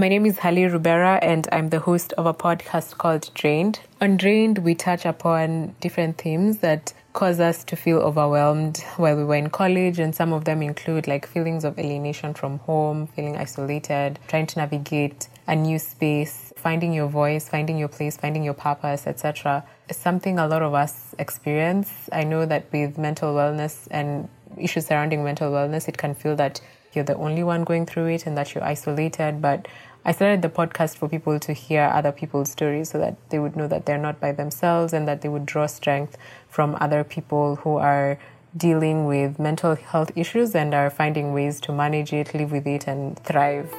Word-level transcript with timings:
My 0.00 0.08
name 0.08 0.24
is 0.24 0.38
Hali 0.38 0.62
Rubera, 0.62 1.18
and 1.20 1.46
I'm 1.52 1.68
the 1.68 1.78
host 1.78 2.14
of 2.14 2.24
a 2.24 2.32
podcast 2.32 2.96
called 2.96 3.30
Drained. 3.34 3.80
On 4.00 4.16
Drained, 4.16 4.56
we 4.60 4.74
touch 4.74 5.04
upon 5.04 5.74
different 5.82 6.16
themes 6.16 6.60
that 6.60 6.94
cause 7.12 7.38
us 7.38 7.64
to 7.64 7.76
feel 7.76 7.98
overwhelmed 7.98 8.82
while 8.96 9.14
we 9.14 9.24
were 9.24 9.34
in 9.34 9.50
college, 9.50 9.98
and 9.98 10.14
some 10.14 10.32
of 10.32 10.46
them 10.46 10.62
include 10.62 11.06
like 11.06 11.26
feelings 11.26 11.64
of 11.64 11.78
alienation 11.78 12.32
from 12.32 12.60
home, 12.60 13.08
feeling 13.08 13.36
isolated, 13.36 14.18
trying 14.26 14.46
to 14.46 14.58
navigate 14.58 15.28
a 15.46 15.54
new 15.54 15.78
space, 15.78 16.50
finding 16.56 16.94
your 16.94 17.08
voice, 17.08 17.46
finding 17.46 17.76
your 17.76 17.88
place, 17.88 18.16
finding 18.16 18.42
your 18.42 18.54
purpose, 18.54 19.06
etc. 19.06 19.62
It's 19.90 19.98
something 19.98 20.38
a 20.38 20.48
lot 20.48 20.62
of 20.62 20.72
us 20.72 21.14
experience. 21.18 22.08
I 22.10 22.24
know 22.24 22.46
that 22.46 22.72
with 22.72 22.96
mental 22.96 23.34
wellness 23.34 23.86
and 23.90 24.30
issues 24.56 24.86
surrounding 24.86 25.22
mental 25.24 25.52
wellness, 25.52 25.88
it 25.88 25.98
can 25.98 26.14
feel 26.14 26.36
that 26.36 26.62
you're 26.92 27.04
the 27.04 27.16
only 27.16 27.44
one 27.44 27.64
going 27.64 27.86
through 27.86 28.06
it 28.06 28.26
and 28.26 28.36
that 28.36 28.54
you're 28.54 28.64
isolated. 28.64 29.40
But 29.40 29.68
I 30.02 30.12
started 30.12 30.40
the 30.40 30.48
podcast 30.48 30.96
for 30.96 31.10
people 31.10 31.38
to 31.40 31.52
hear 31.52 31.82
other 31.82 32.10
people's 32.10 32.50
stories 32.50 32.88
so 32.88 32.98
that 33.00 33.18
they 33.28 33.38
would 33.38 33.54
know 33.54 33.68
that 33.68 33.84
they're 33.84 33.98
not 33.98 34.18
by 34.18 34.32
themselves 34.32 34.94
and 34.94 35.06
that 35.06 35.20
they 35.20 35.28
would 35.28 35.44
draw 35.44 35.66
strength 35.66 36.16
from 36.48 36.74
other 36.80 37.04
people 37.04 37.56
who 37.56 37.76
are 37.76 38.18
dealing 38.56 39.04
with 39.04 39.38
mental 39.38 39.74
health 39.74 40.10
issues 40.16 40.54
and 40.54 40.72
are 40.72 40.88
finding 40.88 41.34
ways 41.34 41.60
to 41.60 41.72
manage 41.72 42.14
it, 42.14 42.32
live 42.32 42.50
with 42.50 42.66
it, 42.66 42.86
and 42.86 43.18
thrive. 43.24 43.70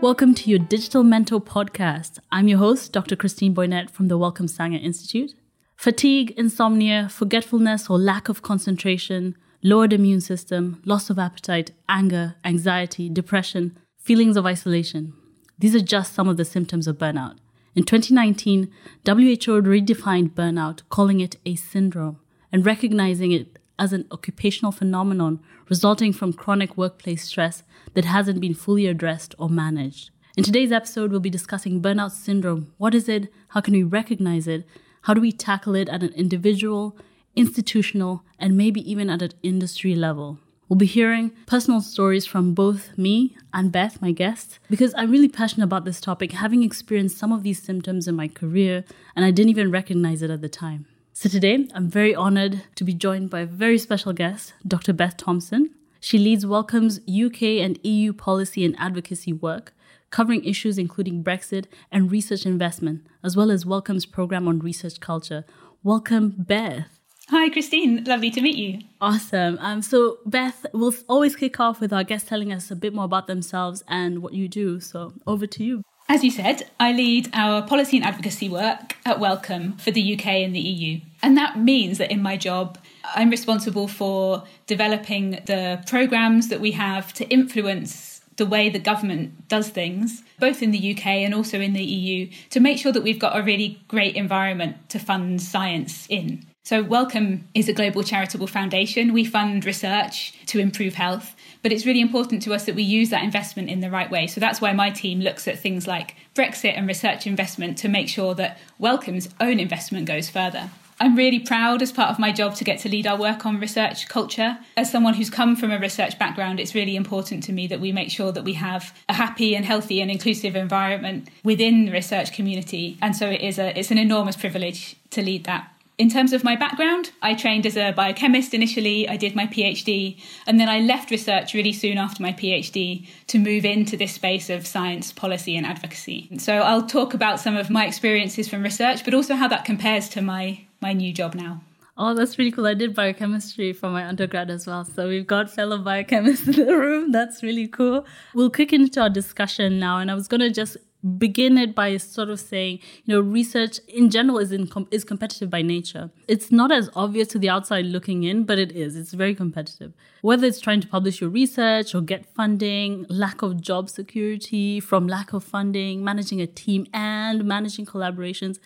Welcome 0.00 0.36
to 0.36 0.48
your 0.48 0.60
Digital 0.60 1.02
Mental 1.02 1.40
Podcast. 1.40 2.20
I'm 2.30 2.46
your 2.46 2.58
host, 2.58 2.92
Dr. 2.92 3.16
Christine 3.16 3.52
Boinett 3.52 3.90
from 3.90 4.06
the 4.06 4.16
Wellcome 4.16 4.46
Sanger 4.46 4.78
Institute. 4.78 5.34
Fatigue, 5.74 6.30
insomnia, 6.36 7.08
forgetfulness 7.08 7.90
or 7.90 7.98
lack 7.98 8.28
of 8.28 8.42
concentration, 8.42 9.34
lowered 9.62 9.92
immune 9.92 10.20
system, 10.20 10.80
loss 10.84 11.10
of 11.10 11.18
appetite, 11.18 11.72
anger, 11.88 12.36
anxiety, 12.44 13.08
depression, 13.08 13.78
feelings 13.98 14.36
of 14.36 14.46
isolation. 14.46 15.12
These 15.58 15.74
are 15.74 15.80
just 15.80 16.14
some 16.14 16.28
of 16.28 16.36
the 16.36 16.44
symptoms 16.44 16.86
of 16.86 16.98
burnout. 16.98 17.36
In 17.74 17.84
2019, 17.84 18.70
WHO 19.06 19.62
redefined 19.62 20.30
burnout, 20.30 20.82
calling 20.88 21.20
it 21.20 21.36
a 21.46 21.54
syndrome 21.54 22.18
and 22.50 22.66
recognizing 22.66 23.32
it 23.32 23.58
as 23.78 23.92
an 23.92 24.06
occupational 24.10 24.72
phenomenon 24.72 25.40
resulting 25.68 26.12
from 26.12 26.32
chronic 26.32 26.76
workplace 26.76 27.24
stress 27.24 27.62
that 27.94 28.04
hasn't 28.04 28.40
been 28.40 28.54
fully 28.54 28.86
addressed 28.86 29.34
or 29.38 29.48
managed. 29.48 30.10
In 30.36 30.44
today's 30.44 30.72
episode, 30.72 31.10
we'll 31.10 31.20
be 31.20 31.30
discussing 31.30 31.80
burnout 31.80 32.10
syndrome. 32.10 32.72
What 32.76 32.94
is 32.94 33.08
it? 33.08 33.32
How 33.48 33.60
can 33.60 33.74
we 33.74 33.82
recognize 33.82 34.46
it? 34.46 34.64
How 35.02 35.14
do 35.14 35.20
we 35.20 35.32
tackle 35.32 35.74
it 35.74 35.88
at 35.88 36.02
an 36.02 36.12
individual, 36.12 36.96
institutional, 37.36 38.24
and 38.38 38.56
maybe 38.56 38.88
even 38.90 39.10
at 39.10 39.22
an 39.22 39.32
industry 39.42 39.94
level. 39.94 40.38
We'll 40.68 40.76
be 40.76 40.86
hearing 40.86 41.32
personal 41.46 41.80
stories 41.80 42.26
from 42.26 42.54
both 42.54 42.96
me 42.96 43.36
and 43.52 43.72
Beth, 43.72 44.00
my 44.00 44.12
guest, 44.12 44.60
because 44.70 44.94
I'm 44.96 45.10
really 45.10 45.28
passionate 45.28 45.64
about 45.64 45.84
this 45.84 46.00
topic, 46.00 46.30
having 46.30 46.62
experienced 46.62 47.18
some 47.18 47.32
of 47.32 47.42
these 47.42 47.60
symptoms 47.60 48.06
in 48.06 48.14
my 48.14 48.28
career, 48.28 48.84
and 49.16 49.24
I 49.24 49.32
didn't 49.32 49.50
even 49.50 49.72
recognize 49.72 50.22
it 50.22 50.30
at 50.30 50.42
the 50.42 50.48
time. 50.48 50.86
So 51.12 51.28
today, 51.28 51.66
I'm 51.74 51.90
very 51.90 52.14
honored 52.14 52.62
to 52.76 52.84
be 52.84 52.94
joined 52.94 53.30
by 53.30 53.40
a 53.40 53.46
very 53.46 53.78
special 53.78 54.12
guest, 54.12 54.54
Dr. 54.64 54.92
Beth 54.92 55.16
Thompson. 55.16 55.74
She 55.98 56.18
leads 56.18 56.46
Wellcome's 56.46 57.00
UK 57.00 57.64
and 57.64 57.78
EU 57.82 58.12
policy 58.12 58.64
and 58.64 58.76
advocacy 58.78 59.32
work, 59.32 59.74
covering 60.10 60.44
issues 60.44 60.78
including 60.78 61.24
Brexit 61.24 61.66
and 61.90 62.12
research 62.12 62.46
investment, 62.46 63.08
as 63.24 63.36
well 63.36 63.50
as 63.50 63.64
Wellcome's 63.64 64.06
program 64.06 64.46
on 64.46 64.60
research 64.60 65.00
culture. 65.00 65.44
Welcome, 65.82 66.36
Beth. 66.38 66.99
Hi, 67.30 67.48
Christine. 67.48 68.02
Lovely 68.02 68.32
to 68.32 68.40
meet 68.40 68.56
you. 68.56 68.80
Awesome. 69.00 69.56
Um, 69.60 69.82
so, 69.82 70.18
Beth, 70.26 70.66
we'll 70.72 70.92
always 71.08 71.36
kick 71.36 71.60
off 71.60 71.80
with 71.80 71.92
our 71.92 72.02
guests 72.02 72.28
telling 72.28 72.52
us 72.52 72.72
a 72.72 72.74
bit 72.74 72.92
more 72.92 73.04
about 73.04 73.28
themselves 73.28 73.84
and 73.86 74.20
what 74.20 74.32
you 74.32 74.48
do. 74.48 74.80
So, 74.80 75.12
over 75.28 75.46
to 75.46 75.62
you. 75.62 75.84
As 76.08 76.24
you 76.24 76.32
said, 76.32 76.68
I 76.80 76.90
lead 76.90 77.30
our 77.32 77.62
policy 77.62 77.98
and 77.98 78.04
advocacy 78.04 78.48
work 78.48 78.96
at 79.06 79.20
Wellcome 79.20 79.76
for 79.76 79.92
the 79.92 80.14
UK 80.14 80.26
and 80.26 80.52
the 80.52 80.58
EU. 80.58 81.00
And 81.22 81.36
that 81.36 81.56
means 81.56 81.98
that 81.98 82.10
in 82.10 82.20
my 82.20 82.36
job, 82.36 82.78
I'm 83.14 83.30
responsible 83.30 83.86
for 83.86 84.42
developing 84.66 85.38
the 85.46 85.84
programmes 85.86 86.48
that 86.48 86.60
we 86.60 86.72
have 86.72 87.12
to 87.12 87.28
influence 87.28 88.22
the 88.38 88.46
way 88.46 88.70
the 88.70 88.80
government 88.80 89.46
does 89.46 89.68
things, 89.68 90.24
both 90.40 90.62
in 90.62 90.72
the 90.72 90.96
UK 90.96 91.06
and 91.06 91.32
also 91.32 91.60
in 91.60 91.74
the 91.74 91.84
EU, 91.84 92.28
to 92.48 92.58
make 92.58 92.78
sure 92.78 92.90
that 92.90 93.04
we've 93.04 93.20
got 93.20 93.38
a 93.38 93.42
really 93.44 93.80
great 93.86 94.16
environment 94.16 94.88
to 94.88 94.98
fund 94.98 95.40
science 95.40 96.08
in. 96.08 96.44
So, 96.62 96.82
Wellcome 96.82 97.48
is 97.54 97.68
a 97.68 97.72
global 97.72 98.02
charitable 98.02 98.46
foundation. 98.46 99.12
We 99.12 99.24
fund 99.24 99.64
research 99.64 100.34
to 100.46 100.58
improve 100.58 100.94
health, 100.94 101.34
but 101.62 101.72
it's 101.72 101.86
really 101.86 102.02
important 102.02 102.42
to 102.42 102.54
us 102.54 102.66
that 102.66 102.74
we 102.74 102.82
use 102.82 103.08
that 103.10 103.24
investment 103.24 103.70
in 103.70 103.80
the 103.80 103.90
right 103.90 104.10
way. 104.10 104.26
So, 104.26 104.40
that's 104.40 104.60
why 104.60 104.72
my 104.72 104.90
team 104.90 105.20
looks 105.20 105.48
at 105.48 105.58
things 105.58 105.86
like 105.86 106.16
Brexit 106.34 106.76
and 106.76 106.86
research 106.86 107.26
investment 107.26 107.78
to 107.78 107.88
make 107.88 108.08
sure 108.08 108.34
that 108.34 108.58
Wellcome's 108.78 109.30
own 109.40 109.58
investment 109.58 110.06
goes 110.06 110.28
further. 110.28 110.70
I'm 111.02 111.16
really 111.16 111.40
proud 111.40 111.80
as 111.80 111.92
part 111.92 112.10
of 112.10 112.18
my 112.18 112.30
job 112.30 112.56
to 112.56 112.64
get 112.64 112.78
to 112.80 112.90
lead 112.90 113.06
our 113.06 113.16
work 113.16 113.46
on 113.46 113.58
research 113.58 114.06
culture. 114.08 114.58
As 114.76 114.92
someone 114.92 115.14
who's 115.14 115.30
come 115.30 115.56
from 115.56 115.72
a 115.72 115.78
research 115.78 116.18
background, 116.18 116.60
it's 116.60 116.74
really 116.74 116.94
important 116.94 117.42
to 117.44 117.52
me 117.52 117.66
that 117.68 117.80
we 117.80 117.90
make 117.90 118.10
sure 118.10 118.32
that 118.32 118.44
we 118.44 118.52
have 118.52 118.94
a 119.08 119.14
happy 119.14 119.56
and 119.56 119.64
healthy 119.64 120.02
and 120.02 120.10
inclusive 120.10 120.54
environment 120.54 121.30
within 121.42 121.86
the 121.86 121.92
research 121.92 122.34
community. 122.34 122.98
And 123.00 123.16
so 123.16 123.30
it 123.30 123.40
is 123.40 123.58
a 123.58 123.76
it's 123.78 123.90
an 123.90 123.96
enormous 123.96 124.36
privilege 124.36 124.94
to 125.12 125.22
lead 125.22 125.44
that 125.44 125.72
in 126.00 126.08
terms 126.08 126.32
of 126.32 126.42
my 126.42 126.56
background, 126.56 127.10
I 127.20 127.34
trained 127.34 127.66
as 127.66 127.76
a 127.76 127.92
biochemist 127.92 128.54
initially, 128.54 129.06
I 129.06 129.18
did 129.18 129.36
my 129.36 129.46
PhD, 129.46 130.18
and 130.46 130.58
then 130.58 130.66
I 130.66 130.80
left 130.80 131.10
research 131.10 131.52
really 131.52 131.74
soon 131.74 131.98
after 131.98 132.22
my 132.22 132.32
PhD 132.32 133.06
to 133.26 133.38
move 133.38 133.66
into 133.66 133.98
this 133.98 134.14
space 134.14 134.48
of 134.48 134.66
science, 134.66 135.12
policy, 135.12 135.58
and 135.58 135.66
advocacy. 135.66 136.30
So 136.38 136.54
I'll 136.54 136.86
talk 136.86 137.12
about 137.12 137.38
some 137.38 137.54
of 137.54 137.68
my 137.68 137.86
experiences 137.86 138.48
from 138.48 138.62
research, 138.62 139.04
but 139.04 139.12
also 139.12 139.34
how 139.34 139.46
that 139.48 139.66
compares 139.66 140.08
to 140.10 140.22
my, 140.22 140.64
my 140.80 140.94
new 140.94 141.12
job 141.12 141.34
now. 141.34 141.60
Oh, 141.98 142.14
that's 142.14 142.38
really 142.38 142.50
cool. 142.50 142.66
I 142.66 142.72
did 142.72 142.94
biochemistry 142.94 143.74
for 143.74 143.90
my 143.90 144.06
undergrad 144.06 144.48
as 144.48 144.66
well. 144.66 144.86
So 144.86 145.06
we've 145.06 145.26
got 145.26 145.50
fellow 145.50 145.76
biochemists 145.76 146.46
in 146.58 146.64
the 146.64 146.78
room. 146.78 147.12
That's 147.12 147.42
really 147.42 147.68
cool. 147.68 148.06
We'll 148.34 148.48
kick 148.48 148.72
into 148.72 149.02
our 149.02 149.10
discussion 149.10 149.78
now. 149.78 149.98
And 149.98 150.10
I 150.10 150.14
was 150.14 150.28
going 150.28 150.40
to 150.40 150.50
just 150.50 150.78
begin 151.18 151.56
it 151.56 151.74
by 151.74 151.96
sort 151.96 152.28
of 152.28 152.38
saying, 152.38 152.78
you 153.04 153.14
know, 153.14 153.20
research 153.20 153.78
in 153.88 154.10
general 154.10 154.38
is 154.38 154.52
in 154.52 154.66
com- 154.66 154.88
is 154.90 155.04
competitive 155.04 155.48
by 155.48 155.62
nature. 155.62 156.10
It's 156.28 156.52
not 156.52 156.70
as 156.70 156.90
obvious 156.94 157.28
to 157.28 157.38
the 157.38 157.48
outside 157.48 157.86
looking 157.86 158.24
in, 158.24 158.44
but 158.44 158.58
it 158.58 158.72
is. 158.72 158.96
It's 158.96 159.12
very 159.12 159.34
competitive. 159.34 159.92
Whether 160.22 160.46
it's 160.46 160.60
trying 160.60 160.80
to 160.82 160.88
publish 160.88 161.20
your 161.20 161.30
research 161.30 161.94
or 161.94 162.02
get 162.02 162.26
funding, 162.26 163.06
lack 163.08 163.42
of 163.42 163.60
job 163.60 163.88
security 163.88 164.80
from 164.80 165.06
lack 165.06 165.32
of 165.32 165.42
funding, 165.42 166.04
managing 166.04 166.40
a 166.40 166.46
team 166.46 166.86
and 166.92 167.44
managing 167.44 167.86
collaborations, 167.86 168.58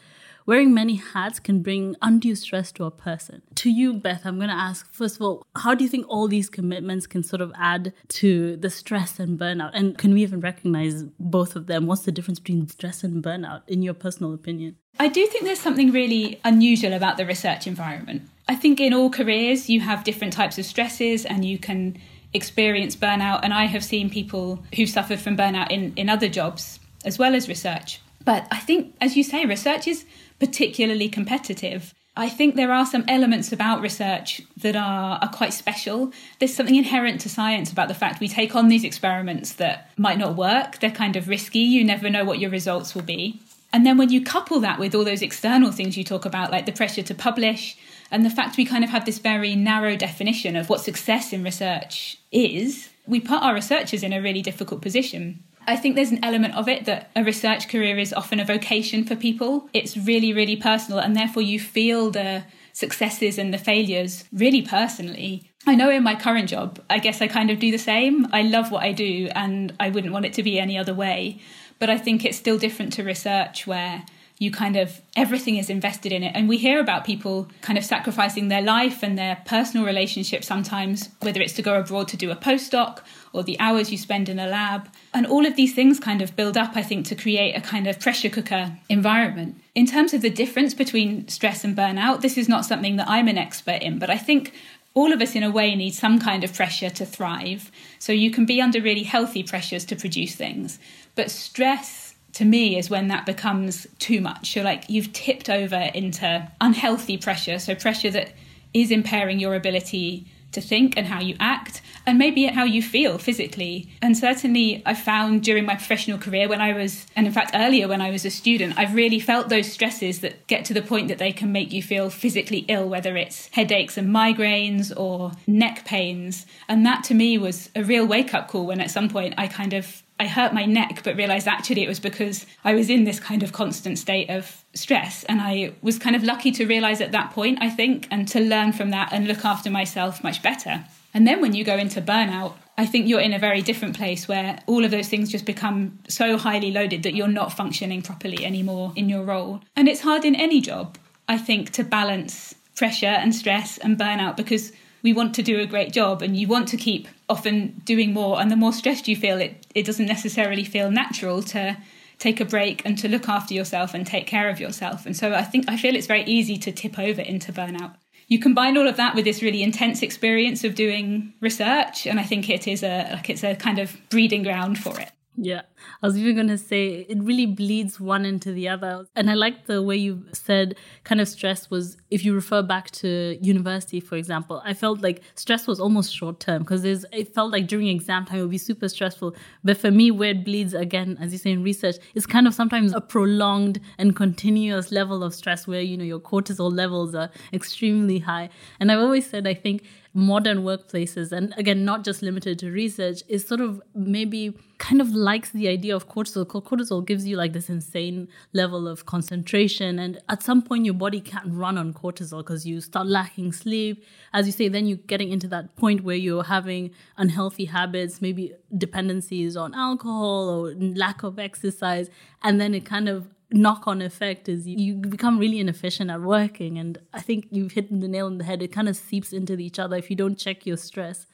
wearing 0.47 0.75
many 0.75 0.97
hats 0.97 1.41
can 1.41 1.63
bring 1.63 1.97
undue 2.03 2.35
stress 2.35 2.73
to 2.73 2.85
a 2.85 2.91
person. 2.91 3.43
To 3.57 3.71
you, 3.71 3.95
Beth, 3.95 4.23
I'm 4.25 4.37
going 4.37 4.49
to 4.49 4.55
ask 4.55 4.93
first 4.93 5.17
of 5.17 5.23
all, 5.23 5.47
how 5.57 5.75
do 5.75 5.85
you 5.85 5.91
think 5.91 6.07
all 6.09 6.29
these 6.29 6.49
commitments 6.49 7.07
can 7.07 7.23
sort 7.23 7.41
of 7.41 7.53
add 7.57 7.93
to 8.09 8.57
the 8.57 8.71
stress 8.71 9.19
and 9.19 9.39
burnout? 9.39 9.71
And 9.75 9.97
can 9.97 10.13
we 10.15 10.23
even 10.23 10.41
recognize 10.41 11.05
both 11.19 11.57
of 11.57 11.67
them? 11.67 11.87
What's 11.87 12.03
the 12.03 12.13
difference 12.13 12.39
between 12.39 12.69
stress 12.69 13.05
and 13.05 13.23
burnout, 13.23 13.63
in 13.69 13.83
your 13.83 13.95
personal 13.95 14.35
opinion? 14.35 14.77
I 14.99 15.09
do 15.09 15.27
think 15.27 15.45
there's 15.45 15.61
something 15.61 15.91
really 15.91 16.41
unusual 16.45 16.93
about 16.93 17.17
the 17.17 17.27
research 17.27 17.67
environment. 17.67 18.23
I 18.49 18.55
think 18.55 18.81
in 18.81 18.93
all 18.93 19.11
careers, 19.11 19.69
you 19.69 19.81
have 19.81 20.05
different 20.05 20.33
types 20.33 20.59
of 20.59 20.67
stresses 20.67 21.25
and 21.25 21.45
you 21.45 21.59
can 21.59 21.97
experience 22.33 22.95
burnout. 22.95 23.41
And 23.43 23.55
I 23.55 23.65
have 23.65 23.83
seen 23.83 24.11
people 24.11 24.63
who've 24.75 24.89
suffered 24.89 25.19
from 25.19 25.37
burnout 25.37 25.71
in, 25.71 25.95
in 25.97 26.09
other 26.09 26.29
jobs 26.29 26.79
as 27.05 27.19
well 27.19 27.35
as 27.35 27.49
research. 27.49 28.01
But 28.25 28.47
I 28.51 28.59
think, 28.59 28.95
as 29.01 29.17
you 29.17 29.23
say, 29.23 29.45
research 29.45 29.87
is 29.87 30.05
particularly 30.45 31.09
competitive. 31.09 31.95
I 32.17 32.29
think 32.29 32.55
there 32.55 32.71
are 32.71 32.87
some 32.87 33.05
elements 33.09 33.51
about 33.51 33.81
research 33.81 34.43
that 34.59 34.77
are, 34.77 35.19
are 35.23 35.29
quite 35.29 35.53
special. 35.53 36.13
There's 36.39 36.55
something 36.55 36.77
inherent 36.77 37.21
to 37.23 37.29
science 37.29 37.73
about 37.73 37.89
the 37.89 37.95
fact 37.95 38.21
we 38.21 38.29
take 38.29 38.55
on 38.55 38.69
these 38.69 38.85
experiments 38.85 39.55
that 39.55 39.91
might 39.97 40.19
not 40.19 40.37
work. 40.37 40.79
They're 40.81 40.91
kind 40.91 41.17
of 41.17 41.29
risky. 41.29 41.61
You 41.61 41.83
never 41.83 42.11
know 42.11 42.25
what 42.25 42.39
your 42.39 42.51
results 42.51 42.95
will 42.95 43.03
be. 43.03 43.41
And 43.73 43.85
then 43.85 43.97
when 43.97 44.11
you 44.11 44.23
couple 44.23 44.61
that 44.61 44.79
with 44.79 44.95
all 44.95 45.05
those 45.05 45.23
external 45.23 45.73
things 45.73 45.97
you 45.97 46.05
talk 46.05 46.25
about, 46.25 46.53
like 46.53 46.67
the 46.67 46.73
pressure 46.73 47.03
to 47.03 47.15
publish, 47.15 47.77
and 48.11 48.25
the 48.25 48.31
fact 48.31 48.57
we 48.57 48.65
kind 48.65 48.85
of 48.85 48.91
have 48.91 49.07
this 49.07 49.19
very 49.19 49.57
narrow 49.57 49.97
definition 49.97 50.55
of 50.55 50.69
what 50.69 50.81
success 50.81 51.33
in 51.33 51.43
research 51.43 52.19
is, 52.31 52.91
we 53.07 53.19
put 53.19 53.43
our 53.43 53.55
researchers 53.55 54.03
in 54.03 54.13
a 54.13 54.23
really 54.23 54.43
difficult 54.43 54.83
position. 54.83 55.43
I 55.67 55.77
think 55.77 55.95
there's 55.95 56.11
an 56.11 56.25
element 56.25 56.55
of 56.55 56.69
it 56.69 56.85
that 56.85 57.11
a 57.17 57.25
research 57.25 57.69
career 57.69 57.99
is 57.99 58.13
often 58.13 58.41
a 58.41 58.45
vocation 58.45 59.05
for 59.05 59.17
people. 59.17 59.69
It's 59.73 59.97
really, 59.97 60.33
really 60.33 60.57
personal, 60.57 60.99
and 60.99 61.17
therefore 61.17 61.43
you 61.43 61.59
feel 61.59 62.11
the 62.11 62.45
successes 62.73 63.39
and 63.39 63.55
the 63.55 63.59
failures 63.59 64.25
really 64.33 64.63
personally. 64.63 65.51
I 65.67 65.75
know 65.75 65.91
in 65.91 66.03
my 66.03 66.15
current 66.15 66.49
job, 66.49 66.81
I 66.91 66.99
guess 66.99 67.23
I 67.23 67.29
kind 67.29 67.51
of 67.51 67.59
do 67.59 67.71
the 67.71 67.79
same. 67.79 68.27
I 68.33 68.43
love 68.43 68.71
what 68.71 68.83
I 68.83 68.93
do, 68.93 69.29
and 69.35 69.75
I 69.81 69.91
wouldn't 69.91 70.13
want 70.13 70.27
it 70.27 70.35
to 70.35 70.43
be 70.43 70.59
any 70.59 70.77
other 70.77 70.95
way. 70.95 71.41
But 71.79 71.91
I 71.91 71.99
think 71.99 72.25
it's 72.25 72.37
still 72.37 72.59
different 72.59 72.93
to 72.95 73.03
research 73.03 73.67
where 73.67 74.05
you 74.39 74.51
kind 74.51 74.77
of 74.77 75.01
everything 75.17 75.57
is 75.57 75.71
invested 75.71 76.11
in 76.11 76.23
it 76.25 76.33
and 76.35 76.49
we 76.49 76.59
hear 76.59 76.81
about 76.81 77.05
people 77.05 77.49
kind 77.61 77.79
of 77.79 77.85
sacrificing 77.85 78.49
their 78.49 78.63
life 78.63 79.03
and 79.03 79.17
their 79.17 79.41
personal 79.47 79.87
relationships 79.87 80.47
sometimes 80.47 81.09
whether 81.21 81.41
it's 81.41 81.53
to 81.53 81.63
go 81.63 81.79
abroad 81.79 82.09
to 82.09 82.17
do 82.17 82.33
a 82.33 82.37
postdoc 82.37 83.01
or 83.35 83.43
the 83.43 83.59
hours 83.61 83.93
you 83.93 83.99
spend 83.99 84.29
in 84.31 84.39
a 84.39 84.47
lab. 84.47 84.89
And 85.13 85.27
all 85.27 85.45
of 85.45 85.57
these 85.57 85.75
things 85.75 86.01
kind 86.01 86.23
of 86.23 86.37
build 86.37 86.57
up 86.57 86.77
i 86.77 86.83
think 86.83 87.05
to 87.07 87.15
create 87.15 87.55
a 87.55 87.61
kind 87.61 87.87
of 87.87 88.01
pressure 88.01 88.31
cooker 88.31 88.79
environment. 88.89 89.61
In 89.75 89.87
terms 89.87 90.15
of 90.15 90.23
the 90.23 90.31
difference 90.31 90.73
between 90.73 91.29
stress 91.29 91.65
and 91.65 91.77
burnout 91.77 92.23
this 92.23 92.39
is 92.39 92.49
not 92.49 92.65
something 92.65 92.97
that 92.97 93.11
i'm 93.11 93.29
an 93.29 93.37
expert 93.37 93.83
in 93.83 93.99
but 93.99 94.09
i 94.09 94.17
think 94.17 94.55
all 94.95 95.13
of 95.13 95.21
us 95.21 95.35
in 95.35 95.43
a 95.43 95.51
way 95.51 95.75
need 95.75 95.93
some 95.93 96.21
kind 96.21 96.45
of 96.45 96.55
pressure 96.55 96.89
to 96.89 97.05
thrive. 97.05 97.71
So 97.99 98.13
you 98.13 98.31
can 98.31 98.47
be 98.47 98.63
under 98.63 98.81
really 98.81 99.03
healthy 99.03 99.43
pressures 99.43 99.85
to 99.87 99.97
produce 99.97 100.37
things. 100.37 100.79
But 101.17 101.33
stress 101.33 102.15
to 102.35 102.45
me 102.45 102.79
is 102.79 102.91
when 102.91 103.09
that 103.09 103.27
becomes 103.27 103.89
too 103.99 104.21
much. 104.21 104.55
You're 104.55 104.65
like 104.65 104.85
you've 104.89 105.13
tipped 105.13 105.51
over 105.51 105.91
into 105.95 106.51
unhealthy 106.61 107.19
pressure, 107.19 107.59
so 107.59 107.75
pressure 107.75 108.11
that 108.11 108.33
is 108.73 108.91
impairing 108.91 109.39
your 109.39 109.55
ability 109.55 110.27
to 110.55 110.61
think 110.61 110.97
and 110.97 111.07
how 111.07 111.21
you 111.21 111.37
act 111.39 111.83
and 112.07 112.19
maybe 112.19 112.45
how 112.47 112.65
you 112.65 112.83
feel 112.83 113.19
physically. 113.19 113.89
And 114.03 114.17
certainly 114.17 114.83
I 114.85 114.95
found 114.95 115.43
during 115.43 115.65
my 115.65 115.75
professional 115.75 116.19
career 116.19 116.49
when 116.49 116.61
I 116.61 116.73
was 116.73 117.07
and 117.17 117.27
in 117.27 117.33
fact 117.33 117.53
earlier 117.55 117.89
when 117.89 118.01
I 118.01 118.11
was 118.11 118.25
a 118.25 118.31
student, 118.31 118.79
I've 118.79 118.95
really 118.95 119.21
felt 119.21 119.49
those 119.49 119.71
stresses 119.71 120.21
that 120.21 120.47
get 120.47 120.65
to 120.67 120.75
the 120.75 120.83
point 120.83 121.09
that 121.09 121.19
they 121.19 121.33
can 121.33 121.53
make 121.53 121.73
you 121.73 121.83
feel 121.83 122.11
physically 122.11 122.65
ill, 122.69 122.89
whether 122.89 123.17
it's 123.17 123.49
headaches 123.49 123.97
and 123.97 124.09
migraines 124.09 124.93
or 124.97 125.33
neck 125.47 125.85
pains. 125.85 126.47
And 126.69 126.85
that 126.87 127.05
to 127.05 127.15
me 127.15 127.39
was 127.39 127.71
a 127.75 127.83
real 127.83 128.07
wake 128.07 128.35
up 128.35 128.49
call 128.49 128.67
when 128.67 128.81
at 128.81 128.91
some 128.91 129.09
point 129.09 129.35
I 129.39 129.47
kind 129.47 129.73
of 129.73 130.03
I 130.19 130.27
hurt 130.27 130.55
my 130.55 130.65
neck, 130.65 131.01
but 131.03 131.17
realized 131.17 131.49
actually 131.49 131.83
it 131.83 131.89
was 131.89 132.01
because 132.01 132.47
I 132.63 132.75
was 132.75 132.89
in 132.89 133.05
this 133.05 133.19
kind 133.19 133.43
of 133.43 133.53
constant 133.53 133.99
state 133.99 134.31
of 134.31 134.65
stress. 134.75 135.25
And 135.25 135.41
I 135.41 135.75
was 135.83 135.99
kind 135.99 136.15
of 136.15 136.23
lucky 136.23 136.53
to 136.53 136.67
realize 136.67 137.01
at 137.01 137.13
that 137.13 137.33
point, 137.33 137.59
I 137.61 137.69
think, 137.71 138.07
and 138.11 138.29
to 138.29 138.41
learn 138.41 138.73
from 138.73 138.91
that 138.91 139.13
and 139.13 139.27
look 139.27 139.45
after 139.45 139.71
myself 139.71 140.23
much 140.23 140.43
better. 140.43 140.85
And 141.13 141.27
then 141.27 141.41
when 141.41 141.55
you 141.55 141.65
go 141.65 141.77
into 141.77 142.01
burnout, 142.01 142.55
I 142.77 142.87
think 142.87 143.09
you're 143.09 143.21
in 143.21 143.33
a 143.33 143.39
very 143.39 143.63
different 143.63 143.97
place 143.97 144.27
where 144.27 144.59
all 144.67 144.85
of 144.85 144.91
those 144.91 145.09
things 145.09 145.31
just 145.31 145.47
become 145.47 145.99
so 146.09 146.37
highly 146.37 146.73
loaded 146.73 147.05
that 147.05 147.15
you're 147.15 147.29
not 147.29 147.53
functioning 147.53 148.03
properly 148.03 148.45
anymore 148.45 148.93
in 148.97 149.09
your 149.09 149.23
role. 149.23 149.61
And 149.77 149.89
it's 149.89 150.01
hard 150.01 150.25
in 150.25 150.35
any 150.35 150.61
job, 150.61 150.99
I 151.29 151.39
think, 151.39 151.71
to 151.73 151.85
balance 151.85 152.55
pressure 152.75 153.07
and 153.07 153.35
stress 153.35 153.79
and 153.79 153.97
burnout 153.97 154.37
because 154.37 154.73
we 155.05 155.13
want 155.13 155.35
to 155.35 155.43
do 155.43 155.61
a 155.61 155.67
great 155.67 155.93
job 155.93 156.23
and 156.23 156.37
you 156.37 156.49
want 156.49 156.67
to 156.67 156.77
keep 156.77 157.07
often 157.29 157.81
doing 157.85 158.13
more 158.13 158.41
and 158.41 158.51
the 158.51 158.57
more 158.57 158.73
stressed 158.73 159.07
you 159.07 159.15
feel 159.15 159.41
it 159.41 159.65
it 159.75 159.87
doesn't 159.87 160.07
necessarily 160.07 160.65
feel 160.65 160.91
natural 160.91 161.43
to 161.43 161.77
take 162.19 162.41
a 162.41 162.45
break 162.45 162.83
and 162.85 162.97
to 162.99 163.09
look 163.09 163.29
after 163.29 163.55
yourself 163.55 163.93
and 163.93 164.07
take 164.07 164.27
care 164.27 164.49
of 164.49 164.59
yourself. 164.59 165.07
And 165.07 165.17
so 165.17 165.33
i 165.35 165.43
think 165.43 165.67
i 165.69 165.77
feel 165.77 165.95
it's 165.95 166.09
very 166.09 166.25
easy 166.25 166.57
to 166.59 166.73
tip 166.73 166.99
over 166.99 167.23
into 167.23 167.53
burnout. 167.53 167.95
You 168.27 168.41
combine 168.41 168.79
all 168.79 168.89
of 168.89 168.97
that 168.97 169.15
with 169.15 169.27
this 169.27 169.43
really 169.43 169.63
intense 169.63 170.03
experience 170.03 170.65
of 170.65 170.75
doing 170.75 171.35
research 171.41 172.07
and 172.07 172.19
i 172.19 172.25
think 172.25 172.49
it 172.49 172.67
is 172.67 172.83
a 172.83 173.11
like 173.13 173.31
it's 173.31 173.45
a 173.45 173.55
kind 173.55 173.79
of 173.79 173.97
breeding 174.09 174.43
ground 174.43 174.79
for 174.79 174.99
it. 174.99 175.11
Yeah. 175.37 175.63
I 176.03 176.07
was 176.07 176.19
even 176.19 176.35
going 176.35 176.49
to 176.49 176.59
say 176.59 177.07
it 177.09 177.19
really 177.19 177.47
bleeds 177.47 177.99
one 178.01 178.25
into 178.25 178.53
the 178.53 178.69
other. 178.69 179.07
And 179.17 179.31
I 179.31 179.35
like 179.35 179.67
the 179.67 179.83
way 179.83 179.97
you 179.97 180.25
said 180.33 180.77
kind 181.05 181.21
of 181.21 181.29
stress 181.29 181.71
was, 181.71 181.97
if 182.11 182.25
you 182.25 182.35
refer 182.35 182.63
back 182.63 182.91
to 182.93 183.39
university, 183.41 184.01
for 184.01 184.17
example, 184.17 184.63
I 184.65 184.75
felt 184.75 185.01
like 185.01 185.23
stress 185.35 185.67
was 185.67 185.81
almost 185.81 186.15
short 186.15 186.41
term 186.41 186.63
because 186.63 186.85
it 186.85 187.35
felt 187.35 187.53
like 187.53 187.67
during 187.67 187.89
exam 187.89 188.25
time 188.25 188.39
it 188.39 188.43
would 188.43 188.51
be 188.51 188.59
super 188.59 188.89
stressful. 188.89 189.35
But 189.63 189.77
for 189.77 189.91
me, 189.91 190.11
where 190.11 190.31
it 190.31 190.45
bleeds 190.45 190.75
again, 190.75 191.17
as 191.21 191.33
you 191.33 191.39
say 191.39 191.53
in 191.53 191.63
research, 191.63 191.97
is 192.15 192.27
kind 192.27 192.47
of 192.47 192.55
sometimes 192.55 192.95
a 192.95 193.01
prolonged 193.01 193.81
and 193.99 194.15
continuous 194.15 194.93
level 194.93 195.23
of 195.23 195.35
stress 195.35 195.67
where, 195.67 195.81
you 195.81 195.97
know, 195.97 196.05
your 196.05 196.21
cortisol 196.21 196.73
levels 196.73 197.15
are 197.15 197.31
extremely 197.53 198.19
high. 198.19 198.49
And 198.81 198.91
I've 198.91 199.01
always 199.01 199.29
said, 199.29 199.47
I 199.47 199.55
think 199.55 199.83
modern 200.17 200.59
workplaces, 200.59 201.33
and 201.33 201.53
again, 201.57 201.85
not 201.85 202.05
just 202.05 202.23
limited 202.23 202.59
to 202.61 202.71
research, 202.71 203.23
is 203.29 203.47
sort 203.47 203.61
of 203.61 203.83
maybe 203.95 204.57
kind 204.79 205.01
of 205.01 205.11
likes 205.11 205.51
the 205.51 205.67
idea 205.75 205.95
of 205.95 206.09
cortisol. 206.09 206.47
Cortisol 206.47 207.05
gives 207.05 207.27
you 207.27 207.37
like 207.37 207.53
this 207.53 207.69
insane 207.69 208.29
level 208.53 208.89
of 208.89 209.05
concentration, 209.05 209.99
and 209.99 210.19
at 210.29 210.43
some 210.43 210.63
point, 210.63 210.85
your 210.85 210.95
body 210.95 211.21
can't 211.21 211.53
run 211.53 211.77
on 211.77 211.93
cortisol 211.93 212.39
because 212.39 212.67
you 212.67 212.81
start 212.81 213.07
lacking 213.07 213.53
sleep. 213.53 214.05
As 214.33 214.47
you 214.47 214.53
say, 214.53 214.69
then 214.69 214.87
you're 214.87 215.07
getting 215.13 215.31
into 215.31 215.49
that 215.49 215.77
point 215.77 216.05
where 216.05 216.17
you're 216.17 216.45
having 216.45 216.91
unhealthy 217.17 217.67
habits, 217.67 218.23
maybe 218.23 218.53
dependencies 218.77 219.57
on 219.57 219.75
alcohol 219.75 220.49
or 220.49 220.75
lack 221.05 221.23
of 221.23 221.39
exercise, 221.39 222.09
and 222.43 222.61
then 222.61 222.75
it 222.75 222.85
kind 222.85 223.09
of 223.09 223.29
knock 223.51 223.87
on 223.87 224.03
effect 224.03 224.49
is 224.49 224.67
you, 224.67 224.77
you, 224.77 224.95
become 224.95 225.39
really 225.39 225.61
inefficient 225.61 226.11
at 226.11 226.21
working. 226.21 226.79
And 226.79 226.99
I 227.13 227.21
think 227.21 227.47
you've 227.51 227.73
hit 227.73 227.89
the 227.89 228.09
nail 228.09 228.27
on 228.27 228.39
the 228.39 228.45
head. 228.45 228.63
It 228.63 228.73
kind 228.73 228.89
of 228.89 228.97
seeps 228.97 229.33
into 229.33 229.55
each 229.59 229.79
other. 229.79 229.97
If 229.97 230.11
you 230.11 230.17
don't 230.17 230.37
check 230.37 230.67
your 230.67 230.77
stress, 230.77 231.27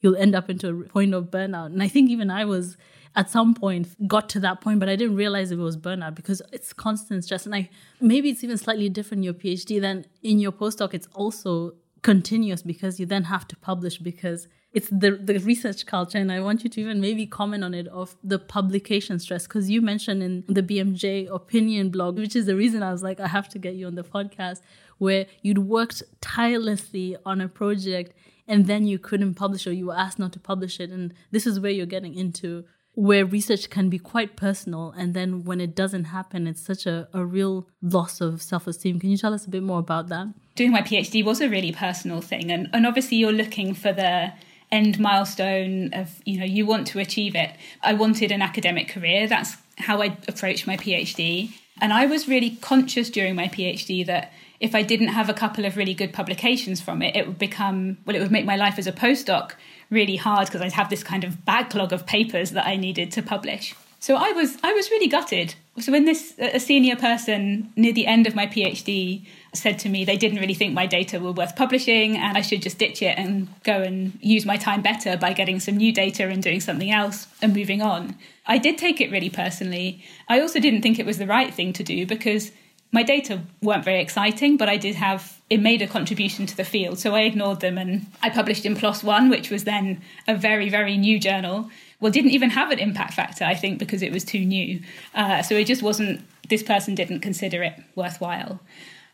you'll 0.00 0.16
end 0.16 0.34
up 0.34 0.50
into 0.50 0.68
a 0.68 0.84
point 0.84 1.14
of 1.14 1.30
burnout. 1.30 1.66
And 1.66 1.82
I 1.82 1.88
think 1.88 2.10
even 2.10 2.30
I 2.30 2.44
was 2.44 2.76
at 3.16 3.30
some 3.30 3.54
point 3.54 4.08
got 4.08 4.28
to 4.30 4.40
that 4.40 4.60
point, 4.60 4.80
but 4.80 4.88
I 4.88 4.96
didn't 4.96 5.16
realize 5.16 5.50
it 5.50 5.58
was 5.58 5.76
burnout 5.76 6.14
because 6.14 6.42
it's 6.52 6.72
constant 6.72 7.24
stress. 7.24 7.46
And 7.46 7.54
I 7.54 7.70
maybe 8.00 8.30
it's 8.30 8.42
even 8.42 8.58
slightly 8.58 8.88
different 8.88 9.20
in 9.20 9.24
your 9.24 9.34
PhD 9.34 9.80
than 9.80 10.04
in 10.22 10.38
your 10.38 10.52
postdoc. 10.52 10.94
It's 10.94 11.08
also 11.14 11.74
continuous 12.02 12.62
because 12.62 13.00
you 13.00 13.06
then 13.06 13.24
have 13.24 13.48
to 13.48 13.56
publish 13.56 13.98
because 13.98 14.46
it's 14.74 14.88
the 14.90 15.12
the 15.12 15.38
research 15.38 15.86
culture 15.86 16.18
and 16.18 16.30
i 16.30 16.38
want 16.38 16.62
you 16.62 16.68
to 16.68 16.80
even 16.80 17.00
maybe 17.00 17.24
comment 17.24 17.64
on 17.64 17.72
it 17.72 17.88
of 17.88 18.14
the 18.22 18.38
publication 18.38 19.18
stress 19.18 19.44
because 19.46 19.70
you 19.70 19.80
mentioned 19.80 20.22
in 20.22 20.44
the 20.46 20.62
bmj 20.62 21.26
opinion 21.32 21.88
blog 21.88 22.18
which 22.18 22.36
is 22.36 22.44
the 22.44 22.54
reason 22.54 22.82
i 22.82 22.92
was 22.92 23.02
like 23.02 23.20
i 23.20 23.26
have 23.26 23.48
to 23.48 23.58
get 23.58 23.74
you 23.74 23.86
on 23.86 23.94
the 23.94 24.04
podcast 24.04 24.60
where 24.98 25.24
you'd 25.40 25.58
worked 25.58 26.02
tirelessly 26.20 27.16
on 27.24 27.40
a 27.40 27.48
project 27.48 28.12
and 28.46 28.66
then 28.66 28.86
you 28.86 28.98
couldn't 28.98 29.34
publish 29.34 29.66
or 29.66 29.72
you 29.72 29.86
were 29.86 29.96
asked 29.96 30.18
not 30.18 30.32
to 30.32 30.38
publish 30.38 30.80
it 30.80 30.90
and 30.90 31.14
this 31.30 31.46
is 31.46 31.58
where 31.58 31.70
you're 31.70 31.86
getting 31.86 32.14
into 32.14 32.64
where 32.94 33.24
research 33.24 33.70
can 33.70 33.88
be 33.88 33.98
quite 33.98 34.36
personal 34.36 34.92
and 34.96 35.14
then 35.14 35.44
when 35.44 35.60
it 35.60 35.74
doesn't 35.74 36.04
happen 36.04 36.46
it's 36.46 36.60
such 36.60 36.86
a, 36.86 37.08
a 37.12 37.24
real 37.24 37.68
loss 37.82 38.20
of 38.20 38.40
self-esteem. 38.40 39.00
Can 39.00 39.10
you 39.10 39.16
tell 39.16 39.34
us 39.34 39.46
a 39.46 39.50
bit 39.50 39.62
more 39.62 39.80
about 39.80 40.08
that? 40.08 40.28
Doing 40.54 40.70
my 40.70 40.82
phd 40.82 41.24
was 41.24 41.40
a 41.40 41.48
really 41.48 41.72
personal 41.72 42.20
thing 42.20 42.50
and, 42.50 42.68
and 42.72 42.86
obviously 42.86 43.16
you're 43.16 43.32
looking 43.32 43.74
for 43.74 43.92
the 43.92 44.32
end 44.72 44.98
milestone 44.98 45.92
of 45.92 46.20
you 46.24 46.38
know 46.38 46.46
you 46.46 46.66
want 46.66 46.86
to 46.88 46.98
achieve 46.98 47.34
it. 47.36 47.50
I 47.82 47.94
wanted 47.94 48.32
an 48.32 48.42
academic 48.42 48.88
career. 48.88 49.26
That's 49.26 49.56
how 49.78 50.02
i 50.02 50.16
approached 50.28 50.66
my 50.66 50.76
phd 50.76 51.50
and 51.80 51.92
i 51.92 52.06
was 52.06 52.28
really 52.28 52.50
conscious 52.56 53.10
during 53.10 53.34
my 53.34 53.48
phd 53.48 54.06
that 54.06 54.32
if 54.64 54.74
i 54.74 54.82
didn't 54.82 55.08
have 55.18 55.28
a 55.28 55.34
couple 55.34 55.64
of 55.64 55.76
really 55.76 55.94
good 55.94 56.12
publications 56.12 56.80
from 56.80 57.02
it 57.02 57.14
it 57.14 57.26
would 57.26 57.38
become 57.38 57.98
well 58.04 58.16
it 58.16 58.20
would 58.20 58.36
make 58.36 58.46
my 58.46 58.56
life 58.56 58.78
as 58.78 58.86
a 58.86 58.92
postdoc 58.92 59.52
really 59.90 60.16
hard 60.16 60.46
because 60.46 60.62
i'd 60.62 60.72
have 60.80 60.90
this 60.90 61.04
kind 61.04 61.24
of 61.24 61.44
backlog 61.44 61.92
of 61.92 62.06
papers 62.06 62.50
that 62.50 62.66
i 62.66 62.74
needed 62.74 63.12
to 63.12 63.22
publish 63.22 63.74
so 64.00 64.16
i 64.16 64.32
was 64.32 64.56
i 64.62 64.72
was 64.72 64.90
really 64.90 65.08
gutted 65.08 65.54
so 65.78 65.92
when 65.92 66.04
this 66.04 66.34
a 66.38 66.60
senior 66.60 66.96
person 66.96 67.72
near 67.76 67.92
the 67.92 68.06
end 68.06 68.26
of 68.26 68.34
my 68.34 68.46
phd 68.46 69.24
said 69.52 69.78
to 69.78 69.88
me 69.88 70.04
they 70.04 70.16
didn't 70.16 70.38
really 70.38 70.54
think 70.54 70.72
my 70.72 70.86
data 70.86 71.20
were 71.20 71.32
worth 71.32 71.54
publishing 71.56 72.16
and 72.16 72.36
I 72.36 72.40
should 72.40 72.62
just 72.62 72.78
ditch 72.78 73.02
it 73.02 73.16
and 73.16 73.48
go 73.62 73.82
and 73.82 74.18
use 74.20 74.44
my 74.44 74.56
time 74.56 74.82
better 74.82 75.16
by 75.16 75.32
getting 75.32 75.60
some 75.60 75.76
new 75.76 75.92
data 75.92 76.28
and 76.28 76.42
doing 76.42 76.60
something 76.60 76.90
else 76.90 77.28
and 77.40 77.54
moving 77.54 77.80
on. 77.80 78.16
I 78.46 78.58
did 78.58 78.78
take 78.78 79.00
it 79.00 79.10
really 79.10 79.30
personally. 79.30 80.04
I 80.28 80.40
also 80.40 80.60
didn't 80.60 80.82
think 80.82 80.98
it 80.98 81.06
was 81.06 81.18
the 81.18 81.26
right 81.26 81.54
thing 81.54 81.72
to 81.74 81.84
do 81.84 82.04
because 82.06 82.50
my 82.94 83.02
data 83.02 83.40
weren't 83.60 83.84
very 83.84 84.00
exciting, 84.00 84.56
but 84.56 84.68
I 84.68 84.76
did 84.76 84.94
have 84.94 85.40
it 85.50 85.60
made 85.60 85.82
a 85.82 85.88
contribution 85.88 86.46
to 86.46 86.56
the 86.56 86.64
field. 86.64 87.00
So 87.00 87.12
I 87.16 87.22
ignored 87.22 87.58
them 87.58 87.76
and 87.76 88.06
I 88.22 88.30
published 88.30 88.64
in 88.64 88.76
PLOS 88.76 89.02
One, 89.02 89.28
which 89.28 89.50
was 89.50 89.64
then 89.64 90.00
a 90.28 90.34
very, 90.36 90.68
very 90.68 90.96
new 90.96 91.18
journal. 91.18 91.70
Well, 91.98 92.12
didn't 92.12 92.30
even 92.30 92.50
have 92.50 92.70
an 92.70 92.78
impact 92.78 93.14
factor, 93.14 93.44
I 93.44 93.56
think, 93.56 93.80
because 93.80 94.00
it 94.00 94.12
was 94.12 94.22
too 94.22 94.44
new. 94.44 94.80
Uh, 95.12 95.42
so 95.42 95.56
it 95.56 95.64
just 95.64 95.82
wasn't, 95.82 96.24
this 96.48 96.62
person 96.62 96.94
didn't 96.94 97.18
consider 97.18 97.64
it 97.64 97.74
worthwhile. 97.96 98.60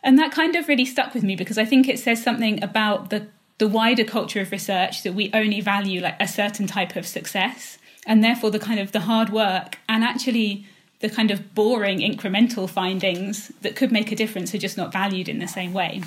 And 0.03 0.19
that 0.19 0.31
kind 0.31 0.57
of 0.57 0.69
really 0.69 0.85
stuck 0.85 1.15
with 1.15 1.23
me 1.23 1.35
because 1.35 1.57
I 1.57 1.65
think 1.65 1.89
it 1.89 1.99
says 1.99 2.23
something 2.23 2.63
about 2.63 3.09
the 3.09 3.29
the 3.57 3.69
wider 3.69 4.05
culture 4.05 4.41
of 4.41 4.51
research 4.53 5.03
that 5.03 5.13
we 5.13 5.31
only 5.35 5.61
value 5.61 6.01
like 6.01 6.17
a 6.19 6.27
certain 6.27 6.67
type 6.67 6.97
of 6.97 7.07
success 7.07 7.77
and 8.07 8.25
therefore 8.25 8.51
the 8.51 8.59
kind 8.59 8.81
of 8.81 8.93
the 8.93 9.01
hard 9.01 9.29
work 9.29 9.79
and 9.87 10.03
actually 10.03 10.67
the 11.01 11.11
kind 11.11 11.31
of 11.31 11.55
boring 11.55 11.99
incremental 11.99 12.69
findings 12.69 13.49
that 13.63 13.77
could 13.77 13.91
make 13.91 14.13
a 14.13 14.17
difference 14.17 14.55
are 14.55 14.59
just 14.59 14.77
not 14.77 14.93
valued 14.93 15.29
in 15.29 15.39
the 15.39 15.49
same 15.49 15.73
way. 15.73 16.03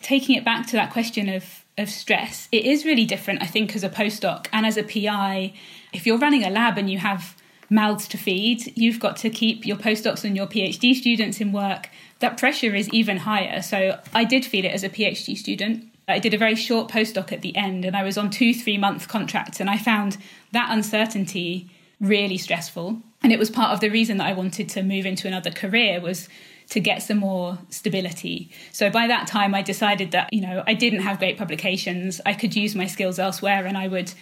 Taking 0.00 0.36
it 0.36 0.44
back 0.44 0.66
to 0.68 0.72
that 0.72 0.92
question 0.92 1.28
of 1.28 1.62
of 1.78 1.90
stress, 1.90 2.48
it 2.52 2.64
is 2.64 2.86
really 2.86 3.04
different, 3.04 3.42
I 3.42 3.46
think, 3.46 3.76
as 3.76 3.84
a 3.84 3.90
postdoc 3.90 4.46
and 4.50 4.64
as 4.64 4.78
a 4.78 4.82
PI. 4.82 5.52
If 5.92 6.06
you're 6.06 6.16
running 6.16 6.42
a 6.42 6.48
lab 6.48 6.78
and 6.78 6.88
you 6.88 6.96
have 6.96 7.36
mouths 7.68 8.08
to 8.08 8.16
feed, 8.16 8.72
you've 8.78 8.98
got 8.98 9.16
to 9.18 9.28
keep 9.28 9.66
your 9.66 9.76
postdocs 9.76 10.24
and 10.24 10.34
your 10.34 10.46
PhD 10.46 10.94
students 10.94 11.38
in 11.38 11.52
work 11.52 11.90
that 12.20 12.38
pressure 12.38 12.74
is 12.74 12.88
even 12.90 13.18
higher. 13.18 13.62
So 13.62 14.00
I 14.14 14.24
did 14.24 14.44
feel 14.44 14.64
it 14.64 14.72
as 14.72 14.84
a 14.84 14.88
PhD 14.88 15.36
student. 15.36 15.84
I 16.08 16.18
did 16.18 16.34
a 16.34 16.38
very 16.38 16.54
short 16.54 16.90
postdoc 16.90 17.32
at 17.32 17.42
the 17.42 17.54
end 17.56 17.84
and 17.84 17.96
I 17.96 18.04
was 18.04 18.16
on 18.16 18.30
two, 18.30 18.54
three 18.54 18.78
month 18.78 19.08
contracts, 19.08 19.60
and 19.60 19.68
I 19.68 19.76
found 19.76 20.16
that 20.52 20.70
uncertainty 20.70 21.68
really 22.00 22.38
stressful. 22.38 23.02
And 23.22 23.32
it 23.32 23.38
was 23.38 23.50
part 23.50 23.72
of 23.72 23.80
the 23.80 23.88
reason 23.88 24.18
that 24.18 24.26
I 24.26 24.32
wanted 24.32 24.68
to 24.70 24.82
move 24.82 25.06
into 25.06 25.26
another 25.26 25.50
career 25.50 26.00
was 26.00 26.28
to 26.70 26.80
get 26.80 27.02
some 27.02 27.18
more 27.18 27.58
stability. 27.70 28.50
So 28.72 28.90
by 28.90 29.06
that 29.06 29.26
time, 29.26 29.54
I 29.54 29.62
decided 29.62 30.10
that, 30.10 30.32
you 30.32 30.40
know, 30.40 30.64
I 30.66 30.74
didn't 30.74 31.00
have 31.00 31.18
great 31.18 31.38
publications. 31.38 32.20
I 32.26 32.34
could 32.34 32.56
use 32.56 32.74
my 32.74 32.86
skills 32.86 33.18
elsewhere 33.18 33.66
and 33.66 33.78
I 33.78 33.88
would, 33.88 34.12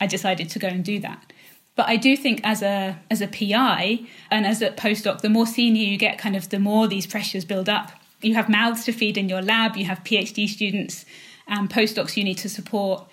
I 0.00 0.06
decided 0.06 0.50
to 0.50 0.58
go 0.58 0.68
and 0.68 0.84
do 0.84 0.98
that. 1.00 1.32
But 1.76 1.88
I 1.88 1.96
do 1.96 2.16
think 2.16 2.40
as 2.44 2.62
a 2.62 3.00
as 3.10 3.20
a 3.20 3.26
PI 3.26 4.06
and 4.30 4.46
as 4.46 4.62
a 4.62 4.70
postdoc, 4.70 5.22
the 5.22 5.28
more 5.28 5.46
senior 5.46 5.84
you 5.84 5.96
get, 5.96 6.18
kind 6.18 6.36
of 6.36 6.48
the 6.50 6.60
more 6.60 6.86
these 6.86 7.06
pressures 7.06 7.44
build 7.44 7.68
up. 7.68 7.90
You 8.22 8.34
have 8.34 8.48
mouths 8.48 8.84
to 8.84 8.92
feed 8.92 9.18
in 9.18 9.28
your 9.28 9.42
lab, 9.42 9.76
you 9.76 9.84
have 9.86 10.04
PhD 10.04 10.48
students 10.48 11.04
and 11.46 11.68
postdocs 11.68 12.16
you 12.16 12.24
need 12.24 12.38
to 12.38 12.48
support. 12.48 13.08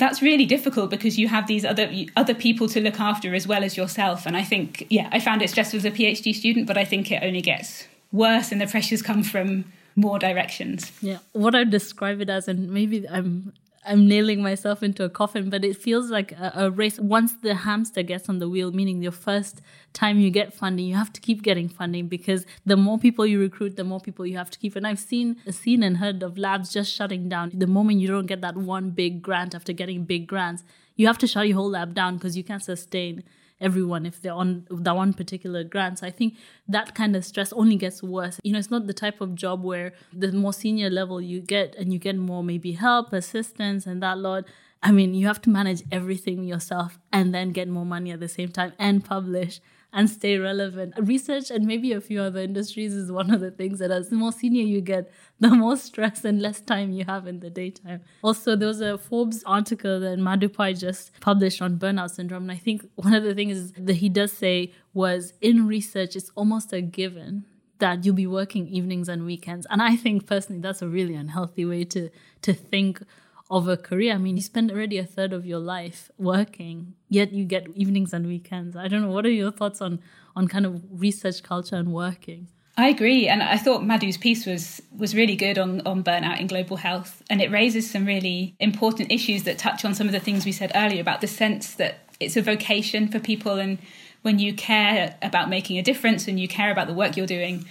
That's 0.00 0.20
really 0.22 0.46
difficult 0.46 0.90
because 0.90 1.18
you 1.18 1.28
have 1.28 1.46
these 1.46 1.64
other 1.64 1.88
other 2.16 2.34
people 2.34 2.68
to 2.70 2.80
look 2.80 2.98
after 2.98 3.34
as 3.34 3.46
well 3.46 3.62
as 3.62 3.76
yourself. 3.76 4.26
And 4.26 4.36
I 4.36 4.42
think, 4.42 4.86
yeah, 4.88 5.08
I 5.12 5.20
found 5.20 5.42
it 5.42 5.50
stressful 5.50 5.76
as 5.76 5.84
a 5.84 5.90
PhD 5.90 6.34
student, 6.34 6.66
but 6.66 6.76
I 6.76 6.84
think 6.84 7.12
it 7.12 7.22
only 7.22 7.42
gets 7.42 7.86
worse 8.10 8.50
and 8.50 8.60
the 8.60 8.66
pressures 8.66 9.02
come 9.02 9.22
from 9.22 9.64
more 9.96 10.18
directions. 10.18 10.90
Yeah. 11.02 11.18
What 11.32 11.54
I 11.54 11.64
describe 11.64 12.20
it 12.20 12.30
as, 12.30 12.48
and 12.48 12.70
maybe 12.70 13.08
I'm 13.08 13.52
I'm 13.82 14.06
nailing 14.06 14.42
myself 14.42 14.82
into 14.82 15.04
a 15.04 15.08
coffin, 15.08 15.48
but 15.48 15.64
it 15.64 15.74
feels 15.74 16.10
like 16.10 16.32
a, 16.32 16.52
a, 16.54 16.70
race. 16.70 17.00
Once 17.00 17.32
the 17.32 17.54
hamster 17.54 18.02
gets 18.02 18.28
on 18.28 18.38
the 18.38 18.48
wheel, 18.48 18.72
meaning 18.72 19.02
your 19.02 19.12
first 19.12 19.62
time 19.94 20.18
you 20.18 20.30
get 20.30 20.52
funding, 20.52 20.84
you 20.84 20.96
have 20.96 21.12
to 21.14 21.20
keep 21.20 21.42
getting 21.42 21.66
funding 21.66 22.06
because 22.06 22.44
the 22.66 22.76
more 22.76 22.98
people 22.98 23.24
you 23.24 23.40
recruit, 23.40 23.76
the 23.76 23.84
more 23.84 23.98
people 23.98 24.26
you 24.26 24.36
have 24.36 24.50
to 24.50 24.58
keep. 24.58 24.76
And 24.76 24.86
I've 24.86 24.98
seen 24.98 25.36
seen 25.50 25.82
and 25.82 25.96
heard 25.96 26.22
of 26.22 26.36
labs 26.36 26.70
just 26.70 26.92
shutting 26.92 27.30
down 27.30 27.52
the 27.54 27.66
moment 27.66 28.00
you 28.00 28.08
don't 28.08 28.26
get 28.26 28.42
that 28.42 28.56
one 28.56 28.90
big 28.90 29.22
grant 29.22 29.54
after 29.54 29.72
getting 29.72 30.04
big 30.04 30.26
grants. 30.26 30.62
You 30.96 31.06
have 31.06 31.18
to 31.18 31.26
shut 31.26 31.48
your 31.48 31.56
whole 31.56 31.70
lab 31.70 31.94
down 31.94 32.16
because 32.16 32.36
you 32.36 32.44
can't 32.44 32.62
sustain 32.62 33.24
everyone 33.60 34.06
if 34.06 34.20
they're 34.20 34.32
on 34.32 34.66
that 34.70 34.96
one 34.96 35.12
particular 35.12 35.64
grant. 35.64 35.98
So 35.98 36.06
I 36.06 36.10
think 36.10 36.36
that 36.68 36.94
kind 36.94 37.14
of 37.16 37.24
stress 37.24 37.52
only 37.52 37.76
gets 37.76 38.02
worse. 38.02 38.40
You 38.42 38.52
know, 38.52 38.58
it's 38.58 38.70
not 38.70 38.86
the 38.86 38.94
type 38.94 39.20
of 39.20 39.34
job 39.34 39.62
where 39.62 39.92
the 40.12 40.32
more 40.32 40.52
senior 40.52 40.90
level 40.90 41.20
you 41.20 41.40
get 41.40 41.74
and 41.76 41.92
you 41.92 41.98
get 41.98 42.16
more 42.16 42.42
maybe 42.42 42.72
help, 42.72 43.12
assistance, 43.12 43.86
and 43.86 44.02
that 44.02 44.18
lot. 44.18 44.44
I 44.82 44.92
mean, 44.92 45.14
you 45.14 45.26
have 45.26 45.42
to 45.42 45.50
manage 45.50 45.82
everything 45.92 46.44
yourself 46.44 46.98
and 47.12 47.34
then 47.34 47.50
get 47.50 47.68
more 47.68 47.84
money 47.84 48.12
at 48.12 48.20
the 48.20 48.28
same 48.28 48.48
time 48.48 48.72
and 48.78 49.04
publish 49.04 49.60
and 49.92 50.08
stay 50.08 50.38
relevant. 50.38 50.94
Research 50.98 51.50
and 51.50 51.66
maybe 51.66 51.92
a 51.92 52.00
few 52.00 52.20
other 52.20 52.40
industries 52.40 52.94
is 52.94 53.10
one 53.10 53.30
of 53.30 53.40
the 53.40 53.50
things 53.50 53.78
that 53.80 53.90
as 53.90 54.08
the 54.08 54.16
more 54.16 54.32
senior 54.32 54.62
you 54.62 54.80
get, 54.80 55.10
the 55.40 55.50
more 55.50 55.76
stress 55.76 56.24
and 56.24 56.40
less 56.40 56.60
time 56.60 56.92
you 56.92 57.04
have 57.04 57.26
in 57.26 57.40
the 57.40 57.50
daytime. 57.50 58.00
Also, 58.22 58.54
there 58.54 58.68
was 58.68 58.80
a 58.80 58.98
Forbes 58.98 59.42
article 59.44 59.98
that 60.00 60.18
Madhu 60.18 60.48
Pai 60.48 60.74
just 60.74 61.18
published 61.20 61.60
on 61.60 61.78
burnout 61.78 62.10
syndrome. 62.10 62.42
And 62.44 62.52
I 62.52 62.56
think 62.56 62.88
one 62.96 63.14
of 63.14 63.24
the 63.24 63.34
things 63.34 63.72
that 63.72 63.94
he 63.94 64.08
does 64.08 64.32
say 64.32 64.72
was 64.94 65.32
in 65.40 65.66
research, 65.66 66.14
it's 66.14 66.30
almost 66.34 66.72
a 66.72 66.80
given 66.80 67.46
that 67.78 68.04
you'll 68.04 68.14
be 68.14 68.26
working 68.26 68.68
evenings 68.68 69.08
and 69.08 69.24
weekends. 69.24 69.66
And 69.70 69.82
I 69.82 69.96
think 69.96 70.26
personally 70.26 70.60
that's 70.60 70.82
a 70.82 70.88
really 70.88 71.14
unhealthy 71.14 71.64
way 71.64 71.84
to 71.84 72.10
to 72.42 72.52
think 72.52 73.02
of 73.50 73.66
a 73.66 73.76
career. 73.76 74.14
I 74.14 74.18
mean, 74.18 74.36
you 74.36 74.42
spend 74.42 74.70
already 74.70 74.98
a 74.98 75.04
third 75.04 75.32
of 75.32 75.44
your 75.44 75.58
life 75.58 76.10
working, 76.18 76.94
yet 77.08 77.32
you 77.32 77.44
get 77.44 77.68
evenings 77.74 78.12
and 78.12 78.26
weekends. 78.26 78.76
I 78.76 78.88
don't 78.88 79.02
know. 79.02 79.10
What 79.10 79.26
are 79.26 79.30
your 79.30 79.50
thoughts 79.50 79.80
on 79.80 80.00
on 80.36 80.46
kind 80.46 80.64
of 80.64 80.80
research 80.90 81.42
culture 81.42 81.76
and 81.76 81.92
working? 81.92 82.46
I 82.76 82.88
agree, 82.88 83.28
and 83.28 83.42
I 83.42 83.58
thought 83.58 83.82
Madhu's 83.82 84.16
piece 84.16 84.46
was 84.46 84.80
was 84.96 85.14
really 85.14 85.36
good 85.36 85.58
on 85.58 85.80
on 85.86 86.04
burnout 86.04 86.40
in 86.40 86.46
global 86.46 86.76
health, 86.76 87.22
and 87.28 87.42
it 87.42 87.50
raises 87.50 87.90
some 87.90 88.06
really 88.06 88.54
important 88.60 89.10
issues 89.10 89.42
that 89.42 89.58
touch 89.58 89.84
on 89.84 89.94
some 89.94 90.06
of 90.06 90.12
the 90.12 90.20
things 90.20 90.46
we 90.46 90.52
said 90.52 90.70
earlier 90.74 91.00
about 91.00 91.20
the 91.20 91.26
sense 91.26 91.74
that 91.74 91.98
it's 92.20 92.36
a 92.36 92.42
vocation 92.42 93.08
for 93.08 93.18
people, 93.18 93.58
and 93.58 93.78
when 94.22 94.38
you 94.38 94.54
care 94.54 95.16
about 95.22 95.48
making 95.48 95.78
a 95.78 95.82
difference 95.82 96.28
and 96.28 96.38
you 96.38 96.46
care 96.46 96.70
about 96.70 96.86
the 96.86 96.94
work 96.94 97.16
you're 97.16 97.26
doing, 97.26 97.64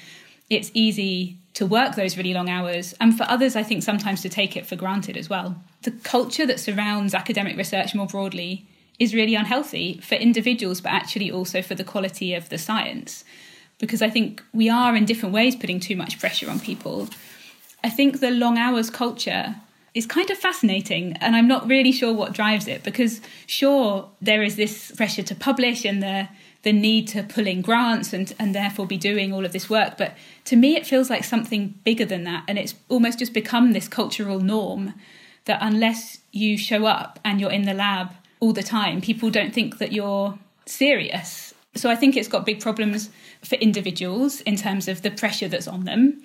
it's 0.50 0.72
easy 0.74 1.38
to 1.54 1.66
work 1.66 1.96
those 1.96 2.16
really 2.16 2.34
long 2.34 2.50
hours, 2.50 2.94
and 3.00 3.18
for 3.18 3.24
others, 3.24 3.56
I 3.56 3.64
think 3.64 3.84
sometimes 3.84 4.22
to 4.22 4.30
take 4.30 4.56
it 4.56 4.66
for 4.66 4.76
granted 4.76 5.18
as 5.18 5.30
well. 5.30 5.62
The 5.82 5.92
culture 5.92 6.46
that 6.46 6.60
surrounds 6.60 7.14
academic 7.14 7.58
research 7.58 7.94
more 7.96 8.08
broadly 8.08 8.66
is 9.00 9.14
really 9.14 9.36
unhealthy 9.36 10.00
for 10.04 10.16
individuals, 10.16 10.82
but 10.82 10.92
actually 10.92 11.32
also 11.32 11.62
for 11.62 11.76
the 11.76 11.84
quality 11.84 12.34
of 12.34 12.50
the 12.50 12.58
science, 12.58 13.24
because 13.78 14.02
I 14.02 14.10
think 14.10 14.44
we 14.54 14.70
are 14.70 14.96
in 14.96 15.06
different 15.06 15.34
ways 15.34 15.56
putting 15.56 15.80
too 15.80 15.96
much 15.96 16.20
pressure 16.20 16.50
on 16.50 16.60
people. 16.60 17.10
I 17.84 17.90
think 17.90 18.20
the 18.20 18.32
long 18.32 18.58
hours 18.58 18.90
culture 18.90 19.56
is 19.94 20.06
kind 20.06 20.30
of 20.30 20.38
fascinating 20.38 21.14
and 21.22 21.36
I'm 21.36 21.48
not 21.48 21.68
really 21.68 21.92
sure 21.92 22.14
what 22.14 22.34
drives 22.34 22.68
it 22.68 22.84
because 22.84 23.22
sure 23.48 24.10
there 24.22 24.44
is 24.44 24.56
this 24.56 24.92
pressure 24.92 25.24
to 25.24 25.36
publish 25.36 25.86
and 25.86 26.04
the 26.04 26.28
the 26.64 26.74
need 26.74 27.08
to 27.08 27.24
pull 27.24 27.48
in 27.48 27.62
grants 27.62 28.12
and, 28.12 28.34
and 28.38 28.54
therefore 28.54 28.86
be 28.86 28.98
doing 28.98 29.32
all 29.32 29.46
of 29.46 29.54
this 29.54 29.70
work. 29.70 29.98
But 29.98 30.16
to 30.46 30.56
me, 30.56 30.76
it 30.76 30.86
feels 30.86 31.10
like 31.10 31.24
something 31.24 31.76
bigger 31.84 32.06
than 32.06 32.26
that. 32.26 32.44
And 32.48 32.58
it's 32.58 32.76
almost 32.90 33.20
just 33.20 33.34
become 33.34 33.72
this 33.72 33.88
cultural 33.88 34.40
norm 34.40 34.94
that 35.46 35.60
unless 35.62 36.20
you 36.32 36.58
show 36.58 36.86
up 36.86 37.20
and 37.24 37.40
you're 37.40 37.52
in 37.52 37.64
the 37.64 37.74
lab 37.74 38.14
all 38.40 38.54
the 38.54 38.64
time, 38.64 39.02
people 39.02 39.30
don't 39.30 39.54
think 39.54 39.78
that 39.78 39.92
you're 39.92 40.38
serious. 40.66 41.54
So 41.76 41.90
I 41.90 41.96
think 41.96 42.18
it's 42.18 42.28
got 42.28 42.46
big 42.46 42.60
problems 42.60 43.10
for 43.44 43.56
individuals 43.56 44.42
in 44.42 44.56
terms 44.58 44.88
of 44.88 45.02
the 45.02 45.12
pressure 45.12 45.48
that's 45.48 45.68
on 45.68 45.86
them. 45.86 46.22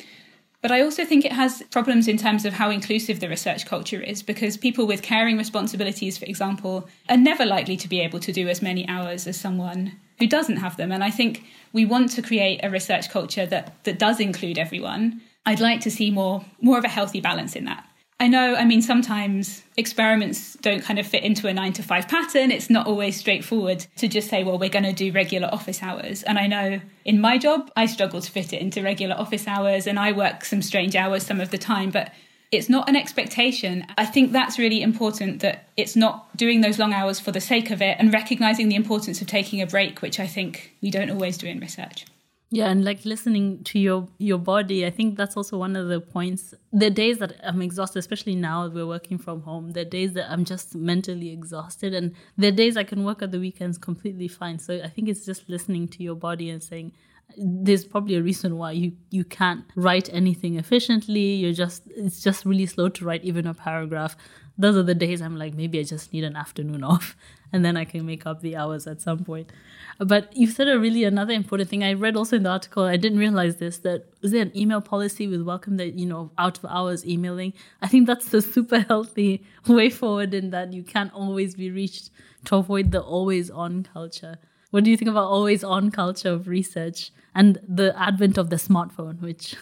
But 0.63 0.73
I 0.73 0.81
also 0.81 1.05
think 1.05 1.25
it 1.25 1.33
has 1.33 1.63
problems 1.71 2.09
in 2.09 2.17
terms 2.17 2.47
of 2.47 2.55
how 2.55 2.71
inclusive 2.71 3.21
the 3.21 3.29
research 3.29 3.67
culture 3.67 4.01
is, 4.01 4.23
because 4.23 4.57
people 4.57 4.87
with 4.87 5.03
caring 5.03 5.37
responsibilities, 5.37 6.17
for 6.17 6.25
example, 6.25 6.89
are 7.09 7.19
never 7.19 7.45
likely 7.45 7.77
to 7.77 7.89
be 7.89 8.01
able 8.01 8.19
to 8.21 8.33
do 8.33 8.49
as 8.49 8.63
many 8.63 8.89
hours 8.89 9.27
as 9.27 9.39
someone 9.39 9.93
who 10.19 10.27
doesn't 10.27 10.57
have 10.57 10.77
them. 10.77 10.93
And 10.93 11.03
I 11.03 11.11
think 11.11 11.45
we 11.73 11.85
want 11.85 12.11
to 12.13 12.23
create 12.23 12.61
a 12.63 12.71
research 12.71 13.11
culture 13.11 13.47
that, 13.47 13.83
that 13.85 13.99
does 13.99 14.21
include 14.21 14.59
everyone. 14.59 15.21
I'd 15.47 15.61
like 15.61 15.81
to 15.81 15.91
see 15.91 16.11
more 16.11 16.45
more 16.61 16.79
of 16.79 16.85
a 16.85 16.89
healthy 16.89 17.21
balance 17.21 17.57
in 17.57 17.65
that. 17.67 17.87
I 18.21 18.29
know, 18.29 18.55
I 18.55 18.65
mean, 18.65 18.81
sometimes 18.81 19.65
experiments 19.77 20.55
don't 20.63 20.83
kind 20.83 21.01
of 21.01 21.07
fit 21.07 21.25
into 21.25 21.49
a 21.49 21.53
nine 21.53 21.73
to 21.75 21.83
five 21.83 22.07
pattern. 22.07 22.53
It's 22.53 22.71
not 22.71 22.87
always 22.87 23.17
straightforward 23.17 23.87
to 23.97 24.07
just 24.07 24.31
say, 24.31 24.45
well, 24.45 24.57
we're 24.57 24.69
going 24.69 24.85
to 24.85 24.93
do 24.93 25.11
regular 25.11 25.49
office 25.53 25.83
hours. 25.83 26.23
And 26.23 26.39
I 26.39 26.47
know 26.47 26.81
in 27.05 27.21
my 27.21 27.39
job, 27.39 27.73
I 27.77 27.87
struggle 27.87 28.21
to 28.21 28.31
fit 28.31 28.53
it 28.53 28.63
into 28.63 28.83
regular 28.83 29.17
office 29.17 29.49
hours 29.49 29.89
and 29.89 29.99
I 29.99 30.13
work 30.13 30.45
some 30.45 30.63
strange 30.63 30.95
hours 30.95 31.27
some 31.27 31.41
of 31.41 31.51
the 31.51 31.59
time. 31.59 31.91
But 31.91 32.13
it's 32.51 32.69
not 32.69 32.89
an 32.89 32.97
expectation. 32.97 33.87
I 33.99 34.07
think 34.07 34.33
that's 34.33 34.59
really 34.59 34.83
important 34.83 35.41
that 35.41 35.69
it's 35.77 35.97
not 35.97 36.37
doing 36.37 36.61
those 36.61 36.79
long 36.79 36.93
hours 36.93 37.19
for 37.19 37.33
the 37.33 37.41
sake 37.41 37.71
of 37.71 37.83
it 37.83 37.97
and 37.99 38.13
recognizing 38.13 38.69
the 38.69 38.77
importance 38.77 39.21
of 39.21 39.27
taking 39.27 39.61
a 39.61 39.67
break, 39.67 40.03
which 40.03 40.21
I 40.21 40.27
think 40.27 40.73
we 40.81 40.91
don't 40.91 41.11
always 41.11 41.37
do 41.39 41.47
in 41.47 41.61
research. 41.61 42.07
Yeah, 42.51 42.69
and 42.69 42.85
like 42.85 43.05
listening 43.05 43.65
to 43.65 43.81
your 43.81 44.07
your 44.19 44.39
body, 44.39 44.87
I 44.87 44.91
think 44.91 45.17
that's 45.17 45.37
also 45.37 45.59
one 45.59 45.75
of 45.75 45.89
the 45.89 46.01
points. 46.01 46.55
The 46.73 46.89
days 46.89 47.19
that 47.19 47.33
I'm 47.43 47.61
exhausted, 47.61 47.99
especially 47.99 48.37
now 48.37 48.69
we're 48.69 48.87
working 48.87 49.19
from 49.19 49.41
home, 49.41 49.73
the 49.73 49.85
days 49.85 50.13
that 50.13 50.31
I'm 50.31 50.45
just 50.45 50.77
mentally 50.77 51.33
exhausted, 51.33 51.95
and 51.95 52.15
the 52.39 52.53
days 52.53 52.77
I 52.77 52.85
can 52.85 53.03
work 53.03 53.23
at 53.23 53.33
the 53.33 53.41
weekends 53.41 53.77
completely 53.77 54.29
fine. 54.29 54.61
So 54.61 54.81
I 54.85 54.89
think 54.89 55.09
it's 55.09 55.27
just 55.27 55.49
listening 55.49 55.89
to 55.89 56.05
your 56.05 56.15
body 56.15 56.49
and 56.49 56.63
saying, 56.63 56.93
there's 57.37 57.85
probably 57.85 58.15
a 58.15 58.23
reason 58.23 58.59
why 58.59 58.73
you 58.73 58.93
you 59.11 59.25
can't 59.25 59.65
write 59.75 60.09
anything 60.13 60.57
efficiently. 60.57 61.35
You're 61.35 61.53
just 61.53 61.83
it's 61.89 62.23
just 62.23 62.45
really 62.45 62.67
slow 62.67 62.89
to 62.91 63.05
write 63.05 63.25
even 63.25 63.47
a 63.47 63.55
paragraph. 63.55 64.17
Those 64.57 64.77
are 64.77 64.85
the 64.85 64.95
days 64.95 65.21
i'm 65.21 65.37
like 65.37 65.53
maybe 65.55 65.81
i 65.81 65.83
just 65.83 66.13
need 66.13 66.23
an 66.23 66.37
afternoon 66.37 66.85
off 66.93 67.17
and 67.53 67.65
then 67.65 67.77
i 67.77 67.85
can 67.85 68.07
make 68.07 68.25
up 68.25 68.41
the 68.41 68.57
hours 68.57 68.87
at 68.87 69.01
some 69.01 69.25
point. 69.25 69.51
But 69.99 70.37
you 70.37 70.47
said 70.47 70.69
a 70.69 70.79
really 70.79 71.05
another 71.05 71.33
important 71.33 71.71
thing. 71.71 71.83
I 71.83 71.93
read 71.95 72.17
also 72.17 72.37
in 72.37 72.45
the 72.45 72.51
article 72.51 72.85
i 72.85 72.97
didn't 72.97 73.19
realize 73.19 73.57
this 73.57 73.79
that 73.79 74.07
is 74.23 74.31
there 74.31 74.43
an 74.43 74.57
email 74.57 74.81
policy 74.81 75.27
with 75.27 75.43
Wellcome 75.43 75.77
that 75.79 75.95
you 75.95 76.07
know 76.07 76.31
out 76.39 76.59
of 76.59 76.67
hours 76.67 77.05
emailing? 77.05 77.53
I 77.83 77.89
think 77.89 78.07
that's 78.07 78.33
a 78.33 78.43
super 78.55 78.81
healthy 78.81 79.45
way 79.67 79.91
forward 79.91 80.35
in 80.35 80.51
that 80.51 80.73
you 80.73 80.85
can't 80.85 81.13
always 81.13 81.57
be 81.57 81.71
reached 81.71 82.11
to 82.45 82.57
avoid 82.57 82.93
the 82.93 83.03
always 83.03 83.51
on 83.51 83.89
culture 83.93 84.39
what 84.75 84.83
do 84.83 84.91
you 84.91 84.97
think 84.97 85.09
about 85.09 85.29
always 85.29 85.63
on 85.63 85.93
culture 85.93 86.31
of 86.31 86.49
research 86.49 87.13
and 87.33 87.61
the 87.69 87.95
advent 87.97 88.37
of 88.37 88.51
the 88.51 88.57
smartphone, 88.57 89.21
which. 89.21 89.55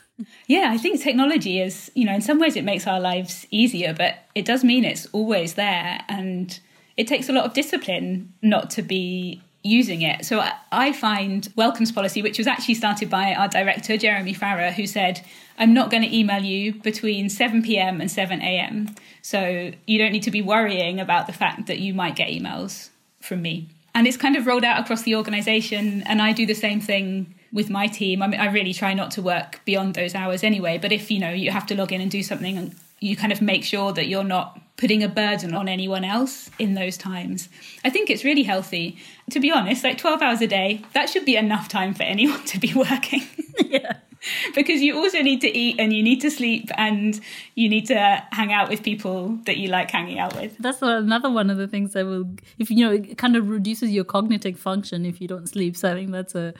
Yeah, 0.46 0.70
I 0.72 0.78
think 0.78 1.02
technology 1.02 1.60
is, 1.60 1.90
you 1.94 2.06
know, 2.06 2.14
in 2.14 2.22
some 2.22 2.38
ways 2.38 2.56
it 2.56 2.64
makes 2.64 2.86
our 2.86 2.98
lives 2.98 3.46
easier, 3.50 3.92
but 3.92 4.14
it 4.34 4.46
does 4.46 4.64
mean 4.64 4.86
it's 4.86 5.04
always 5.12 5.52
there. 5.52 6.00
And 6.08 6.58
it 6.96 7.06
takes 7.06 7.28
a 7.28 7.32
lot 7.34 7.44
of 7.44 7.52
discipline 7.52 8.32
not 8.40 8.70
to 8.70 8.80
be 8.80 9.42
using 9.62 10.00
it. 10.00 10.24
So 10.24 10.42
I 10.72 10.92
find 10.94 11.46
Wellcome's 11.56 11.92
policy, 11.92 12.22
which 12.22 12.38
was 12.38 12.46
actually 12.46 12.76
started 12.76 13.10
by 13.10 13.34
our 13.34 13.48
director, 13.48 13.98
Jeremy 13.98 14.32
Farrar, 14.32 14.70
who 14.70 14.86
said, 14.86 15.20
I'm 15.58 15.74
not 15.74 15.90
going 15.90 16.04
to 16.04 16.16
email 16.16 16.42
you 16.42 16.72
between 16.80 17.28
7 17.28 17.62
p.m. 17.62 18.00
and 18.00 18.10
7 18.10 18.40
a.m. 18.40 18.94
So 19.20 19.72
you 19.86 19.98
don't 19.98 20.12
need 20.12 20.22
to 20.22 20.30
be 20.30 20.40
worrying 20.40 21.00
about 21.00 21.26
the 21.26 21.34
fact 21.34 21.66
that 21.66 21.80
you 21.80 21.92
might 21.92 22.16
get 22.16 22.30
emails 22.30 22.88
from 23.20 23.42
me 23.42 23.68
and 23.94 24.06
it's 24.06 24.16
kind 24.16 24.36
of 24.36 24.46
rolled 24.46 24.64
out 24.64 24.80
across 24.80 25.02
the 25.02 25.14
organization 25.16 26.02
and 26.02 26.20
i 26.22 26.32
do 26.32 26.46
the 26.46 26.54
same 26.54 26.80
thing 26.80 27.34
with 27.52 27.68
my 27.68 27.86
team. 27.86 28.22
I, 28.22 28.28
mean, 28.28 28.40
I 28.40 28.46
really 28.46 28.72
try 28.72 28.94
not 28.94 29.10
to 29.10 29.20
work 29.20 29.60
beyond 29.66 29.94
those 29.94 30.14
hours 30.14 30.42
anyway 30.42 30.78
but 30.78 30.92
if 30.92 31.10
you 31.10 31.18
know 31.18 31.30
you 31.30 31.50
have 31.50 31.66
to 31.66 31.74
log 31.74 31.92
in 31.92 32.00
and 32.00 32.10
do 32.10 32.22
something 32.22 32.56
and 32.56 32.74
you 33.00 33.16
kind 33.16 33.32
of 33.32 33.42
make 33.42 33.64
sure 33.64 33.92
that 33.92 34.06
you're 34.06 34.24
not 34.24 34.58
putting 34.76 35.02
a 35.02 35.08
burden 35.08 35.52
on 35.54 35.68
anyone 35.68 36.04
else 36.04 36.50
in 36.58 36.74
those 36.74 36.96
times 36.96 37.48
i 37.84 37.90
think 37.90 38.10
it's 38.10 38.24
really 38.24 38.42
healthy. 38.42 38.96
To 39.30 39.40
be 39.40 39.50
honest 39.50 39.84
like 39.84 39.98
12 39.98 40.22
hours 40.22 40.40
a 40.40 40.46
day 40.46 40.82
that 40.92 41.08
should 41.08 41.24
be 41.24 41.36
enough 41.36 41.68
time 41.68 41.94
for 41.94 42.04
anyone 42.04 42.44
to 42.52 42.58
be 42.58 42.72
working. 42.74 43.22
Yeah 43.66 43.96
because 44.54 44.80
you 44.80 44.96
also 44.96 45.20
need 45.20 45.40
to 45.40 45.56
eat 45.56 45.76
and 45.78 45.92
you 45.92 46.02
need 46.02 46.20
to 46.20 46.30
sleep 46.30 46.68
and 46.76 47.20
you 47.54 47.68
need 47.68 47.86
to 47.86 48.22
hang 48.32 48.52
out 48.52 48.68
with 48.68 48.82
people 48.82 49.38
that 49.46 49.56
you 49.56 49.68
like 49.68 49.90
hanging 49.90 50.18
out 50.18 50.34
with. 50.34 50.56
That's 50.58 50.82
another 50.82 51.30
one 51.30 51.50
of 51.50 51.56
the 51.56 51.68
things 51.68 51.92
that 51.92 52.06
will, 52.06 52.28
if 52.58 52.70
you 52.70 52.84
know, 52.84 52.92
it 52.92 53.18
kind 53.18 53.36
of 53.36 53.48
reduces 53.48 53.90
your 53.90 54.04
cognitive 54.04 54.58
function 54.58 55.04
if 55.04 55.20
you 55.20 55.28
don't 55.28 55.48
sleep. 55.48 55.76
So 55.76 55.90
I 55.90 55.94
think 55.94 56.12
that's 56.12 56.34
a 56.34 56.54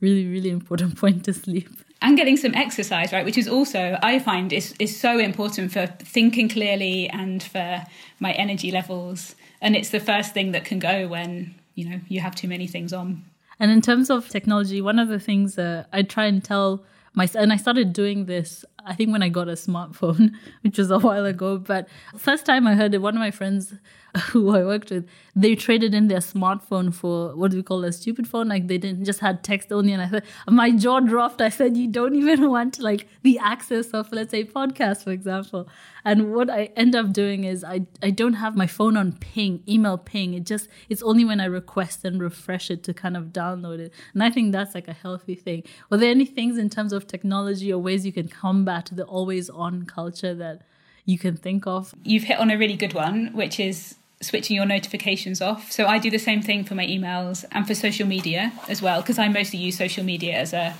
really, 0.00 0.26
really 0.26 0.50
important 0.50 0.96
point 0.98 1.24
to 1.24 1.32
sleep. 1.32 1.68
And 2.02 2.16
getting 2.16 2.38
some 2.38 2.54
exercise, 2.54 3.12
right, 3.12 3.26
which 3.26 3.36
is 3.36 3.46
also, 3.46 3.98
I 4.02 4.20
find, 4.20 4.52
is, 4.54 4.74
is 4.78 4.98
so 4.98 5.18
important 5.18 5.70
for 5.70 5.86
thinking 5.86 6.48
clearly 6.48 7.10
and 7.10 7.42
for 7.42 7.84
my 8.18 8.32
energy 8.32 8.70
levels. 8.70 9.34
And 9.60 9.76
it's 9.76 9.90
the 9.90 10.00
first 10.00 10.32
thing 10.32 10.52
that 10.52 10.64
can 10.64 10.78
go 10.78 11.06
when, 11.08 11.54
you 11.74 11.90
know, 11.90 12.00
you 12.08 12.20
have 12.20 12.34
too 12.34 12.48
many 12.48 12.66
things 12.66 12.94
on. 12.94 13.24
And 13.58 13.70
in 13.70 13.82
terms 13.82 14.08
of 14.08 14.30
technology, 14.30 14.80
one 14.80 14.98
of 14.98 15.08
the 15.08 15.20
things 15.20 15.58
uh, 15.58 15.84
I 15.92 16.02
try 16.02 16.24
and 16.24 16.42
tell 16.42 16.82
my 17.14 17.28
and 17.34 17.52
I 17.52 17.56
started 17.56 17.92
doing 17.92 18.26
this 18.26 18.64
I 18.84 18.94
think 18.94 19.10
when 19.12 19.22
I 19.22 19.28
got 19.28 19.48
a 19.48 19.52
smartphone, 19.52 20.34
which 20.62 20.78
was 20.78 20.90
a 20.90 20.98
while 20.98 21.26
ago. 21.26 21.58
But 21.58 21.88
first 22.16 22.46
time 22.46 22.66
I 22.66 22.74
heard 22.74 22.94
it, 22.94 23.02
one 23.02 23.14
of 23.14 23.20
my 23.20 23.30
friends 23.30 23.74
who 24.30 24.54
I 24.54 24.64
worked 24.64 24.90
with, 24.90 25.08
they 25.36 25.54
traded 25.54 25.94
in 25.94 26.08
their 26.08 26.18
smartphone 26.18 26.92
for 26.92 27.34
what 27.36 27.50
do 27.50 27.56
we 27.56 27.62
call 27.62 27.84
a 27.84 27.92
stupid 27.92 28.26
phone? 28.26 28.48
Like 28.48 28.66
they 28.66 28.78
didn't 28.78 29.04
just 29.04 29.20
had 29.20 29.44
text 29.44 29.72
only. 29.72 29.92
And 29.92 30.02
I 30.02 30.08
said, 30.08 30.24
my 30.48 30.70
jaw 30.70 31.00
dropped. 31.00 31.40
I 31.40 31.48
said, 31.48 31.76
you 31.76 31.88
don't 31.88 32.14
even 32.14 32.50
want 32.50 32.78
like 32.78 33.06
the 33.22 33.38
access 33.38 33.88
of, 33.88 34.10
let's 34.12 34.30
say, 34.30 34.44
podcast, 34.44 35.04
for 35.04 35.10
example. 35.10 35.68
And 36.04 36.32
what 36.32 36.50
I 36.50 36.70
end 36.76 36.96
up 36.96 37.12
doing 37.12 37.44
is 37.44 37.62
I, 37.62 37.86
I 38.02 38.10
don't 38.10 38.34
have 38.34 38.56
my 38.56 38.66
phone 38.66 38.96
on 38.96 39.12
ping, 39.12 39.62
email 39.68 39.98
ping. 39.98 40.34
It 40.34 40.44
just, 40.44 40.68
it's 40.88 41.02
only 41.02 41.24
when 41.24 41.40
I 41.40 41.44
request 41.44 42.04
and 42.04 42.20
refresh 42.20 42.70
it 42.70 42.82
to 42.84 42.94
kind 42.94 43.16
of 43.16 43.26
download 43.26 43.78
it. 43.78 43.92
And 44.14 44.22
I 44.22 44.30
think 44.30 44.52
that's 44.52 44.74
like 44.74 44.88
a 44.88 44.92
healthy 44.92 45.34
thing. 45.34 45.62
Were 45.88 45.98
there 45.98 46.10
any 46.10 46.24
things 46.24 46.58
in 46.58 46.70
terms 46.70 46.92
of 46.92 47.06
technology 47.06 47.72
or 47.72 47.78
ways 47.78 48.04
you 48.04 48.12
can 48.12 48.28
combat 48.28 48.90
the 48.92 49.04
always 49.04 49.50
on 49.50 49.84
culture 49.84 50.34
that 50.34 50.62
you 51.04 51.18
can 51.18 51.36
think 51.36 51.66
of? 51.66 51.94
You've 52.02 52.24
hit 52.24 52.38
on 52.38 52.50
a 52.50 52.56
really 52.56 52.76
good 52.76 52.94
one, 52.94 53.32
which 53.34 53.60
is 53.60 53.96
switching 54.20 54.56
your 54.56 54.66
notifications 54.66 55.40
off. 55.40 55.72
So 55.72 55.86
I 55.86 55.98
do 55.98 56.10
the 56.10 56.18
same 56.18 56.42
thing 56.42 56.64
for 56.64 56.74
my 56.74 56.86
emails 56.86 57.44
and 57.52 57.66
for 57.66 57.74
social 57.74 58.06
media 58.06 58.52
as 58.68 58.82
well, 58.82 59.00
because 59.00 59.18
I 59.18 59.28
mostly 59.28 59.58
use 59.58 59.78
social 59.78 60.04
media 60.04 60.34
as 60.34 60.52
a 60.52 60.74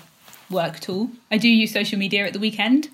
work 0.50 0.80
tool. 0.80 1.11
I 1.30 1.38
do 1.38 1.49
use 1.49 1.73
social 1.73 1.99
media 1.99 2.26
at 2.26 2.32
the 2.32 2.38
weekend, 2.38 2.88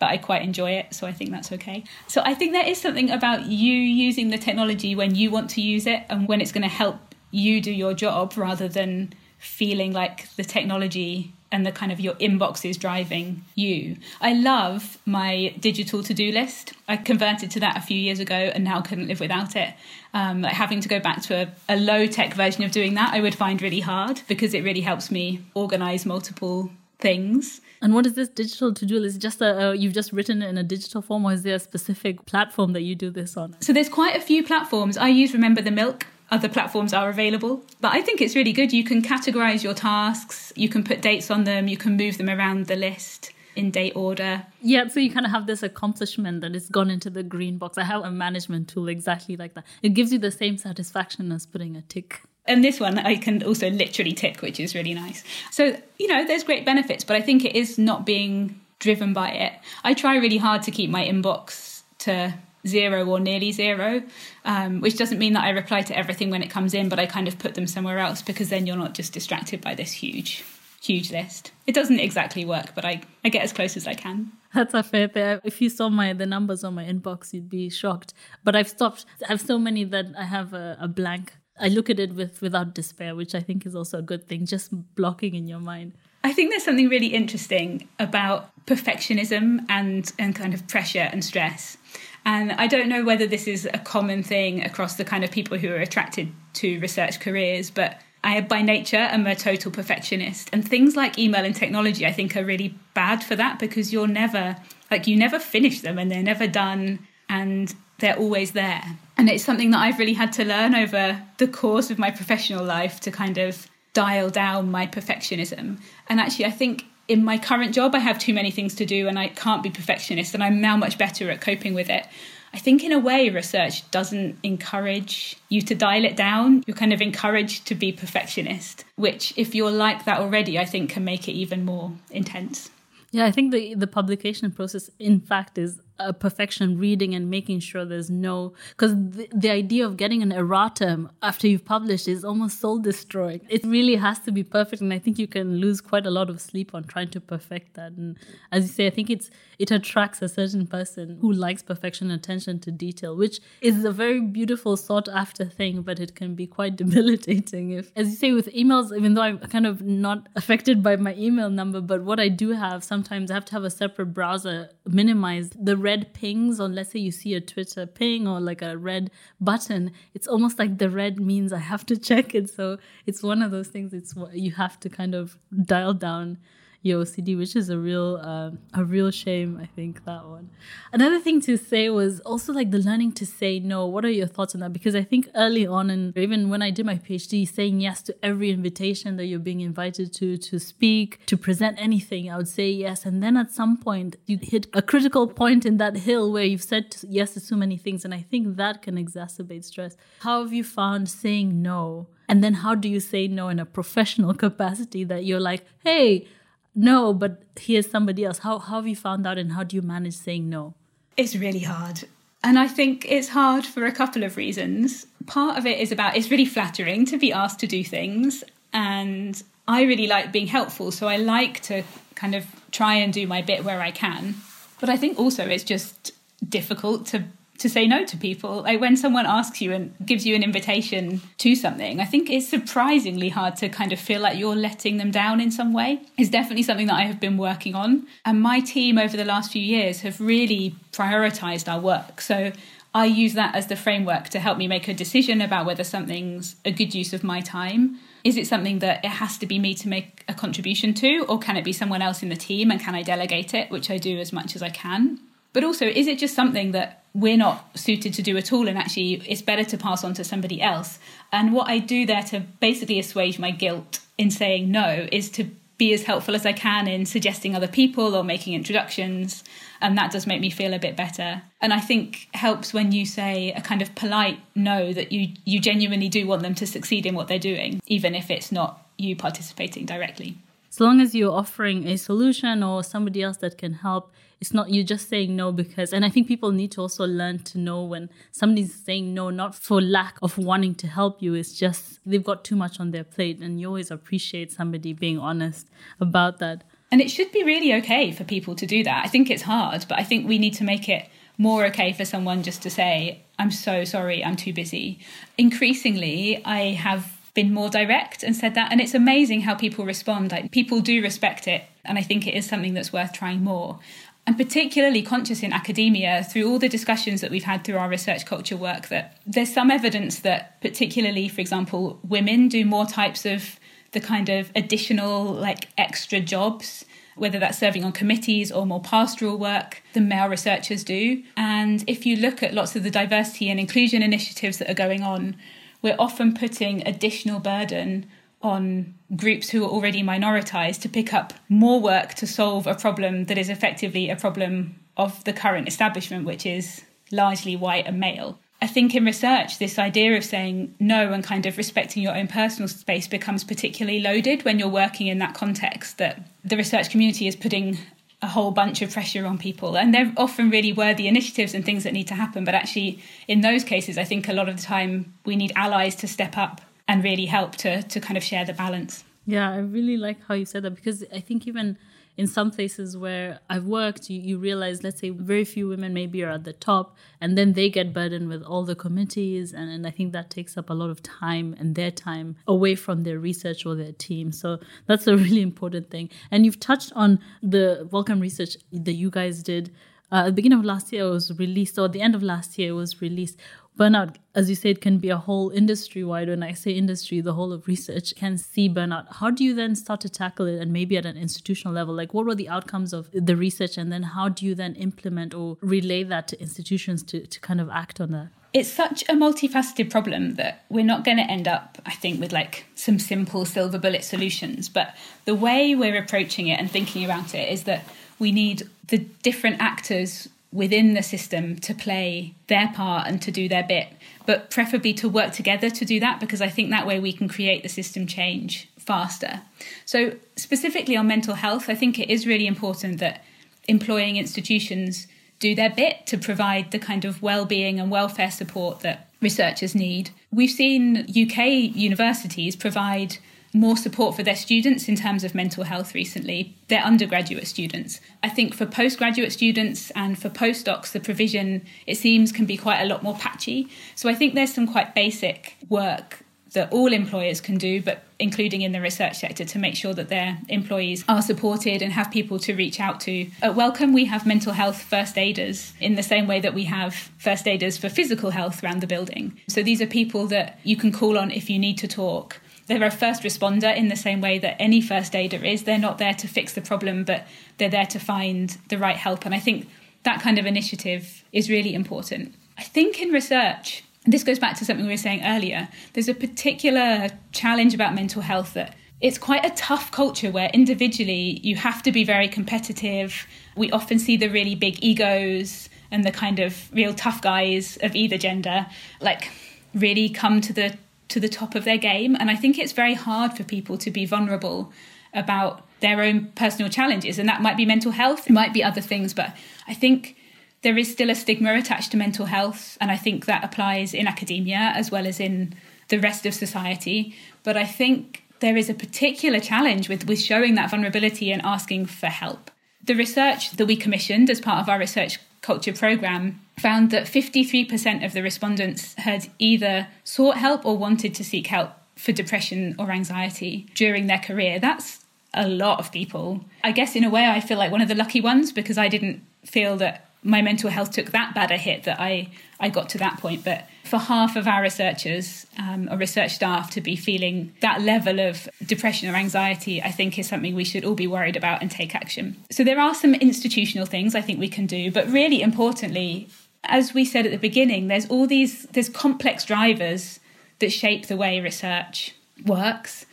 but 0.00 0.10
I 0.10 0.16
quite 0.16 0.42
enjoy 0.42 0.72
it, 0.72 0.94
so 0.94 1.06
I 1.06 1.12
think 1.12 1.30
that's 1.30 1.52
okay. 1.52 1.84
So 2.08 2.22
I 2.24 2.34
think 2.34 2.52
there 2.52 2.66
is 2.66 2.80
something 2.80 3.10
about 3.10 3.46
you 3.46 3.74
using 3.74 4.30
the 4.30 4.38
technology 4.38 4.96
when 4.96 5.14
you 5.14 5.30
want 5.30 5.50
to 5.50 5.60
use 5.60 5.86
it 5.86 6.04
and 6.08 6.26
when 6.26 6.40
it's 6.40 6.52
going 6.52 6.62
to 6.62 6.68
help 6.68 7.14
you 7.30 7.60
do 7.60 7.70
your 7.70 7.94
job 7.94 8.36
rather 8.36 8.68
than 8.68 9.12
feeling 9.38 9.92
like 9.92 10.28
the 10.36 10.44
technology 10.44 11.32
and 11.52 11.64
the 11.64 11.70
kind 11.70 11.92
of 11.92 12.00
your 12.00 12.14
inbox 12.14 12.68
is 12.68 12.76
driving 12.76 13.44
you. 13.54 13.96
I 14.20 14.32
love 14.32 14.98
my 15.06 15.54
digital 15.60 16.02
to 16.02 16.14
do 16.14 16.32
list. 16.32 16.72
I 16.88 16.96
converted 16.96 17.50
to 17.52 17.60
that 17.60 17.76
a 17.76 17.80
few 17.80 17.96
years 17.96 18.18
ago 18.18 18.34
and 18.34 18.64
now 18.64 18.80
couldn't 18.80 19.06
live 19.06 19.20
without 19.20 19.54
it. 19.54 19.74
Um, 20.14 20.42
like 20.42 20.54
having 20.54 20.80
to 20.80 20.88
go 20.88 20.98
back 20.98 21.22
to 21.22 21.42
a, 21.42 21.74
a 21.74 21.76
low 21.76 22.06
tech 22.06 22.34
version 22.34 22.64
of 22.64 22.72
doing 22.72 22.94
that, 22.94 23.14
I 23.14 23.20
would 23.20 23.34
find 23.34 23.62
really 23.62 23.80
hard 23.80 24.22
because 24.26 24.54
it 24.54 24.64
really 24.64 24.80
helps 24.80 25.10
me 25.10 25.40
organize 25.54 26.04
multiple 26.04 26.70
things. 26.98 27.60
And 27.82 27.94
what 27.94 28.06
is 28.06 28.14
this 28.14 28.28
digital 28.28 28.72
to 28.72 28.86
do 28.86 29.00
list? 29.00 29.20
Just 29.20 29.42
a, 29.42 29.70
uh, 29.70 29.72
you've 29.72 29.92
just 29.92 30.12
written 30.12 30.40
it 30.40 30.48
in 30.48 30.56
a 30.56 30.62
digital 30.62 31.02
form, 31.02 31.24
or 31.24 31.32
is 31.32 31.42
there 31.42 31.56
a 31.56 31.58
specific 31.58 32.24
platform 32.26 32.72
that 32.74 32.82
you 32.82 32.94
do 32.94 33.10
this 33.10 33.36
on? 33.36 33.56
So 33.60 33.72
there's 33.72 33.88
quite 33.88 34.16
a 34.16 34.20
few 34.20 34.44
platforms. 34.44 34.96
I 34.96 35.08
use 35.08 35.32
Remember 35.32 35.60
the 35.60 35.72
Milk 35.72 36.06
other 36.32 36.48
platforms 36.48 36.92
are 36.92 37.10
available. 37.10 37.62
But 37.80 37.92
I 37.92 38.00
think 38.00 38.20
it's 38.20 38.34
really 38.34 38.52
good. 38.52 38.72
You 38.72 38.82
can 38.82 39.02
categorize 39.02 39.62
your 39.62 39.74
tasks, 39.74 40.52
you 40.56 40.68
can 40.68 40.82
put 40.82 41.02
dates 41.02 41.30
on 41.30 41.44
them, 41.44 41.68
you 41.68 41.76
can 41.76 41.96
move 41.96 42.18
them 42.18 42.28
around 42.28 42.66
the 42.66 42.74
list 42.74 43.32
in 43.54 43.70
date 43.70 43.94
order. 43.94 44.46
Yeah, 44.62 44.88
so 44.88 44.98
you 44.98 45.10
kind 45.10 45.26
of 45.26 45.32
have 45.32 45.46
this 45.46 45.62
accomplishment 45.62 46.40
that 46.40 46.54
has 46.54 46.70
gone 46.70 46.88
into 46.88 47.10
the 47.10 47.22
green 47.22 47.58
box. 47.58 47.76
I 47.76 47.84
have 47.84 48.02
a 48.02 48.10
management 48.10 48.68
tool 48.68 48.88
exactly 48.88 49.36
like 49.36 49.52
that. 49.54 49.64
It 49.82 49.90
gives 49.90 50.10
you 50.10 50.18
the 50.18 50.30
same 50.30 50.56
satisfaction 50.56 51.30
as 51.32 51.44
putting 51.44 51.76
a 51.76 51.82
tick. 51.82 52.22
And 52.46 52.64
this 52.64 52.80
one 52.80 52.98
I 52.98 53.16
can 53.16 53.42
also 53.42 53.68
literally 53.68 54.12
tick, 54.12 54.40
which 54.40 54.58
is 54.58 54.74
really 54.74 54.94
nice. 54.94 55.22
So, 55.50 55.76
you 55.98 56.08
know, 56.08 56.24
there's 56.26 56.44
great 56.44 56.64
benefits, 56.64 57.04
but 57.04 57.14
I 57.14 57.20
think 57.20 57.44
it 57.44 57.54
is 57.54 57.78
not 57.78 58.06
being 58.06 58.58
driven 58.78 59.12
by 59.12 59.30
it. 59.30 59.52
I 59.84 59.92
try 59.92 60.16
really 60.16 60.38
hard 60.38 60.62
to 60.62 60.70
keep 60.70 60.88
my 60.88 61.04
inbox 61.06 61.82
to 61.98 62.34
zero 62.66 63.04
or 63.06 63.20
nearly 63.20 63.52
zero, 63.52 64.02
um, 64.44 64.80
which 64.80 64.96
doesn't 64.96 65.18
mean 65.18 65.32
that 65.32 65.44
I 65.44 65.50
reply 65.50 65.82
to 65.82 65.96
everything 65.96 66.30
when 66.30 66.42
it 66.42 66.50
comes 66.50 66.74
in, 66.74 66.88
but 66.88 66.98
I 66.98 67.06
kind 67.06 67.28
of 67.28 67.38
put 67.38 67.54
them 67.54 67.66
somewhere 67.66 67.98
else 67.98 68.22
because 68.22 68.48
then 68.48 68.66
you're 68.66 68.76
not 68.76 68.94
just 68.94 69.12
distracted 69.12 69.60
by 69.60 69.74
this 69.74 69.92
huge, 69.92 70.44
huge 70.80 71.10
list. 71.10 71.52
It 71.66 71.74
doesn't 71.74 72.00
exactly 72.00 72.44
work, 72.44 72.74
but 72.74 72.84
I, 72.84 73.02
I 73.24 73.28
get 73.28 73.42
as 73.42 73.52
close 73.52 73.76
as 73.76 73.86
I 73.86 73.94
can. 73.94 74.32
That's 74.54 74.74
a 74.74 74.82
fair 74.82 75.08
thing. 75.08 75.40
If 75.44 75.60
you 75.60 75.70
saw 75.70 75.88
my 75.88 76.12
the 76.12 76.26
numbers 76.26 76.62
on 76.62 76.74
my 76.74 76.84
inbox, 76.84 77.32
you'd 77.32 77.48
be 77.48 77.70
shocked. 77.70 78.12
But 78.44 78.54
I've 78.54 78.68
stopped. 78.68 79.06
I 79.24 79.28
have 79.28 79.40
so 79.40 79.58
many 79.58 79.84
that 79.84 80.06
I 80.16 80.24
have 80.24 80.52
a, 80.52 80.76
a 80.80 80.88
blank. 80.88 81.32
I 81.58 81.68
look 81.68 81.88
at 81.88 81.98
it 81.98 82.14
with 82.14 82.42
without 82.42 82.74
despair, 82.74 83.14
which 83.14 83.34
I 83.34 83.40
think 83.40 83.64
is 83.66 83.74
also 83.74 83.98
a 83.98 84.02
good 84.02 84.28
thing. 84.28 84.46
Just 84.46 84.70
blocking 84.94 85.34
in 85.34 85.48
your 85.48 85.60
mind. 85.60 85.92
I 86.24 86.32
think 86.32 86.50
there's 86.50 86.64
something 86.64 86.88
really 86.88 87.08
interesting 87.08 87.88
about 87.98 88.50
perfectionism 88.66 89.64
and 89.68 90.12
and 90.18 90.36
kind 90.36 90.54
of 90.54 90.66
pressure 90.68 91.08
and 91.12 91.24
stress. 91.24 91.78
And 92.24 92.52
I 92.52 92.66
don't 92.66 92.88
know 92.88 93.04
whether 93.04 93.26
this 93.26 93.46
is 93.46 93.68
a 93.72 93.78
common 93.78 94.22
thing 94.22 94.62
across 94.62 94.96
the 94.96 95.04
kind 95.04 95.24
of 95.24 95.30
people 95.30 95.58
who 95.58 95.70
are 95.70 95.80
attracted 95.80 96.32
to 96.54 96.78
research 96.80 97.20
careers, 97.20 97.70
but 97.70 98.00
I, 98.24 98.40
by 98.40 98.62
nature, 98.62 98.96
am 98.96 99.26
a 99.26 99.34
total 99.34 99.72
perfectionist. 99.72 100.48
And 100.52 100.66
things 100.66 100.94
like 100.94 101.18
email 101.18 101.44
and 101.44 101.54
technology, 101.54 102.06
I 102.06 102.12
think, 102.12 102.36
are 102.36 102.44
really 102.44 102.74
bad 102.94 103.24
for 103.24 103.34
that 103.36 103.58
because 103.58 103.92
you're 103.92 104.06
never, 104.06 104.56
like, 104.90 105.06
you 105.06 105.16
never 105.16 105.38
finish 105.38 105.80
them 105.80 105.98
and 105.98 106.10
they're 106.10 106.22
never 106.22 106.46
done 106.46 107.00
and 107.28 107.74
they're 107.98 108.18
always 108.18 108.52
there. 108.52 108.82
And 109.16 109.28
it's 109.28 109.44
something 109.44 109.72
that 109.72 109.80
I've 109.80 109.98
really 109.98 110.14
had 110.14 110.32
to 110.34 110.44
learn 110.44 110.74
over 110.74 111.20
the 111.38 111.48
course 111.48 111.90
of 111.90 111.98
my 111.98 112.10
professional 112.10 112.64
life 112.64 113.00
to 113.00 113.10
kind 113.10 113.38
of 113.38 113.66
dial 113.94 114.30
down 114.30 114.70
my 114.70 114.86
perfectionism. 114.86 115.80
And 116.08 116.20
actually, 116.20 116.46
I 116.46 116.50
think 116.50 116.84
in 117.08 117.24
my 117.24 117.38
current 117.38 117.74
job, 117.74 117.94
I 117.94 117.98
have 117.98 118.18
too 118.18 118.34
many 118.34 118.50
things 118.50 118.74
to 118.76 118.86
do 118.86 119.08
and 119.08 119.18
I 119.18 119.28
can't 119.28 119.62
be 119.62 119.70
perfectionist, 119.70 120.34
and 120.34 120.42
I'm 120.42 120.60
now 120.60 120.76
much 120.76 120.98
better 120.98 121.30
at 121.30 121.40
coping 121.40 121.74
with 121.74 121.90
it. 121.90 122.06
I 122.54 122.58
think, 122.58 122.84
in 122.84 122.92
a 122.92 122.98
way, 122.98 123.30
research 123.30 123.90
doesn't 123.90 124.38
encourage 124.42 125.36
you 125.48 125.62
to 125.62 125.74
dial 125.74 126.04
it 126.04 126.16
down. 126.16 126.62
You're 126.66 126.76
kind 126.76 126.92
of 126.92 127.00
encouraged 127.00 127.66
to 127.68 127.74
be 127.74 127.92
perfectionist, 127.92 128.84
which, 128.96 129.32
if 129.38 129.54
you're 129.54 129.70
like 129.70 130.04
that 130.04 130.20
already, 130.20 130.58
I 130.58 130.66
think 130.66 130.90
can 130.90 131.02
make 131.02 131.28
it 131.28 131.32
even 131.32 131.64
more 131.64 131.92
intense. 132.10 132.70
Yeah, 133.10 133.24
I 133.26 133.30
think 133.30 133.52
the 133.52 133.74
the 133.74 133.86
publication 133.86 134.50
process, 134.50 134.90
in 134.98 135.20
fact, 135.20 135.56
is 135.56 135.80
a 135.98 136.12
perfection 136.12 136.78
reading 136.78 137.14
and 137.14 137.30
making 137.30 137.60
sure 137.60 137.84
there's 137.84 138.10
no 138.10 138.52
because 138.70 138.94
the, 138.94 139.28
the 139.34 139.50
idea 139.50 139.86
of 139.86 139.96
getting 139.96 140.22
an 140.22 140.30
erratum 140.30 141.08
after 141.22 141.46
you've 141.46 141.64
published 141.64 142.08
is 142.08 142.24
almost 142.24 142.60
soul 142.60 142.78
destroying. 142.78 143.40
It 143.48 143.64
really 143.64 143.96
has 143.96 144.18
to 144.20 144.32
be 144.32 144.42
perfect 144.42 144.82
and 144.82 144.92
i 144.92 144.98
think 144.98 145.18
you 145.18 145.26
can 145.26 145.56
lose 145.58 145.80
quite 145.80 146.06
a 146.06 146.10
lot 146.10 146.30
of 146.30 146.40
sleep 146.40 146.74
on 146.74 146.84
trying 146.84 147.10
to 147.10 147.20
perfect 147.20 147.74
that. 147.74 147.92
And 147.92 148.16
as 148.50 148.64
you 148.64 148.72
say 148.72 148.86
i 148.86 148.90
think 148.90 149.10
it's 149.10 149.30
it 149.58 149.70
attracts 149.70 150.20
a 150.22 150.28
certain 150.28 150.66
person 150.66 151.18
who 151.20 151.32
likes 151.32 151.62
perfection 151.62 152.10
attention 152.10 152.58
to 152.60 152.70
detail 152.70 153.16
which 153.16 153.40
is 153.60 153.84
a 153.84 153.92
very 153.92 154.20
beautiful 154.20 154.76
sought 154.76 155.08
after 155.08 155.44
thing 155.44 155.82
but 155.82 156.00
it 156.00 156.14
can 156.14 156.34
be 156.34 156.46
quite 156.46 156.76
debilitating 156.82 157.70
if 157.70 157.92
as 157.96 158.08
you 158.08 158.16
say 158.16 158.32
with 158.32 158.48
emails 158.52 158.96
even 158.96 159.14
though 159.14 159.22
i'm 159.22 159.38
kind 159.38 159.66
of 159.66 159.82
not 159.82 160.28
affected 160.36 160.82
by 160.82 160.96
my 160.96 161.14
email 161.14 161.50
number 161.50 161.80
but 161.80 162.02
what 162.02 162.18
i 162.18 162.28
do 162.28 162.50
have 162.50 162.82
sometimes 162.82 163.30
i 163.30 163.34
have 163.34 163.44
to 163.44 163.52
have 163.52 163.64
a 163.64 163.70
separate 163.70 164.06
browser 164.06 164.68
minimize 164.86 165.50
the 165.50 165.76
red 165.82 166.14
pings, 166.14 166.60
or 166.60 166.68
let's 166.68 166.92
say 166.92 167.00
you 167.00 167.10
see 167.10 167.34
a 167.34 167.40
Twitter 167.40 167.86
ping 167.86 168.26
or 168.26 168.40
like 168.40 168.62
a 168.62 168.76
red 168.78 169.10
button, 169.40 169.92
it's 170.14 170.26
almost 170.26 170.58
like 170.58 170.78
the 170.78 170.88
red 170.88 171.20
means 171.20 171.52
I 171.52 171.58
have 171.58 171.84
to 171.86 171.96
check 172.08 172.34
it. 172.34 172.48
So 172.50 172.78
it's 173.06 173.22
one 173.22 173.42
of 173.42 173.50
those 173.50 173.68
things. 173.68 173.92
It's 173.92 174.14
you 174.32 174.52
have 174.52 174.78
to 174.80 174.88
kind 174.88 175.14
of 175.14 175.36
dial 175.64 175.94
down 175.94 176.38
your 176.82 177.04
OCD, 177.04 177.38
which 177.38 177.54
is 177.54 177.70
a 177.70 177.78
real 177.78 178.20
uh, 178.22 178.50
a 178.74 178.84
real 178.84 179.10
shame. 179.10 179.58
I 179.60 179.66
think 179.66 180.04
that 180.04 180.26
one. 180.26 180.50
Another 180.92 181.20
thing 181.20 181.40
to 181.42 181.56
say 181.56 181.88
was 181.88 182.20
also 182.20 182.52
like 182.52 182.70
the 182.70 182.78
learning 182.78 183.12
to 183.12 183.26
say 183.26 183.60
no. 183.60 183.86
What 183.86 184.04
are 184.04 184.10
your 184.10 184.26
thoughts 184.26 184.54
on 184.54 184.60
that? 184.60 184.72
Because 184.72 184.94
I 184.94 185.02
think 185.02 185.28
early 185.34 185.66
on, 185.66 185.90
and 185.90 186.16
even 186.18 186.50
when 186.50 186.60
I 186.60 186.70
did 186.70 186.84
my 186.84 186.96
PhD, 186.96 187.48
saying 187.48 187.80
yes 187.80 188.02
to 188.02 188.16
every 188.22 188.50
invitation 188.50 189.16
that 189.16 189.26
you're 189.26 189.38
being 189.38 189.60
invited 189.60 190.12
to 190.14 190.36
to 190.36 190.58
speak, 190.58 191.24
to 191.26 191.36
present 191.36 191.80
anything, 191.80 192.30
I 192.30 192.36
would 192.36 192.48
say 192.48 192.70
yes. 192.70 193.06
And 193.06 193.22
then 193.22 193.36
at 193.36 193.52
some 193.52 193.76
point, 193.76 194.16
you 194.26 194.38
hit 194.42 194.66
a 194.74 194.82
critical 194.82 195.28
point 195.28 195.64
in 195.64 195.76
that 195.76 195.96
hill 195.98 196.32
where 196.32 196.44
you've 196.44 196.64
said 196.64 196.96
yes 197.08 197.34
to 197.34 197.40
so 197.40 197.56
many 197.56 197.76
things, 197.76 198.04
and 198.04 198.12
I 198.12 198.22
think 198.22 198.56
that 198.56 198.82
can 198.82 198.96
exacerbate 198.96 199.64
stress. 199.64 199.96
How 200.20 200.42
have 200.42 200.52
you 200.52 200.64
found 200.64 201.08
saying 201.08 201.62
no? 201.62 202.08
And 202.28 202.42
then 202.42 202.54
how 202.54 202.74
do 202.74 202.88
you 202.88 202.98
say 202.98 203.28
no 203.28 203.48
in 203.50 203.58
a 203.58 203.66
professional 203.66 204.34
capacity 204.46 205.04
that 205.04 205.24
you're 205.24 205.40
like, 205.40 205.66
hey, 205.84 206.26
no, 206.74 207.12
but 207.12 207.42
here's 207.58 207.90
somebody 207.90 208.24
else. 208.24 208.38
How, 208.38 208.58
how 208.58 208.76
have 208.76 208.88
you 208.88 208.96
found 208.96 209.26
out 209.26 209.38
and 209.38 209.52
how 209.52 209.62
do 209.62 209.76
you 209.76 209.82
manage 209.82 210.14
saying 210.14 210.48
no? 210.48 210.74
It's 211.16 211.36
really 211.36 211.60
hard. 211.60 212.04
And 212.44 212.58
I 212.58 212.66
think 212.66 213.06
it's 213.08 213.28
hard 213.28 213.64
for 213.64 213.84
a 213.84 213.92
couple 213.92 214.24
of 214.24 214.36
reasons. 214.36 215.06
Part 215.26 215.58
of 215.58 215.66
it 215.66 215.78
is 215.78 215.92
about 215.92 216.16
it's 216.16 216.30
really 216.30 216.46
flattering 216.46 217.04
to 217.06 217.18
be 217.18 217.32
asked 217.32 217.60
to 217.60 217.66
do 217.66 217.84
things. 217.84 218.42
and 218.72 219.42
I 219.68 219.82
really 219.82 220.06
like 220.06 220.32
being 220.32 220.48
helpful. 220.48 220.90
So 220.90 221.06
I 221.06 221.16
like 221.16 221.60
to 221.62 221.82
kind 222.14 222.34
of 222.34 222.46
try 222.72 222.94
and 222.94 223.12
do 223.12 223.26
my 223.26 223.42
bit 223.42 223.64
where 223.64 223.80
I 223.80 223.90
can. 223.90 224.34
But 224.80 224.88
I 224.88 224.96
think 224.96 225.18
also 225.18 225.46
it's 225.46 225.64
just 225.64 226.12
difficult 226.48 227.06
to 227.06 227.24
to 227.62 227.68
say 227.68 227.86
no 227.86 228.04
to 228.04 228.16
people. 228.16 228.62
Like 228.62 228.80
when 228.80 228.96
someone 228.96 229.26
asks 229.26 229.60
you 229.60 229.72
and 229.72 229.94
gives 230.04 230.26
you 230.26 230.34
an 230.34 230.42
invitation 230.42 231.22
to 231.38 231.54
something, 231.54 232.00
I 232.00 232.04
think 232.04 232.28
it's 232.28 232.48
surprisingly 232.48 233.30
hard 233.30 233.56
to 233.56 233.68
kind 233.68 233.92
of 233.92 233.98
feel 233.98 234.20
like 234.20 234.38
you're 234.38 234.56
letting 234.56 234.98
them 234.98 235.10
down 235.10 235.40
in 235.40 235.50
some 235.50 235.72
way. 235.72 236.00
It's 236.18 236.30
definitely 236.30 236.64
something 236.64 236.88
that 236.88 236.96
I 236.96 237.04
have 237.04 237.20
been 237.20 237.38
working 237.38 237.74
on. 237.74 238.06
And 238.24 238.40
my 238.40 238.60
team 238.60 238.98
over 238.98 239.16
the 239.16 239.24
last 239.24 239.52
few 239.52 239.62
years 239.62 240.00
have 240.00 240.20
really 240.20 240.74
prioritized 240.92 241.72
our 241.72 241.80
work. 241.80 242.20
So 242.20 242.52
I 242.94 243.06
use 243.06 243.34
that 243.34 243.54
as 243.54 243.68
the 243.68 243.76
framework 243.76 244.28
to 244.30 244.38
help 244.38 244.58
me 244.58 244.68
make 244.68 244.86
a 244.86 244.94
decision 244.94 245.40
about 245.40 245.64
whether 245.64 245.84
something's 245.84 246.56
a 246.64 246.72
good 246.72 246.94
use 246.94 247.12
of 247.12 247.24
my 247.24 247.40
time. 247.40 247.98
Is 248.22 248.36
it 248.36 248.46
something 248.46 248.80
that 248.80 249.04
it 249.04 249.08
has 249.08 249.38
to 249.38 249.46
be 249.46 249.58
me 249.58 249.74
to 249.76 249.88
make 249.88 250.24
a 250.28 250.34
contribution 250.34 250.94
to, 250.94 251.24
or 251.28 251.38
can 251.38 251.56
it 251.56 251.64
be 251.64 251.72
someone 251.72 252.02
else 252.02 252.22
in 252.22 252.28
the 252.28 252.36
team 252.36 252.70
and 252.70 252.80
can 252.80 252.94
I 252.94 253.02
delegate 253.02 253.54
it, 253.54 253.70
which 253.70 253.90
I 253.90 253.98
do 253.98 254.18
as 254.18 254.32
much 254.32 254.54
as 254.54 254.62
I 254.62 254.68
can? 254.68 255.20
But 255.52 255.64
also, 255.64 255.86
is 255.86 256.06
it 256.06 256.18
just 256.18 256.34
something 256.34 256.72
that 256.72 257.04
we're 257.14 257.36
not 257.36 257.78
suited 257.78 258.14
to 258.14 258.22
do 258.22 258.36
at 258.38 258.52
all 258.52 258.68
and 258.68 258.78
actually 258.78 259.14
it's 259.26 259.42
better 259.42 259.64
to 259.64 259.76
pass 259.76 260.02
on 260.02 260.14
to 260.14 260.24
somebody 260.24 260.62
else? 260.62 260.98
And 261.30 261.52
what 261.52 261.68
I 261.68 261.78
do 261.78 262.06
there 262.06 262.22
to 262.24 262.40
basically 262.60 262.98
assuage 262.98 263.38
my 263.38 263.50
guilt 263.50 264.00
in 264.16 264.30
saying 264.30 264.70
no 264.70 265.08
is 265.12 265.30
to 265.30 265.50
be 265.78 265.92
as 265.92 266.04
helpful 266.04 266.36
as 266.36 266.46
I 266.46 266.52
can 266.52 266.86
in 266.86 267.04
suggesting 267.06 267.56
other 267.56 267.66
people 267.66 268.14
or 268.14 268.22
making 268.22 268.54
introductions. 268.54 269.42
And 269.80 269.98
that 269.98 270.12
does 270.12 270.28
make 270.28 270.40
me 270.40 270.48
feel 270.48 270.74
a 270.74 270.78
bit 270.78 270.96
better. 270.96 271.42
And 271.60 271.72
I 271.72 271.80
think 271.80 272.28
helps 272.34 272.72
when 272.72 272.92
you 272.92 273.04
say 273.04 273.52
a 273.52 273.60
kind 273.60 273.82
of 273.82 273.94
polite 273.96 274.38
no 274.54 274.92
that 274.92 275.10
you, 275.10 275.34
you 275.44 275.58
genuinely 275.60 276.08
do 276.08 276.26
want 276.26 276.42
them 276.42 276.54
to 276.54 276.66
succeed 276.66 277.04
in 277.04 277.16
what 277.16 277.26
they're 277.26 277.38
doing, 277.38 277.80
even 277.86 278.14
if 278.14 278.30
it's 278.30 278.52
not 278.52 278.86
you 278.96 279.16
participating 279.16 279.84
directly. 279.84 280.36
As 280.70 280.78
long 280.78 281.00
as 281.00 281.14
you're 281.14 281.32
offering 281.32 281.86
a 281.88 281.98
solution 281.98 282.62
or 282.62 282.84
somebody 282.84 283.20
else 283.20 283.38
that 283.38 283.58
can 283.58 283.74
help, 283.74 284.12
it's 284.42 284.52
not 284.52 284.70
you're 284.70 284.90
just 284.96 285.08
saying 285.08 285.36
no 285.36 285.52
because 285.52 285.92
and 285.92 286.04
i 286.04 286.08
think 286.08 286.26
people 286.26 286.50
need 286.50 286.72
to 286.72 286.80
also 286.80 287.06
learn 287.06 287.38
to 287.38 287.58
know 287.58 287.84
when 287.84 288.10
somebody's 288.32 288.74
saying 288.74 289.14
no 289.14 289.30
not 289.30 289.54
for 289.54 289.80
lack 289.80 290.16
of 290.20 290.36
wanting 290.36 290.74
to 290.74 290.88
help 290.88 291.22
you 291.22 291.32
it's 291.34 291.56
just 291.56 292.00
they've 292.04 292.24
got 292.24 292.42
too 292.42 292.56
much 292.56 292.80
on 292.80 292.90
their 292.90 293.04
plate 293.04 293.38
and 293.38 293.60
you 293.60 293.68
always 293.68 293.88
appreciate 293.88 294.50
somebody 294.50 294.92
being 294.92 295.16
honest 295.16 295.68
about 296.00 296.40
that 296.40 296.64
and 296.90 297.00
it 297.00 297.08
should 297.08 297.30
be 297.30 297.44
really 297.44 297.72
okay 297.72 298.10
for 298.10 298.24
people 298.24 298.56
to 298.56 298.66
do 298.66 298.82
that 298.82 299.04
i 299.04 299.08
think 299.08 299.30
it's 299.30 299.44
hard 299.44 299.86
but 299.88 299.96
i 299.96 300.02
think 300.02 300.26
we 300.26 300.38
need 300.38 300.54
to 300.54 300.64
make 300.64 300.88
it 300.88 301.08
more 301.38 301.64
okay 301.64 301.92
for 301.92 302.04
someone 302.04 302.42
just 302.42 302.60
to 302.62 302.68
say 302.68 303.22
i'm 303.38 303.52
so 303.52 303.84
sorry 303.84 304.24
i'm 304.24 304.34
too 304.34 304.52
busy 304.52 304.98
increasingly 305.38 306.44
i 306.44 306.72
have 306.86 307.16
been 307.34 307.52
more 307.52 307.70
direct 307.70 308.22
and 308.22 308.36
said 308.36 308.54
that. 308.54 308.70
And 308.70 308.80
it's 308.80 308.94
amazing 308.94 309.42
how 309.42 309.54
people 309.54 309.84
respond. 309.84 310.32
Like 310.32 310.50
people 310.50 310.80
do 310.80 311.02
respect 311.02 311.48
it. 311.48 311.64
And 311.84 311.98
I 311.98 312.02
think 312.02 312.26
it 312.26 312.34
is 312.34 312.46
something 312.46 312.74
that's 312.74 312.92
worth 312.92 313.12
trying 313.12 313.42
more. 313.42 313.78
I'm 314.26 314.36
particularly 314.36 315.02
conscious 315.02 315.42
in 315.42 315.52
academia 315.52 316.22
through 316.22 316.48
all 316.48 316.58
the 316.58 316.68
discussions 316.68 317.20
that 317.20 317.30
we've 317.30 317.42
had 317.42 317.64
through 317.64 317.76
our 317.76 317.88
research 317.88 318.24
culture 318.24 318.56
work 318.56 318.88
that 318.88 319.18
there's 319.26 319.52
some 319.52 319.70
evidence 319.70 320.20
that, 320.20 320.60
particularly, 320.60 321.28
for 321.28 321.40
example, 321.40 321.98
women 322.06 322.48
do 322.48 322.64
more 322.64 322.86
types 322.86 323.26
of 323.26 323.58
the 323.90 324.00
kind 324.00 324.28
of 324.28 324.50
additional, 324.54 325.24
like 325.24 325.68
extra 325.76 326.20
jobs, 326.20 326.84
whether 327.16 327.38
that's 327.38 327.58
serving 327.58 327.84
on 327.84 327.92
committees 327.92 328.50
or 328.52 328.64
more 328.64 328.80
pastoral 328.80 329.36
work 329.36 329.82
than 329.92 330.08
male 330.08 330.28
researchers 330.28 330.84
do. 330.84 331.22
And 331.36 331.84
if 331.86 332.06
you 332.06 332.16
look 332.16 332.42
at 332.42 332.54
lots 332.54 332.76
of 332.76 332.84
the 332.84 332.90
diversity 332.90 333.50
and 333.50 333.58
inclusion 333.58 334.02
initiatives 334.02 334.58
that 334.58 334.70
are 334.70 334.74
going 334.74 335.02
on, 335.02 335.36
we're 335.82 335.96
often 335.98 336.32
putting 336.32 336.86
additional 336.86 337.40
burden 337.40 338.06
on 338.42 338.94
groups 339.14 339.50
who 339.50 339.64
are 339.64 339.68
already 339.68 340.02
minoritized 340.02 340.80
to 340.82 340.88
pick 340.88 341.12
up 341.12 341.32
more 341.48 341.80
work 341.80 342.14
to 342.14 342.26
solve 342.26 342.66
a 342.66 342.74
problem 342.74 343.26
that 343.26 343.38
is 343.38 343.48
effectively 343.48 344.10
a 344.10 344.16
problem 344.16 344.76
of 344.96 345.22
the 345.24 345.32
current 345.32 345.68
establishment, 345.68 346.24
which 346.24 346.44
is 346.44 346.82
largely 347.10 347.56
white 347.56 347.86
and 347.86 348.00
male. 348.00 348.38
I 348.60 348.68
think 348.68 348.94
in 348.94 349.04
research, 349.04 349.58
this 349.58 349.76
idea 349.78 350.16
of 350.16 350.24
saying 350.24 350.76
no 350.78 351.12
and 351.12 351.24
kind 351.24 351.46
of 351.46 351.56
respecting 351.56 352.02
your 352.02 352.16
own 352.16 352.28
personal 352.28 352.68
space 352.68 353.08
becomes 353.08 353.42
particularly 353.42 354.00
loaded 354.00 354.44
when 354.44 354.58
you're 354.58 354.68
working 354.68 355.08
in 355.08 355.18
that 355.18 355.34
context 355.34 355.98
that 355.98 356.28
the 356.44 356.56
research 356.56 356.88
community 356.90 357.26
is 357.26 357.34
putting 357.34 357.78
a 358.22 358.28
whole 358.28 358.52
bunch 358.52 358.80
of 358.80 358.92
pressure 358.92 359.26
on 359.26 359.36
people. 359.36 359.76
And 359.76 359.92
they're 359.92 360.12
often 360.16 360.48
really 360.48 360.72
worthy 360.72 361.08
initiatives 361.08 361.54
and 361.54 361.64
things 361.64 361.82
that 361.82 361.92
need 361.92 362.06
to 362.06 362.14
happen. 362.14 362.44
But 362.44 362.54
actually, 362.54 363.02
in 363.26 363.40
those 363.40 363.64
cases, 363.64 363.98
I 363.98 364.04
think 364.04 364.28
a 364.28 364.32
lot 364.32 364.48
of 364.48 364.56
the 364.56 364.62
time 364.62 365.12
we 365.24 365.34
need 365.34 365.50
allies 365.56 365.96
to 365.96 366.06
step 366.06 366.38
up 366.38 366.60
and 366.92 367.02
really 367.02 367.24
help 367.24 367.56
to 367.56 367.82
to 367.82 368.00
kind 368.00 368.16
of 368.18 368.22
share 368.22 368.44
the 368.44 368.52
balance. 368.52 369.04
Yeah, 369.24 369.50
I 369.50 369.58
really 369.58 369.96
like 369.96 370.18
how 370.28 370.34
you 370.34 370.44
said 370.44 370.62
that 370.64 370.74
because 370.74 371.04
I 371.12 371.20
think 371.20 371.46
even 371.46 371.78
in 372.18 372.26
some 372.26 372.50
places 372.50 372.94
where 372.94 373.40
I've 373.48 373.64
worked, 373.64 374.10
you, 374.10 374.20
you 374.20 374.36
realize, 374.36 374.82
let's 374.82 375.00
say, 375.00 375.08
very 375.08 375.46
few 375.46 375.68
women 375.68 375.94
maybe 375.94 376.22
are 376.22 376.32
at 376.32 376.44
the 376.44 376.52
top, 376.52 376.94
and 377.22 377.38
then 377.38 377.54
they 377.54 377.70
get 377.70 377.94
burdened 377.94 378.28
with 378.28 378.42
all 378.42 378.64
the 378.64 378.74
committees. 378.74 379.54
And, 379.54 379.70
and 379.70 379.86
I 379.86 379.90
think 379.90 380.12
that 380.12 380.28
takes 380.28 380.58
up 380.58 380.68
a 380.68 380.74
lot 380.74 380.90
of 380.90 381.02
time 381.02 381.56
and 381.58 381.74
their 381.74 381.90
time 381.90 382.36
away 382.46 382.74
from 382.74 383.04
their 383.04 383.18
research 383.18 383.64
or 383.64 383.74
their 383.74 383.92
team. 383.92 384.30
So 384.30 384.58
that's 384.86 385.06
a 385.06 385.16
really 385.24 385.40
important 385.40 385.88
thing. 385.88 386.10
And 386.30 386.44
you've 386.44 386.60
touched 386.60 386.92
on 386.94 387.18
the 387.42 387.88
Wellcome 387.90 388.20
research 388.20 388.58
that 388.72 388.92
you 388.92 389.08
guys 389.08 389.42
did. 389.42 389.72
Uh, 390.10 390.16
at 390.16 390.26
the 390.26 390.32
beginning 390.32 390.58
of 390.58 390.64
last 390.66 390.92
year, 390.92 391.06
it 391.06 391.10
was 391.10 391.38
released, 391.38 391.78
or 391.78 391.86
at 391.86 391.92
the 391.92 392.02
end 392.02 392.14
of 392.14 392.22
last 392.22 392.58
year, 392.58 392.68
it 392.68 392.76
was 392.76 393.00
released 393.00 393.38
burnout, 393.78 394.16
as 394.34 394.48
you 394.48 394.54
said, 394.54 394.80
can 394.80 394.98
be 394.98 395.10
a 395.10 395.16
whole 395.16 395.50
industry 395.50 396.04
wide. 396.04 396.28
When 396.28 396.42
I 396.42 396.52
say 396.52 396.72
industry, 396.72 397.20
the 397.20 397.34
whole 397.34 397.52
of 397.52 397.66
research 397.66 398.14
can 398.14 398.38
see 398.38 398.68
burnout. 398.68 399.06
How 399.16 399.30
do 399.30 399.44
you 399.44 399.54
then 399.54 399.74
start 399.74 400.00
to 400.02 400.08
tackle 400.08 400.46
it 400.46 400.60
and 400.60 400.72
maybe 400.72 400.96
at 400.96 401.06
an 401.06 401.16
institutional 401.16 401.74
level? 401.74 401.94
Like, 401.94 402.14
what 402.14 402.26
were 402.26 402.34
the 402.34 402.48
outcomes 402.48 402.92
of 402.92 403.10
the 403.12 403.36
research? 403.36 403.76
And 403.76 403.92
then 403.92 404.02
how 404.02 404.28
do 404.28 404.46
you 404.46 404.54
then 404.54 404.74
implement 404.74 405.34
or 405.34 405.56
relay 405.60 406.02
that 406.04 406.28
to 406.28 406.40
institutions 406.40 407.02
to, 407.04 407.26
to 407.26 407.40
kind 407.40 407.60
of 407.60 407.68
act 407.70 408.00
on 408.00 408.12
that? 408.12 408.28
It's 408.52 408.70
such 408.70 409.02
a 409.08 409.14
multifaceted 409.14 409.90
problem 409.90 410.34
that 410.34 410.64
we're 410.68 410.84
not 410.84 411.04
going 411.04 411.16
to 411.16 411.22
end 411.22 411.48
up, 411.48 411.78
I 411.86 411.92
think, 411.92 412.20
with 412.20 412.32
like 412.32 412.66
some 412.74 412.98
simple 412.98 413.46
silver 413.46 413.78
bullet 413.78 414.04
solutions. 414.04 414.68
But 414.68 414.94
the 415.24 415.34
way 415.34 415.74
we're 415.74 415.96
approaching 415.96 416.48
it 416.48 416.60
and 416.60 416.70
thinking 416.70 417.02
about 417.04 417.34
it 417.34 417.50
is 417.50 417.64
that 417.64 417.84
we 418.18 418.30
need 418.30 418.68
the 418.88 418.98
different 418.98 419.56
actors 419.58 420.28
within 420.52 420.94
the 420.94 421.02
system 421.02 421.56
to 421.56 421.74
play 421.74 422.34
their 422.48 422.70
part 422.74 423.08
and 423.08 423.22
to 423.22 423.30
do 423.30 423.48
their 423.48 423.62
bit, 423.62 423.88
but 424.26 424.50
preferably 424.50 424.92
to 424.92 425.08
work 425.08 425.32
together 425.32 425.70
to 425.70 425.84
do 425.84 425.98
that 425.98 426.20
because 426.20 426.42
I 426.42 426.48
think 426.48 426.70
that 426.70 426.86
way 426.86 427.00
we 427.00 427.12
can 427.12 427.28
create 427.28 427.62
the 427.62 427.68
system 427.68 428.06
change 428.06 428.68
faster. 428.78 429.42
So, 429.86 430.16
specifically 430.36 430.96
on 430.96 431.06
mental 431.06 431.34
health, 431.34 431.68
I 431.68 431.74
think 431.74 431.98
it 431.98 432.10
is 432.10 432.26
really 432.26 432.46
important 432.46 432.98
that 432.98 433.24
employing 433.68 434.16
institutions 434.16 435.06
do 435.38 435.54
their 435.54 435.70
bit 435.70 436.06
to 436.06 436.18
provide 436.18 436.70
the 436.70 436.78
kind 436.78 437.04
of 437.04 437.22
well-being 437.22 437.80
and 437.80 437.90
welfare 437.90 438.30
support 438.30 438.80
that 438.80 439.08
researchers 439.20 439.74
need. 439.74 440.10
We've 440.30 440.50
seen 440.50 441.06
UK 441.08 441.74
universities 441.74 442.56
provide 442.56 443.18
more 443.52 443.76
support 443.76 444.16
for 444.16 444.22
their 444.22 444.36
students 444.36 444.88
in 444.88 444.96
terms 444.96 445.24
of 445.24 445.34
mental 445.34 445.64
health 445.64 445.94
recently, 445.94 446.54
their 446.68 446.82
undergraduate 446.82 447.46
students. 447.46 448.00
I 448.22 448.28
think 448.28 448.54
for 448.54 448.66
postgraduate 448.66 449.32
students 449.32 449.90
and 449.92 450.18
for 450.18 450.30
postdocs, 450.30 450.92
the 450.92 451.00
provision, 451.00 451.64
it 451.86 451.96
seems, 451.96 452.32
can 452.32 452.46
be 452.46 452.56
quite 452.56 452.80
a 452.80 452.86
lot 452.86 453.02
more 453.02 453.16
patchy. 453.16 453.68
So 453.94 454.08
I 454.08 454.14
think 454.14 454.34
there's 454.34 454.54
some 454.54 454.66
quite 454.66 454.94
basic 454.94 455.56
work 455.68 456.24
that 456.52 456.70
all 456.70 456.92
employers 456.92 457.40
can 457.40 457.56
do, 457.56 457.80
but 457.80 458.02
including 458.18 458.62
in 458.62 458.72
the 458.72 458.80
research 458.80 459.16
sector, 459.18 459.44
to 459.44 459.58
make 459.58 459.74
sure 459.74 459.94
that 459.94 460.08
their 460.08 460.38
employees 460.48 461.04
are 461.08 461.22
supported 461.22 461.80
and 461.82 461.92
have 461.92 462.10
people 462.10 462.38
to 462.38 462.54
reach 462.54 462.78
out 462.78 463.00
to. 463.00 463.30
At 463.40 463.54
Wellcome, 463.54 463.92
we 463.92 464.04
have 464.06 464.26
mental 464.26 464.52
health 464.52 464.82
first 464.82 465.16
aiders 465.16 465.72
in 465.80 465.94
the 465.94 466.02
same 466.02 466.26
way 466.26 466.40
that 466.40 466.54
we 466.54 466.64
have 466.64 466.94
first 466.94 467.46
aiders 467.48 467.78
for 467.78 467.88
physical 467.88 468.30
health 468.30 468.62
around 468.62 468.80
the 468.80 468.86
building. 468.86 469.40
So 469.48 469.62
these 469.62 469.80
are 469.80 469.86
people 469.86 470.26
that 470.26 470.58
you 470.62 470.76
can 470.76 470.92
call 470.92 471.18
on 471.18 471.30
if 471.30 471.48
you 471.48 471.58
need 471.58 471.78
to 471.78 471.88
talk 471.88 472.40
they're 472.72 472.86
a 472.86 472.90
first 472.90 473.22
responder 473.22 473.74
in 473.76 473.88
the 473.88 473.96
same 473.96 474.20
way 474.20 474.38
that 474.38 474.56
any 474.58 474.80
first 474.80 475.14
aider 475.14 475.44
is. 475.44 475.64
They're 475.64 475.78
not 475.78 475.98
there 475.98 476.14
to 476.14 476.26
fix 476.26 476.54
the 476.54 476.62
problem, 476.62 477.04
but 477.04 477.26
they're 477.58 477.68
there 477.68 477.86
to 477.86 477.98
find 477.98 478.56
the 478.68 478.78
right 478.78 478.96
help. 478.96 479.26
And 479.26 479.34
I 479.34 479.38
think 479.38 479.68
that 480.04 480.22
kind 480.22 480.38
of 480.38 480.46
initiative 480.46 481.22
is 481.32 481.50
really 481.50 481.74
important. 481.74 482.34
I 482.56 482.62
think 482.62 483.00
in 483.00 483.10
research, 483.10 483.84
this 484.06 484.24
goes 484.24 484.38
back 484.38 484.56
to 484.56 484.64
something 484.64 484.86
we 484.86 484.92
were 484.92 484.96
saying 484.96 485.22
earlier, 485.22 485.68
there's 485.92 486.08
a 486.08 486.14
particular 486.14 487.10
challenge 487.32 487.74
about 487.74 487.94
mental 487.94 488.22
health 488.22 488.54
that 488.54 488.74
it's 489.02 489.18
quite 489.18 489.44
a 489.44 489.50
tough 489.50 489.90
culture 489.90 490.30
where 490.30 490.48
individually 490.54 491.40
you 491.42 491.56
have 491.56 491.82
to 491.82 491.92
be 491.92 492.04
very 492.04 492.28
competitive. 492.28 493.26
We 493.54 493.70
often 493.70 493.98
see 493.98 494.16
the 494.16 494.28
really 494.28 494.54
big 494.54 494.82
egos 494.82 495.68
and 495.90 496.04
the 496.04 496.12
kind 496.12 496.38
of 496.38 496.72
real 496.72 496.94
tough 496.94 497.20
guys 497.20 497.76
of 497.82 497.94
either 497.94 498.16
gender, 498.16 498.66
like 499.00 499.30
really 499.74 500.08
come 500.08 500.40
to 500.40 500.52
the 500.52 500.78
to 501.12 501.20
the 501.20 501.28
top 501.28 501.54
of 501.54 501.64
their 501.64 501.78
game. 501.78 502.16
And 502.18 502.30
I 502.30 502.36
think 502.36 502.58
it's 502.58 502.72
very 502.72 502.94
hard 502.94 503.34
for 503.34 503.44
people 503.44 503.76
to 503.78 503.90
be 503.90 504.06
vulnerable 504.06 504.72
about 505.14 505.68
their 505.80 506.00
own 506.00 506.32
personal 506.34 506.70
challenges. 506.70 507.18
And 507.18 507.28
that 507.28 507.42
might 507.42 507.56
be 507.56 507.66
mental 507.66 507.92
health, 507.92 508.26
it 508.26 508.32
might 508.32 508.54
be 508.54 508.64
other 508.64 508.80
things. 508.80 509.12
But 509.12 509.36
I 509.68 509.74
think 509.74 510.16
there 510.62 510.78
is 510.78 510.90
still 510.90 511.10
a 511.10 511.14
stigma 511.14 511.54
attached 511.54 511.90
to 511.90 511.96
mental 511.96 512.26
health. 512.26 512.78
And 512.80 512.90
I 512.90 512.96
think 512.96 513.26
that 513.26 513.44
applies 513.44 513.92
in 513.92 514.06
academia 514.06 514.72
as 514.74 514.90
well 514.90 515.06
as 515.06 515.20
in 515.20 515.54
the 515.88 515.98
rest 515.98 516.24
of 516.24 516.34
society. 516.34 517.14
But 517.42 517.56
I 517.56 517.66
think 517.66 518.24
there 518.40 518.56
is 518.56 518.70
a 518.70 518.74
particular 518.74 519.38
challenge 519.38 519.88
with, 519.88 520.06
with 520.06 520.20
showing 520.20 520.54
that 520.54 520.70
vulnerability 520.70 521.30
and 521.30 521.42
asking 521.42 521.86
for 521.86 522.06
help. 522.06 522.50
The 522.82 522.94
research 522.94 523.52
that 523.52 523.66
we 523.66 523.76
commissioned 523.76 524.30
as 524.30 524.40
part 524.40 524.60
of 524.60 524.68
our 524.68 524.78
research 524.78 525.18
culture 525.42 525.72
program 525.72 526.40
found 526.58 526.90
that 526.90 527.06
53% 527.06 528.04
of 528.04 528.12
the 528.12 528.22
respondents 528.22 528.94
had 528.94 529.28
either 529.38 529.88
sought 530.04 530.36
help 530.36 530.64
or 530.64 530.78
wanted 530.78 531.14
to 531.14 531.24
seek 531.24 531.48
help 531.48 531.70
for 531.96 532.12
depression 532.12 532.74
or 532.78 532.90
anxiety 532.90 533.66
during 533.74 534.06
their 534.06 534.18
career. 534.18 534.58
That's 534.58 535.04
a 535.34 535.48
lot 535.48 535.78
of 535.78 535.92
people. 535.92 536.44
I 536.62 536.72
guess 536.72 536.94
in 536.96 537.04
a 537.04 537.10
way 537.10 537.26
I 537.26 537.40
feel 537.40 537.58
like 537.58 537.72
one 537.72 537.80
of 537.80 537.88
the 537.88 537.94
lucky 537.94 538.20
ones 538.20 538.52
because 538.52 538.78
I 538.78 538.88
didn't 538.88 539.22
feel 539.44 539.76
that 539.78 540.08
my 540.22 540.40
mental 540.40 540.70
health 540.70 540.92
took 540.92 541.10
that 541.10 541.34
bad 541.34 541.50
a 541.50 541.56
hit 541.56 541.84
that 541.84 541.98
I, 542.00 542.28
I 542.62 542.68
got 542.68 542.88
to 542.90 542.98
that 542.98 543.18
point. 543.18 543.44
But 543.44 543.66
for 543.84 543.98
half 543.98 544.36
of 544.36 544.46
our 544.46 544.62
researchers 544.62 545.46
um, 545.58 545.88
or 545.90 545.98
research 545.98 546.32
staff 546.32 546.70
to 546.70 546.80
be 546.80 546.96
feeling 546.96 547.52
that 547.60 547.82
level 547.82 548.20
of 548.20 548.48
depression 548.64 549.12
or 549.12 549.16
anxiety, 549.16 549.82
I 549.82 549.90
think 549.90 550.18
is 550.18 550.28
something 550.28 550.54
we 550.54 550.64
should 550.64 550.84
all 550.84 550.94
be 550.94 551.08
worried 551.08 551.36
about 551.36 551.60
and 551.60 551.70
take 551.70 551.94
action. 551.94 552.36
So 552.50 552.64
there 552.64 552.80
are 552.80 552.94
some 552.94 553.14
institutional 553.14 553.84
things 553.84 554.14
I 554.14 554.22
think 554.22 554.38
we 554.38 554.48
can 554.48 554.66
do, 554.66 554.90
but 554.92 555.08
really 555.08 555.42
importantly, 555.42 556.28
as 556.64 556.94
we 556.94 557.04
said 557.04 557.26
at 557.26 557.32
the 557.32 557.38
beginning, 557.38 557.88
there's 557.88 558.06
all 558.06 558.26
these 558.26 558.62
there's 558.66 558.88
complex 558.88 559.44
drivers 559.44 560.20
that 560.60 560.72
shape 560.72 561.08
the 561.08 561.16
way 561.16 561.40
research 561.40 562.14
works. 562.46 563.04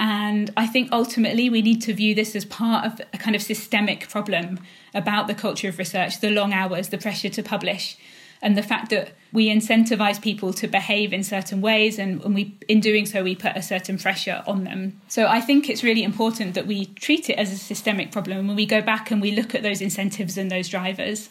And 0.00 0.52
I 0.56 0.66
think 0.66 0.90
ultimately 0.92 1.48
we 1.50 1.62
need 1.62 1.82
to 1.82 1.94
view 1.94 2.14
this 2.14 2.36
as 2.36 2.44
part 2.44 2.86
of 2.86 3.00
a 3.12 3.18
kind 3.18 3.34
of 3.34 3.42
systemic 3.42 4.08
problem 4.08 4.60
about 4.94 5.26
the 5.26 5.34
culture 5.34 5.68
of 5.68 5.78
research, 5.78 6.20
the 6.20 6.30
long 6.30 6.52
hours, 6.52 6.88
the 6.88 6.98
pressure 6.98 7.28
to 7.30 7.42
publish, 7.42 7.96
and 8.40 8.56
the 8.56 8.62
fact 8.62 8.90
that 8.90 9.12
we 9.32 9.48
incentivize 9.48 10.20
people 10.20 10.52
to 10.54 10.66
behave 10.66 11.12
in 11.12 11.22
certain 11.22 11.60
ways 11.60 11.98
and, 11.98 12.22
and 12.24 12.34
we 12.34 12.56
in 12.66 12.80
doing 12.80 13.04
so 13.04 13.22
we 13.22 13.34
put 13.34 13.56
a 13.56 13.62
certain 13.62 13.98
pressure 13.98 14.42
on 14.46 14.64
them. 14.64 15.00
So 15.08 15.26
I 15.26 15.40
think 15.40 15.68
it's 15.68 15.82
really 15.82 16.02
important 16.02 16.54
that 16.54 16.66
we 16.66 16.86
treat 16.86 17.28
it 17.28 17.34
as 17.34 17.52
a 17.52 17.56
systemic 17.56 18.10
problem 18.10 18.46
when 18.46 18.56
we 18.56 18.66
go 18.66 18.80
back 18.80 19.10
and 19.10 19.20
we 19.20 19.32
look 19.32 19.54
at 19.54 19.62
those 19.62 19.80
incentives 19.80 20.38
and 20.38 20.50
those 20.50 20.68
drivers. 20.68 21.28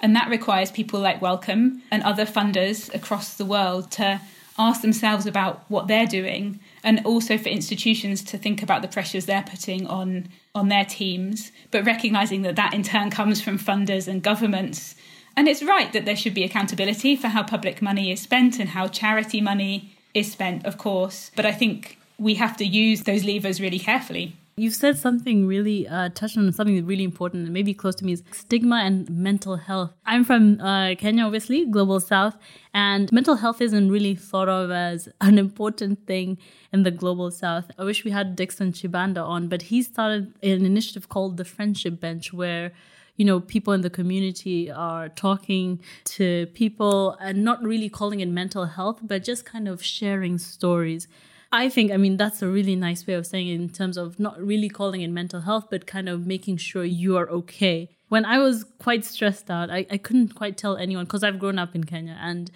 And 0.00 0.14
that 0.16 0.30
requires 0.30 0.70
people 0.70 1.00
like 1.00 1.20
Wellcome 1.20 1.82
and 1.90 2.02
other 2.02 2.24
funders 2.24 2.92
across 2.94 3.34
the 3.34 3.44
world 3.44 3.90
to 3.92 4.20
ask 4.58 4.82
themselves 4.82 5.26
about 5.26 5.64
what 5.68 5.88
they're 5.88 6.06
doing 6.06 6.60
and 6.84 7.04
also 7.04 7.38
for 7.38 7.48
institutions 7.48 8.22
to 8.22 8.36
think 8.36 8.62
about 8.62 8.82
the 8.82 8.88
pressures 8.88 9.26
they're 9.26 9.42
putting 9.42 9.86
on 9.86 10.28
on 10.54 10.68
their 10.68 10.84
teams 10.84 11.52
but 11.70 11.84
recognizing 11.86 12.42
that 12.42 12.56
that 12.56 12.74
in 12.74 12.82
turn 12.82 13.08
comes 13.08 13.40
from 13.40 13.58
funders 13.58 14.08
and 14.08 14.22
governments 14.22 14.96
and 15.36 15.48
it's 15.48 15.62
right 15.62 15.92
that 15.92 16.04
there 16.04 16.16
should 16.16 16.34
be 16.34 16.44
accountability 16.44 17.16
for 17.16 17.28
how 17.28 17.42
public 17.42 17.80
money 17.80 18.10
is 18.10 18.20
spent 18.20 18.58
and 18.58 18.70
how 18.70 18.86
charity 18.86 19.40
money 19.40 19.94
is 20.14 20.30
spent 20.30 20.64
of 20.64 20.78
course 20.78 21.30
but 21.36 21.46
i 21.46 21.52
think 21.52 21.98
we 22.18 22.34
have 22.34 22.56
to 22.56 22.64
use 22.64 23.02
those 23.04 23.24
levers 23.24 23.60
really 23.60 23.78
carefully 23.78 24.36
You've 24.60 24.74
said 24.74 24.98
something 24.98 25.46
really 25.46 25.88
uh, 25.88 26.10
touched 26.10 26.36
on 26.36 26.52
something 26.52 26.84
really 26.84 27.02
important 27.02 27.44
and 27.44 27.52
maybe 27.54 27.72
close 27.72 27.94
to 27.94 28.04
me 28.04 28.12
is 28.12 28.22
stigma 28.30 28.76
and 28.84 29.08
mental 29.08 29.56
health. 29.56 29.94
I'm 30.04 30.22
from 30.22 30.60
uh, 30.60 30.96
Kenya, 30.96 31.24
obviously, 31.24 31.64
global 31.64 31.98
south, 31.98 32.36
and 32.74 33.10
mental 33.10 33.36
health 33.36 33.62
isn't 33.62 33.90
really 33.90 34.14
thought 34.14 34.50
of 34.50 34.70
as 34.70 35.08
an 35.22 35.38
important 35.38 36.06
thing 36.06 36.36
in 36.74 36.82
the 36.82 36.90
global 36.90 37.30
south. 37.30 37.70
I 37.78 37.84
wish 37.84 38.04
we 38.04 38.10
had 38.10 38.36
Dixon 38.36 38.72
Chibanda 38.72 39.26
on, 39.26 39.48
but 39.48 39.62
he 39.62 39.82
started 39.82 40.34
an 40.42 40.66
initiative 40.66 41.08
called 41.08 41.38
the 41.38 41.46
Friendship 41.46 41.98
Bench 41.98 42.30
where 42.34 42.72
you 43.20 43.26
know, 43.26 43.38
people 43.38 43.74
in 43.74 43.82
the 43.82 43.90
community 43.90 44.70
are 44.70 45.10
talking 45.10 45.78
to 46.04 46.46
people 46.54 47.18
and 47.20 47.44
not 47.44 47.62
really 47.62 47.90
calling 47.90 48.20
it 48.20 48.28
mental 48.30 48.64
health, 48.64 48.98
but 49.02 49.22
just 49.22 49.44
kind 49.44 49.68
of 49.68 49.84
sharing 49.84 50.38
stories. 50.38 51.06
I 51.52 51.68
think, 51.68 51.92
I 51.92 51.98
mean, 51.98 52.16
that's 52.16 52.40
a 52.40 52.48
really 52.48 52.76
nice 52.76 53.06
way 53.06 53.12
of 53.12 53.26
saying 53.26 53.48
it 53.48 53.56
in 53.56 53.68
terms 53.68 53.98
of 53.98 54.18
not 54.18 54.40
really 54.40 54.70
calling 54.70 55.02
it 55.02 55.08
mental 55.08 55.42
health, 55.42 55.66
but 55.70 55.86
kind 55.86 56.08
of 56.08 56.26
making 56.26 56.56
sure 56.56 56.82
you 56.82 57.18
are 57.18 57.28
okay. 57.28 57.90
When 58.08 58.24
I 58.24 58.38
was 58.38 58.64
quite 58.78 59.04
stressed 59.04 59.50
out, 59.50 59.68
I, 59.68 59.84
I 59.90 59.98
couldn't 59.98 60.34
quite 60.34 60.56
tell 60.56 60.78
anyone 60.78 61.04
because 61.04 61.22
I've 61.22 61.38
grown 61.38 61.58
up 61.58 61.74
in 61.74 61.84
Kenya 61.84 62.16
and 62.22 62.50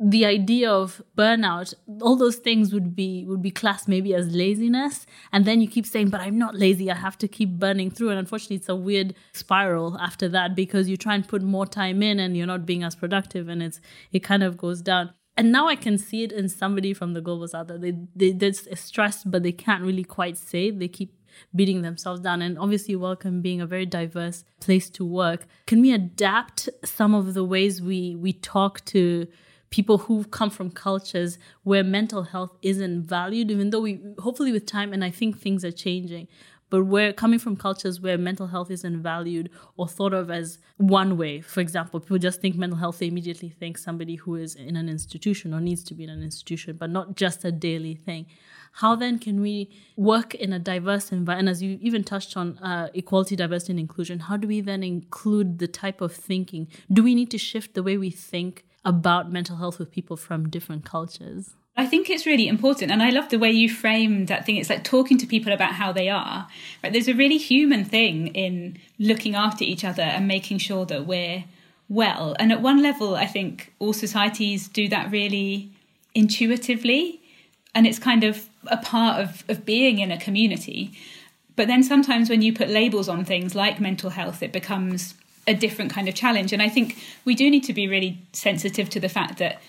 the 0.00 0.24
idea 0.24 0.70
of 0.70 1.02
burnout 1.16 1.74
all 2.00 2.14
those 2.14 2.36
things 2.36 2.72
would 2.72 2.94
be 2.94 3.24
would 3.26 3.42
be 3.42 3.50
classed 3.50 3.88
maybe 3.88 4.14
as 4.14 4.32
laziness. 4.34 5.06
And 5.32 5.44
then 5.44 5.60
you 5.60 5.68
keep 5.68 5.86
saying 5.86 6.10
but 6.10 6.20
i'm 6.20 6.38
not 6.38 6.54
lazy. 6.54 6.90
I 6.90 6.94
have 6.94 7.18
to 7.18 7.28
keep 7.28 7.58
burning 7.58 7.90
through. 7.90 8.10
And 8.10 8.18
unfortunately 8.18 8.56
it's 8.56 8.68
a 8.68 8.76
weird 8.76 9.14
spiral 9.32 9.98
after 9.98 10.28
that 10.28 10.54
because 10.54 10.88
you 10.88 10.96
try 10.96 11.14
and 11.14 11.26
put 11.26 11.42
more 11.42 11.66
time 11.66 12.02
in 12.02 12.20
and 12.20 12.36
you're 12.36 12.46
not 12.46 12.64
being 12.64 12.84
as 12.84 12.94
productive 12.94 13.48
and 13.48 13.62
it's 13.62 13.80
it 14.12 14.20
kind 14.20 14.42
of 14.42 14.56
goes 14.56 14.82
down. 14.82 15.10
And 15.36 15.52
now 15.52 15.68
I 15.68 15.76
can 15.76 15.98
see 15.98 16.24
it 16.24 16.32
in 16.32 16.48
somebody 16.48 16.92
from 16.92 17.14
the 17.14 17.20
global 17.20 17.46
south 17.46 17.68
that 17.68 17.80
they, 17.80 17.94
they 18.14 18.32
they're 18.32 18.52
stressed, 18.52 19.30
but 19.30 19.42
they 19.42 19.52
can't 19.52 19.84
really 19.84 20.04
quite 20.04 20.36
say. 20.36 20.70
They 20.70 20.88
keep 20.88 21.14
beating 21.54 21.82
themselves 21.82 22.20
down. 22.20 22.42
And 22.42 22.58
obviously, 22.58 22.96
Wellcome 22.96 23.40
being 23.40 23.60
a 23.60 23.66
very 23.66 23.86
diverse 23.86 24.44
place 24.60 24.90
to 24.90 25.04
work, 25.04 25.46
can 25.66 25.80
we 25.80 25.92
adapt 25.92 26.68
some 26.84 27.14
of 27.14 27.34
the 27.34 27.44
ways 27.44 27.80
we 27.80 28.16
we 28.16 28.32
talk 28.32 28.84
to 28.86 29.28
people 29.70 29.98
who 29.98 30.24
come 30.24 30.50
from 30.50 30.70
cultures 30.70 31.38
where 31.62 31.84
mental 31.84 32.22
health 32.22 32.56
isn't 32.62 33.02
valued, 33.02 33.50
even 33.50 33.70
though 33.70 33.80
we 33.80 34.00
hopefully 34.18 34.52
with 34.52 34.66
time, 34.66 34.92
and 34.92 35.04
I 35.04 35.10
think 35.10 35.38
things 35.38 35.64
are 35.64 35.72
changing, 35.72 36.28
but 36.70 36.84
we're 36.84 37.12
coming 37.12 37.38
from 37.38 37.56
cultures 37.56 38.00
where 38.00 38.18
mental 38.18 38.48
health 38.48 38.70
isn't 38.70 39.02
valued 39.02 39.50
or 39.76 39.88
thought 39.88 40.12
of 40.12 40.30
as 40.30 40.58
one 40.76 41.16
way. 41.16 41.40
For 41.40 41.60
example, 41.60 41.98
people 42.00 42.18
just 42.18 42.40
think 42.40 42.56
mental 42.56 42.78
health, 42.78 42.98
they 42.98 43.06
immediately 43.06 43.48
think 43.48 43.78
somebody 43.78 44.16
who 44.16 44.34
is 44.34 44.54
in 44.54 44.76
an 44.76 44.88
institution 44.88 45.54
or 45.54 45.60
needs 45.60 45.82
to 45.84 45.94
be 45.94 46.04
in 46.04 46.10
an 46.10 46.22
institution, 46.22 46.76
but 46.76 46.90
not 46.90 47.16
just 47.16 47.44
a 47.44 47.52
daily 47.52 47.94
thing. 47.94 48.26
How 48.72 48.94
then 48.94 49.18
can 49.18 49.40
we 49.40 49.70
work 49.96 50.34
in 50.34 50.52
a 50.52 50.58
diverse 50.58 51.10
environment? 51.10 51.40
And 51.40 51.48
as 51.48 51.62
you 51.62 51.78
even 51.80 52.04
touched 52.04 52.36
on 52.36 52.58
uh, 52.58 52.88
equality, 52.92 53.34
diversity, 53.34 53.72
and 53.72 53.80
inclusion, 53.80 54.20
how 54.20 54.36
do 54.36 54.46
we 54.46 54.60
then 54.60 54.82
include 54.82 55.58
the 55.58 55.68
type 55.68 56.02
of 56.02 56.12
thinking? 56.14 56.68
Do 56.92 57.02
we 57.02 57.14
need 57.14 57.30
to 57.30 57.38
shift 57.38 57.74
the 57.74 57.82
way 57.82 57.96
we 57.96 58.10
think 58.10 58.66
about 58.84 59.30
mental 59.30 59.56
health 59.56 59.78
with 59.78 59.90
people 59.90 60.16
from 60.16 60.48
different 60.48 60.84
cultures? 60.84 61.54
I 61.76 61.86
think 61.86 62.10
it's 62.10 62.26
really 62.26 62.48
important, 62.48 62.90
and 62.90 63.02
I 63.02 63.10
love 63.10 63.28
the 63.28 63.38
way 63.38 63.52
you 63.52 63.70
frame 63.70 64.26
that 64.26 64.44
thing. 64.44 64.56
It's 64.56 64.68
like 64.68 64.82
talking 64.82 65.16
to 65.18 65.26
people 65.26 65.52
about 65.52 65.74
how 65.74 65.92
they 65.92 66.08
are. 66.08 66.48
Right? 66.82 66.92
There's 66.92 67.06
a 67.06 67.14
really 67.14 67.38
human 67.38 67.84
thing 67.84 68.28
in 68.28 68.78
looking 68.98 69.36
after 69.36 69.62
each 69.62 69.84
other 69.84 70.02
and 70.02 70.26
making 70.26 70.58
sure 70.58 70.84
that 70.86 71.06
we're 71.06 71.44
well. 71.88 72.34
And 72.40 72.50
at 72.50 72.60
one 72.60 72.82
level, 72.82 73.14
I 73.14 73.26
think 73.26 73.72
all 73.78 73.92
societies 73.92 74.66
do 74.66 74.88
that 74.88 75.12
really 75.12 75.70
intuitively, 76.16 77.20
and 77.76 77.86
it's 77.86 78.00
kind 78.00 78.24
of 78.24 78.48
a 78.66 78.78
part 78.78 79.20
of, 79.20 79.44
of 79.48 79.64
being 79.64 80.00
in 80.00 80.10
a 80.10 80.18
community. 80.18 80.92
But 81.54 81.68
then 81.68 81.84
sometimes 81.84 82.28
when 82.28 82.42
you 82.42 82.52
put 82.52 82.68
labels 82.68 83.08
on 83.08 83.24
things 83.24 83.54
like 83.54 83.80
mental 83.80 84.10
health, 84.10 84.42
it 84.42 84.52
becomes 84.52 85.14
a 85.48 85.54
different 85.54 85.90
kind 85.90 86.08
of 86.08 86.14
challenge. 86.14 86.52
And 86.52 86.62
I 86.62 86.68
think 86.68 86.96
we 87.24 87.34
do 87.34 87.50
need 87.50 87.64
to 87.64 87.72
be 87.72 87.88
really 87.88 88.18
sensitive 88.32 88.88
to 88.90 89.00
the 89.00 89.08
fact 89.08 89.38
that 89.38 89.60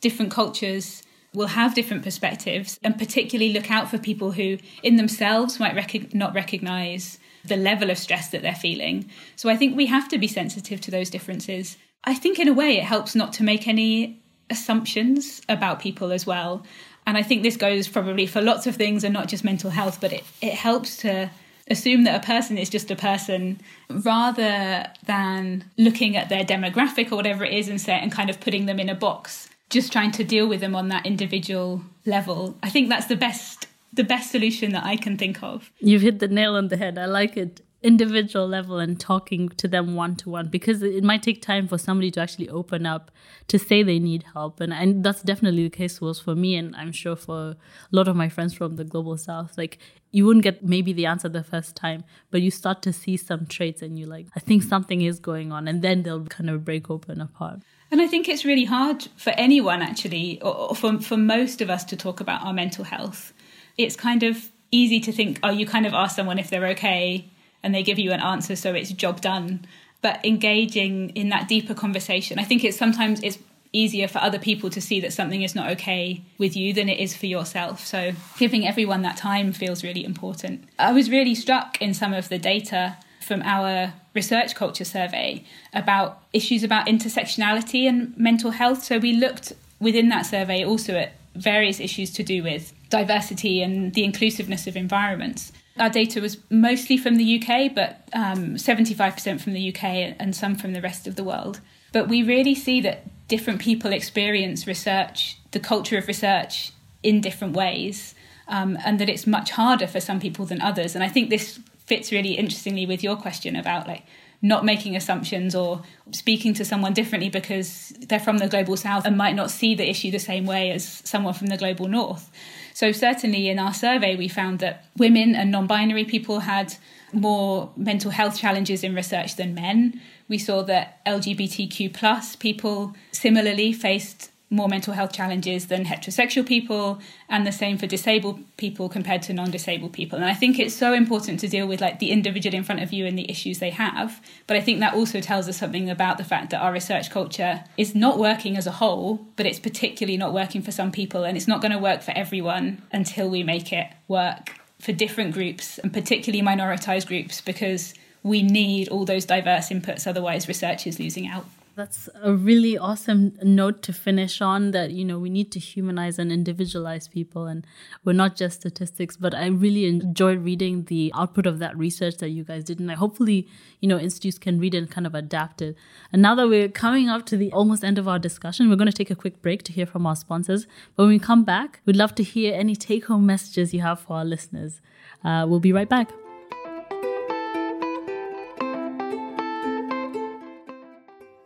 different 0.00 0.30
cultures 0.30 1.02
will 1.34 1.48
have 1.48 1.74
different 1.74 2.04
perspectives 2.04 2.78
and 2.84 2.96
particularly 2.96 3.52
look 3.52 3.70
out 3.70 3.90
for 3.90 3.98
people 3.98 4.32
who 4.32 4.56
in 4.82 4.96
themselves 4.96 5.58
might 5.58 5.74
rec- 5.74 6.14
not 6.14 6.32
recognize 6.32 7.18
the 7.44 7.56
level 7.56 7.90
of 7.90 7.98
stress 7.98 8.28
that 8.28 8.42
they're 8.42 8.54
feeling. 8.54 9.10
So 9.34 9.50
I 9.50 9.56
think 9.56 9.76
we 9.76 9.86
have 9.86 10.08
to 10.10 10.18
be 10.18 10.28
sensitive 10.28 10.80
to 10.82 10.90
those 10.90 11.10
differences. 11.10 11.76
I 12.04 12.14
think 12.14 12.38
in 12.38 12.48
a 12.48 12.54
way 12.54 12.78
it 12.78 12.84
helps 12.84 13.14
not 13.14 13.32
to 13.34 13.42
make 13.42 13.66
any 13.66 14.22
assumptions 14.48 15.42
about 15.48 15.80
people 15.80 16.12
as 16.12 16.24
well. 16.24 16.64
And 17.06 17.18
I 17.18 17.22
think 17.22 17.42
this 17.42 17.56
goes 17.56 17.88
probably 17.88 18.26
for 18.26 18.40
lots 18.40 18.66
of 18.66 18.76
things 18.76 19.02
and 19.04 19.12
not 19.12 19.28
just 19.28 19.44
mental 19.44 19.70
health, 19.70 20.00
but 20.00 20.12
it, 20.12 20.22
it 20.40 20.54
helps 20.54 20.96
to 20.98 21.30
assume 21.68 22.04
that 22.04 22.22
a 22.22 22.26
person 22.26 22.58
is 22.58 22.68
just 22.68 22.90
a 22.90 22.96
person 22.96 23.60
rather 23.90 24.86
than 25.06 25.64
looking 25.78 26.16
at 26.16 26.28
their 26.28 26.44
demographic 26.44 27.10
or 27.10 27.16
whatever 27.16 27.44
it 27.44 27.52
is 27.52 27.68
and 27.68 27.80
say 27.80 27.94
and 27.94 28.12
kind 28.12 28.28
of 28.28 28.40
putting 28.40 28.66
them 28.66 28.78
in 28.78 28.88
a 28.88 28.94
box 28.94 29.48
just 29.70 29.92
trying 29.92 30.12
to 30.12 30.24
deal 30.24 30.46
with 30.46 30.60
them 30.60 30.76
on 30.76 30.88
that 30.88 31.04
individual 31.04 31.82
level. 32.06 32.56
I 32.62 32.70
think 32.70 32.88
that's 32.88 33.06
the 33.06 33.16
best 33.16 33.66
the 33.92 34.04
best 34.04 34.32
solution 34.32 34.72
that 34.72 34.84
I 34.84 34.96
can 34.96 35.16
think 35.16 35.40
of. 35.42 35.70
You've 35.78 36.02
hit 36.02 36.18
the 36.18 36.26
nail 36.26 36.56
on 36.56 36.66
the 36.66 36.76
head. 36.76 36.98
I 36.98 37.06
like 37.06 37.36
it. 37.36 37.60
Individual 37.84 38.48
level 38.48 38.78
and 38.78 38.98
talking 38.98 39.50
to 39.50 39.68
them 39.68 39.94
one 39.94 40.16
to 40.16 40.30
one 40.30 40.48
because 40.48 40.82
it 40.82 41.04
might 41.04 41.22
take 41.22 41.42
time 41.42 41.68
for 41.68 41.76
somebody 41.76 42.10
to 42.12 42.20
actually 42.20 42.48
open 42.48 42.86
up 42.86 43.10
to 43.48 43.58
say 43.58 43.82
they 43.82 43.98
need 43.98 44.24
help. 44.32 44.58
And, 44.58 44.72
and 44.72 45.04
that's 45.04 45.20
definitely 45.20 45.64
the 45.64 45.76
case 45.76 46.00
was 46.00 46.18
for 46.18 46.34
me, 46.34 46.56
and 46.56 46.74
I'm 46.76 46.92
sure 46.92 47.14
for 47.14 47.50
a 47.50 47.56
lot 47.92 48.08
of 48.08 48.16
my 48.16 48.30
friends 48.30 48.54
from 48.54 48.76
the 48.76 48.84
global 48.84 49.18
south. 49.18 49.58
Like, 49.58 49.78
you 50.12 50.24
wouldn't 50.24 50.44
get 50.44 50.64
maybe 50.64 50.94
the 50.94 51.04
answer 51.04 51.28
the 51.28 51.44
first 51.44 51.76
time, 51.76 52.04
but 52.30 52.40
you 52.40 52.50
start 52.50 52.80
to 52.82 52.92
see 52.92 53.18
some 53.18 53.44
traits 53.44 53.82
and 53.82 53.98
you're 53.98 54.08
like, 54.08 54.28
I 54.34 54.40
think 54.40 54.62
something 54.62 55.02
is 55.02 55.18
going 55.18 55.52
on. 55.52 55.68
And 55.68 55.82
then 55.82 56.04
they'll 56.04 56.24
kind 56.24 56.48
of 56.48 56.64
break 56.64 56.88
open 56.88 57.20
apart. 57.20 57.60
And 57.90 58.00
I 58.00 58.06
think 58.06 58.30
it's 58.30 58.46
really 58.46 58.64
hard 58.64 59.08
for 59.16 59.30
anyone, 59.36 59.82
actually, 59.82 60.40
or 60.40 60.74
for, 60.74 61.00
for 61.00 61.18
most 61.18 61.60
of 61.60 61.68
us 61.68 61.84
to 61.84 61.96
talk 61.96 62.20
about 62.20 62.42
our 62.42 62.54
mental 62.54 62.84
health. 62.84 63.34
It's 63.76 63.94
kind 63.94 64.22
of 64.22 64.50
easy 64.70 65.00
to 65.00 65.12
think, 65.12 65.38
oh, 65.42 65.50
you 65.50 65.66
kind 65.66 65.84
of 65.84 65.92
ask 65.92 66.16
someone 66.16 66.38
if 66.38 66.48
they're 66.48 66.68
okay 66.68 67.30
and 67.64 67.74
they 67.74 67.82
give 67.82 67.98
you 67.98 68.12
an 68.12 68.20
answer, 68.20 68.54
so 68.54 68.74
it's 68.74 68.92
job 68.92 69.20
done. 69.20 69.66
But 70.02 70.24
engaging 70.24 71.08
in 71.10 71.30
that 71.30 71.48
deeper 71.48 71.74
conversation, 71.74 72.38
I 72.38 72.44
think 72.44 72.62
it's 72.62 72.76
sometimes 72.76 73.20
it's 73.22 73.38
easier 73.72 74.06
for 74.06 74.18
other 74.18 74.38
people 74.38 74.70
to 74.70 74.80
see 74.80 75.00
that 75.00 75.12
something 75.12 75.42
is 75.42 75.54
not 75.54 75.70
okay 75.72 76.22
with 76.38 76.54
you 76.54 76.72
than 76.72 76.88
it 76.88 77.00
is 77.00 77.16
for 77.16 77.26
yourself. 77.26 77.84
So, 77.84 78.12
giving 78.38 78.66
everyone 78.66 79.02
that 79.02 79.16
time 79.16 79.52
feels 79.52 79.82
really 79.82 80.04
important. 80.04 80.68
I 80.78 80.92
was 80.92 81.10
really 81.10 81.34
struck 81.34 81.80
in 81.82 81.94
some 81.94 82.12
of 82.12 82.28
the 82.28 82.38
data 82.38 82.98
from 83.20 83.42
our 83.42 83.94
research 84.14 84.54
culture 84.54 84.84
survey 84.84 85.44
about 85.72 86.22
issues 86.34 86.62
about 86.62 86.86
intersectionality 86.86 87.88
and 87.88 88.16
mental 88.16 88.52
health. 88.52 88.84
So, 88.84 88.98
we 88.98 89.14
looked 89.14 89.54
within 89.80 90.10
that 90.10 90.26
survey 90.26 90.64
also 90.64 90.94
at 90.94 91.14
various 91.34 91.80
issues 91.80 92.12
to 92.12 92.22
do 92.22 92.42
with 92.42 92.72
diversity 92.90 93.62
and 93.62 93.92
the 93.94 94.04
inclusiveness 94.04 94.66
of 94.66 94.76
environments. 94.76 95.50
Our 95.78 95.90
data 95.90 96.20
was 96.20 96.38
mostly 96.50 96.96
from 96.96 97.16
the 97.16 97.42
UK, 97.42 97.74
but 97.74 98.08
um, 98.12 98.54
75% 98.54 99.40
from 99.40 99.54
the 99.54 99.74
UK 99.74 100.14
and 100.18 100.34
some 100.34 100.54
from 100.54 100.72
the 100.72 100.80
rest 100.80 101.06
of 101.06 101.16
the 101.16 101.24
world. 101.24 101.60
But 101.92 102.08
we 102.08 102.22
really 102.22 102.54
see 102.54 102.80
that 102.82 103.04
different 103.28 103.60
people 103.60 103.92
experience 103.92 104.66
research, 104.66 105.38
the 105.50 105.60
culture 105.60 105.98
of 105.98 106.06
research, 106.06 106.72
in 107.02 107.20
different 107.20 107.54
ways, 107.54 108.14
um, 108.48 108.78
and 108.84 108.98
that 108.98 109.08
it's 109.08 109.26
much 109.26 109.50
harder 109.50 109.86
for 109.86 110.00
some 110.00 110.20
people 110.20 110.46
than 110.46 110.60
others. 110.60 110.94
And 110.94 111.02
I 111.02 111.08
think 111.08 111.30
this 111.30 111.58
fits 111.86 112.12
really 112.12 112.32
interestingly 112.32 112.86
with 112.86 113.02
your 113.02 113.16
question 113.16 113.56
about 113.56 113.86
like 113.86 114.04
not 114.40 114.64
making 114.64 114.94
assumptions 114.94 115.54
or 115.54 115.82
speaking 116.12 116.52
to 116.54 116.64
someone 116.64 116.92
differently 116.92 117.30
because 117.30 117.94
they're 118.08 118.20
from 118.20 118.38
the 118.38 118.48
global 118.48 118.76
south 118.76 119.06
and 119.06 119.16
might 119.16 119.34
not 119.34 119.50
see 119.50 119.74
the 119.74 119.88
issue 119.88 120.10
the 120.10 120.18
same 120.18 120.44
way 120.44 120.70
as 120.70 120.86
someone 121.04 121.32
from 121.32 121.46
the 121.46 121.56
global 121.56 121.88
north. 121.88 122.30
So, 122.74 122.90
certainly 122.90 123.48
in 123.48 123.60
our 123.60 123.72
survey, 123.72 124.16
we 124.16 124.26
found 124.26 124.58
that 124.58 124.84
women 124.96 125.36
and 125.36 125.52
non 125.52 125.68
binary 125.68 126.04
people 126.04 126.40
had 126.40 126.74
more 127.12 127.70
mental 127.76 128.10
health 128.10 128.36
challenges 128.36 128.82
in 128.82 128.96
research 128.96 129.36
than 129.36 129.54
men. 129.54 130.00
We 130.28 130.38
saw 130.38 130.62
that 130.64 131.02
LGBTQ 131.06 131.94
plus 131.94 132.34
people 132.34 132.94
similarly 133.12 133.72
faced 133.72 134.32
more 134.54 134.68
mental 134.68 134.94
health 134.94 135.12
challenges 135.12 135.66
than 135.66 135.84
heterosexual 135.84 136.46
people 136.46 137.00
and 137.28 137.46
the 137.46 137.52
same 137.52 137.76
for 137.76 137.86
disabled 137.86 138.40
people 138.56 138.88
compared 138.88 139.22
to 139.22 139.32
non-disabled 139.32 139.92
people. 139.92 140.16
And 140.16 140.26
i 140.26 140.34
think 140.34 140.58
it's 140.58 140.74
so 140.74 140.92
important 140.92 141.40
to 141.40 141.48
deal 141.48 141.66
with 141.66 141.80
like 141.80 141.98
the 141.98 142.10
individual 142.10 142.54
in 142.54 142.64
front 142.64 142.82
of 142.82 142.92
you 142.92 143.06
and 143.06 143.18
the 143.18 143.30
issues 143.30 143.58
they 143.58 143.70
have 143.70 144.20
but 144.46 144.56
i 144.56 144.60
think 144.60 144.80
that 144.80 144.94
also 144.94 145.20
tells 145.20 145.48
us 145.48 145.56
something 145.56 145.90
about 145.90 146.18
the 146.18 146.24
fact 146.24 146.50
that 146.50 146.60
our 146.60 146.72
research 146.72 147.10
culture 147.10 147.64
is 147.76 147.94
not 147.94 148.18
working 148.18 148.56
as 148.56 148.66
a 148.66 148.72
whole 148.72 149.26
but 149.36 149.46
it's 149.46 149.58
particularly 149.58 150.16
not 150.16 150.32
working 150.32 150.62
for 150.62 150.70
some 150.70 150.92
people 150.92 151.24
and 151.24 151.36
it's 151.36 151.48
not 151.48 151.60
going 151.60 151.72
to 151.72 151.78
work 151.78 152.02
for 152.02 152.12
everyone 152.12 152.82
until 152.92 153.28
we 153.28 153.42
make 153.42 153.72
it 153.72 153.88
work 154.08 154.52
for 154.78 154.92
different 154.92 155.32
groups 155.32 155.78
and 155.78 155.92
particularly 155.92 156.44
minoritized 156.44 157.06
groups 157.06 157.40
because 157.40 157.94
we 158.22 158.42
need 158.42 158.88
all 158.88 159.04
those 159.04 159.24
diverse 159.24 159.68
inputs 159.68 160.06
otherwise 160.06 160.46
research 160.48 160.86
is 160.86 160.98
losing 160.98 161.26
out 161.26 161.46
that's 161.76 162.08
a 162.22 162.32
really 162.32 162.78
awesome 162.78 163.36
note 163.42 163.82
to 163.82 163.92
finish 163.92 164.40
on 164.40 164.70
that, 164.70 164.92
you 164.92 165.04
know, 165.04 165.18
we 165.18 165.28
need 165.28 165.50
to 165.52 165.58
humanize 165.58 166.18
and 166.18 166.30
individualize 166.30 167.08
people 167.08 167.46
and 167.46 167.66
we're 168.04 168.12
not 168.12 168.36
just 168.36 168.60
statistics, 168.60 169.16
but 169.16 169.34
I 169.34 169.46
really 169.46 169.86
enjoyed 169.86 170.44
reading 170.44 170.84
the 170.84 171.12
output 171.14 171.46
of 171.46 171.58
that 171.58 171.76
research 171.76 172.18
that 172.18 172.28
you 172.30 172.44
guys 172.44 172.64
did. 172.64 172.78
And 172.78 172.90
I 172.90 172.94
hopefully, 172.94 173.48
you 173.80 173.88
know, 173.88 173.98
institutes 173.98 174.38
can 174.38 174.60
read 174.60 174.74
and 174.74 174.90
kind 174.90 175.06
of 175.06 175.14
adapt 175.14 175.62
it. 175.62 175.76
And 176.12 176.22
now 176.22 176.34
that 176.36 176.48
we're 176.48 176.68
coming 176.68 177.08
up 177.08 177.26
to 177.26 177.36
the 177.36 177.50
almost 177.52 177.82
end 177.82 177.98
of 177.98 178.06
our 178.06 178.18
discussion, 178.18 178.68
we're 178.68 178.76
going 178.76 178.90
to 178.90 178.92
take 178.92 179.10
a 179.10 179.16
quick 179.16 179.42
break 179.42 179.64
to 179.64 179.72
hear 179.72 179.86
from 179.86 180.06
our 180.06 180.16
sponsors. 180.16 180.66
But 180.94 181.04
when 181.04 181.10
we 181.10 181.18
come 181.18 181.44
back, 181.44 181.80
we'd 181.86 181.96
love 181.96 182.14
to 182.16 182.22
hear 182.22 182.54
any 182.54 182.76
take 182.76 183.06
home 183.06 183.26
messages 183.26 183.74
you 183.74 183.80
have 183.80 184.00
for 184.00 184.18
our 184.18 184.24
listeners. 184.24 184.80
Uh, 185.24 185.44
we'll 185.48 185.60
be 185.60 185.72
right 185.72 185.88
back. 185.88 186.12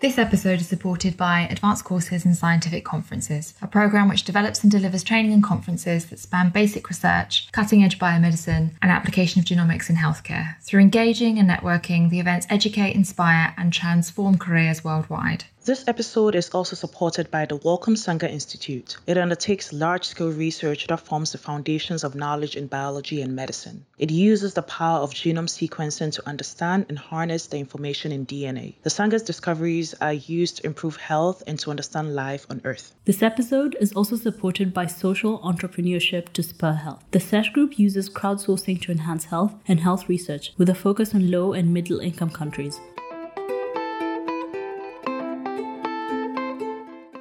This 0.00 0.16
episode 0.16 0.60
is 0.60 0.68
supported 0.68 1.16
by 1.16 1.48
Advanced 1.50 1.84
Courses 1.84 2.24
and 2.24 2.36
Scientific 2.36 2.84
Conferences, 2.84 3.54
a 3.60 3.66
program 3.66 4.08
which 4.08 4.22
develops 4.22 4.62
and 4.62 4.70
delivers 4.70 5.02
training 5.02 5.32
and 5.32 5.42
conferences 5.42 6.06
that 6.06 6.20
span 6.20 6.50
basic 6.50 6.88
research, 6.88 7.50
cutting 7.50 7.82
edge 7.82 7.98
biomedicine, 7.98 8.70
and 8.80 8.92
application 8.92 9.40
of 9.40 9.44
genomics 9.44 9.90
in 9.90 9.96
healthcare. 9.96 10.54
Through 10.62 10.82
engaging 10.82 11.40
and 11.40 11.50
networking, 11.50 12.10
the 12.10 12.20
events 12.20 12.46
educate, 12.48 12.94
inspire, 12.94 13.52
and 13.58 13.72
transform 13.72 14.38
careers 14.38 14.84
worldwide. 14.84 15.46
This 15.68 15.86
episode 15.86 16.34
is 16.34 16.48
also 16.48 16.76
supported 16.76 17.30
by 17.30 17.44
the 17.44 17.56
Wellcome 17.56 17.94
Sanger 17.94 18.26
Institute. 18.26 18.96
It 19.06 19.18
undertakes 19.18 19.70
large 19.70 20.06
scale 20.06 20.32
research 20.32 20.86
that 20.86 21.00
forms 21.00 21.32
the 21.32 21.36
foundations 21.36 22.04
of 22.04 22.14
knowledge 22.14 22.56
in 22.56 22.68
biology 22.68 23.20
and 23.20 23.36
medicine. 23.36 23.84
It 23.98 24.10
uses 24.10 24.54
the 24.54 24.62
power 24.62 25.00
of 25.00 25.12
genome 25.12 25.46
sequencing 25.46 26.10
to 26.14 26.26
understand 26.26 26.86
and 26.88 26.98
harness 26.98 27.48
the 27.48 27.58
information 27.58 28.12
in 28.12 28.24
DNA. 28.24 28.76
The 28.82 28.88
Sanger's 28.88 29.22
discoveries 29.22 29.92
are 30.00 30.14
used 30.14 30.56
to 30.56 30.66
improve 30.66 30.96
health 30.96 31.42
and 31.46 31.58
to 31.58 31.68
understand 31.68 32.14
life 32.14 32.46
on 32.48 32.62
Earth. 32.64 32.94
This 33.04 33.22
episode 33.22 33.76
is 33.78 33.92
also 33.92 34.16
supported 34.16 34.72
by 34.72 34.86
social 34.86 35.38
entrepreneurship 35.40 36.32
to 36.32 36.42
spur 36.42 36.72
health. 36.72 37.04
The 37.10 37.20
SESH 37.20 37.50
Group 37.50 37.78
uses 37.78 38.08
crowdsourcing 38.08 38.80
to 38.80 38.92
enhance 38.92 39.26
health 39.26 39.54
and 39.68 39.80
health 39.80 40.08
research 40.08 40.54
with 40.56 40.70
a 40.70 40.74
focus 40.74 41.14
on 41.14 41.30
low 41.30 41.52
and 41.52 41.74
middle 41.74 42.00
income 42.00 42.30
countries. 42.30 42.80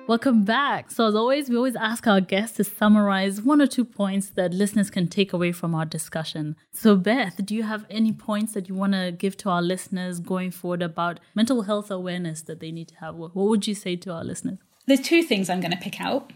Welcome 0.07 0.45
back. 0.45 0.89
So, 0.89 1.05
as 1.09 1.15
always, 1.15 1.49
we 1.49 1.57
always 1.57 1.75
ask 1.75 2.07
our 2.07 2.21
guests 2.21 2.55
to 2.55 2.63
summarize 2.63 3.41
one 3.41 3.61
or 3.61 3.67
two 3.67 3.83
points 3.83 4.29
that 4.29 4.53
listeners 4.53 4.89
can 4.89 5.09
take 5.09 5.33
away 5.33 5.51
from 5.51 5.75
our 5.75 5.83
discussion. 5.83 6.55
So, 6.71 6.95
Beth, 6.95 7.45
do 7.45 7.53
you 7.53 7.63
have 7.63 7.85
any 7.89 8.13
points 8.13 8.53
that 8.53 8.69
you 8.69 8.75
want 8.75 8.93
to 8.93 9.11
give 9.11 9.35
to 9.37 9.49
our 9.49 9.61
listeners 9.61 10.21
going 10.21 10.51
forward 10.51 10.81
about 10.81 11.19
mental 11.35 11.63
health 11.63 11.91
awareness 11.91 12.41
that 12.43 12.61
they 12.61 12.71
need 12.71 12.87
to 12.87 12.95
have? 13.01 13.15
What 13.15 13.35
would 13.35 13.67
you 13.67 13.75
say 13.75 13.97
to 13.97 14.13
our 14.13 14.23
listeners? 14.23 14.59
There's 14.85 15.01
two 15.01 15.23
things 15.23 15.49
I'm 15.49 15.59
going 15.59 15.71
to 15.71 15.77
pick 15.77 15.99
out. 15.99 16.31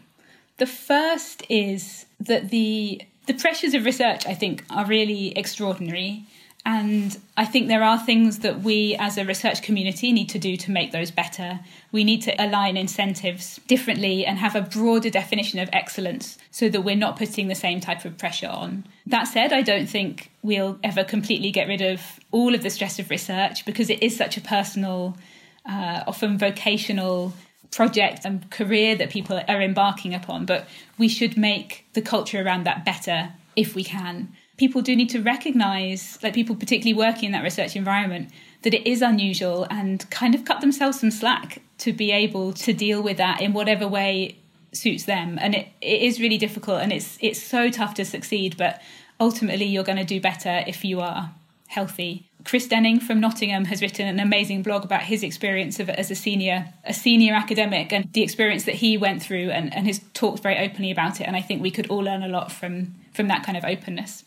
The 0.58 0.66
first 0.66 1.44
is 1.48 2.08
that 2.20 2.50
the 2.50 3.02
the 3.28 3.36
pressures 3.36 3.74
of 3.74 3.86
research, 3.86 4.26
I 4.28 4.34
think, 4.34 4.66
are 4.70 4.86
really 4.86 5.38
extraordinary. 5.38 6.26
And 6.64 7.20
I 7.38 7.46
think 7.46 7.68
there 7.68 7.84
are 7.84 7.98
things 7.98 8.40
that 8.40 8.62
we 8.62 8.96
as 9.00 9.18
a 9.18 9.26
research 9.26 9.64
community 9.64 10.12
need 10.12 10.30
to 10.30 10.40
do 10.40 10.56
to 10.58 10.72
make 10.72 10.92
those 10.92 11.10
better. 11.10 11.60
We 11.92 12.04
need 12.04 12.22
to 12.24 12.36
align 12.44 12.78
incentives 12.78 13.60
differently 13.68 14.26
and 14.26 14.38
have 14.38 14.56
a 14.56 14.62
broader 14.62 15.10
definition 15.10 15.60
of 15.60 15.70
excellence 15.74 16.38
so 16.52 16.70
that 16.70 16.82
we're 16.82 16.96
not 16.96 17.18
putting 17.18 17.48
the 17.48 17.56
same 17.56 17.80
type 17.80 18.06
of 18.06 18.18
pressure 18.18 18.48
on. 18.48 18.86
That 19.08 19.24
said, 19.24 19.54
I 19.54 19.64
don't 19.64 19.88
think 19.88 20.30
we'll 20.44 20.78
ever 20.84 21.04
completely 21.04 21.52
get 21.52 21.68
rid 21.68 21.82
of 21.82 22.02
all 22.32 22.54
of 22.54 22.62
the 22.62 22.70
stress 22.70 23.00
of 23.00 23.10
research 23.10 23.66
because 23.66 23.90
it 23.90 24.04
is 24.04 24.16
such 24.16 24.38
a 24.38 24.42
personal, 24.42 25.18
uh, 25.66 26.04
often 26.06 26.38
vocational 26.38 27.34
project 27.72 28.24
and 28.24 28.52
career 28.52 28.96
that 28.96 29.10
people 29.10 29.42
are 29.48 29.62
embarking 29.62 30.14
upon. 30.14 30.46
But 30.46 30.68
we 31.00 31.08
should 31.08 31.38
make 31.38 31.86
the 31.94 32.02
culture 32.04 32.44
around 32.44 32.66
that 32.66 32.86
better 32.86 33.34
if 33.56 33.74
we 33.74 33.84
can 33.84 34.36
people 34.62 34.84
do 34.84 34.96
need 34.96 35.10
to 35.10 35.20
recognize, 35.20 36.20
like 36.22 36.36
people 36.36 36.56
particularly 36.56 36.94
working 36.94 37.26
in 37.26 37.32
that 37.32 37.42
research 37.42 37.76
environment, 37.76 38.30
that 38.62 38.76
it 38.76 38.86
is 38.88 39.02
unusual 39.02 39.66
and 39.72 40.08
kind 40.12 40.36
of 40.36 40.46
cut 40.46 40.62
themselves 40.62 41.00
some 41.00 41.10
slack 41.10 41.64
to 41.80 41.92
be 41.92 42.12
able 42.12 42.54
to 42.54 42.72
deal 42.72 43.02
with 43.02 43.18
that 43.18 43.42
in 43.42 43.54
whatever 43.54 43.88
way 43.88 44.36
suits 44.72 45.06
them. 45.06 45.40
And 45.42 45.56
it, 45.56 45.70
it 45.82 46.04
is 46.04 46.22
really 46.22 46.38
difficult 46.38 46.80
and 46.84 46.94
it's 46.94 47.18
it's 47.22 47.42
so 47.42 47.72
tough 47.72 47.96
to 47.96 48.06
succeed, 48.06 48.56
but 48.56 48.80
ultimately 49.20 49.66
you're 49.66 49.90
going 49.92 49.98
to 49.98 50.14
do 50.16 50.22
better 50.22 50.64
if 50.68 50.86
you 50.86 51.02
are 51.02 51.32
healthy. 51.66 52.30
Chris 52.44 52.68
Denning 52.68 53.00
from 53.00 53.20
Nottingham 53.20 53.66
has 53.66 53.82
written 53.82 54.08
an 54.08 54.20
amazing 54.20 54.64
blog 54.64 54.84
about 54.84 55.04
his 55.04 55.24
experience 55.24 55.80
of 55.80 55.90
as 55.90 56.10
a 56.12 56.16
senior 56.16 56.74
a 56.84 56.94
senior 56.94 57.34
academic 57.34 57.94
and 57.94 58.12
the 58.14 58.24
experience 58.24 58.64
that 58.66 58.76
he 58.76 58.98
went 58.98 59.22
through 59.22 59.50
and, 59.52 59.74
and 59.74 59.88
has 59.88 60.02
talked 60.14 60.42
very 60.42 60.58
openly 60.58 60.92
about 60.92 61.22
it 61.22 61.26
and 61.26 61.36
I 61.36 61.42
think 61.42 61.62
we 61.62 61.72
could 61.72 61.90
all 61.90 62.04
learn 62.04 62.24
a 62.24 62.28
lot 62.28 62.52
from 62.52 62.96
from 63.14 63.28
that 63.28 63.44
kind 63.44 63.58
of 63.58 63.64
openness. 63.64 64.24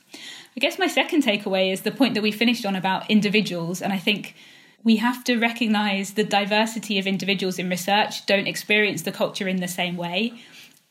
I 0.56 0.60
guess 0.60 0.78
my 0.78 0.86
second 0.86 1.24
takeaway 1.24 1.72
is 1.72 1.82
the 1.82 1.90
point 1.90 2.14
that 2.14 2.22
we 2.22 2.30
finished 2.30 2.64
on 2.64 2.76
about 2.76 3.10
individuals, 3.10 3.82
and 3.82 3.92
I 3.92 3.98
think 3.98 4.34
we 4.84 4.96
have 4.96 5.24
to 5.24 5.38
recognize 5.38 6.12
the 6.12 6.24
diversity 6.24 6.98
of 6.98 7.06
individuals 7.06 7.58
in 7.58 7.70
research 7.70 8.26
don't 8.26 8.46
experience 8.46 9.02
the 9.02 9.12
culture 9.12 9.48
in 9.48 9.56
the 9.56 9.68
same 9.68 9.96
way. 9.96 10.34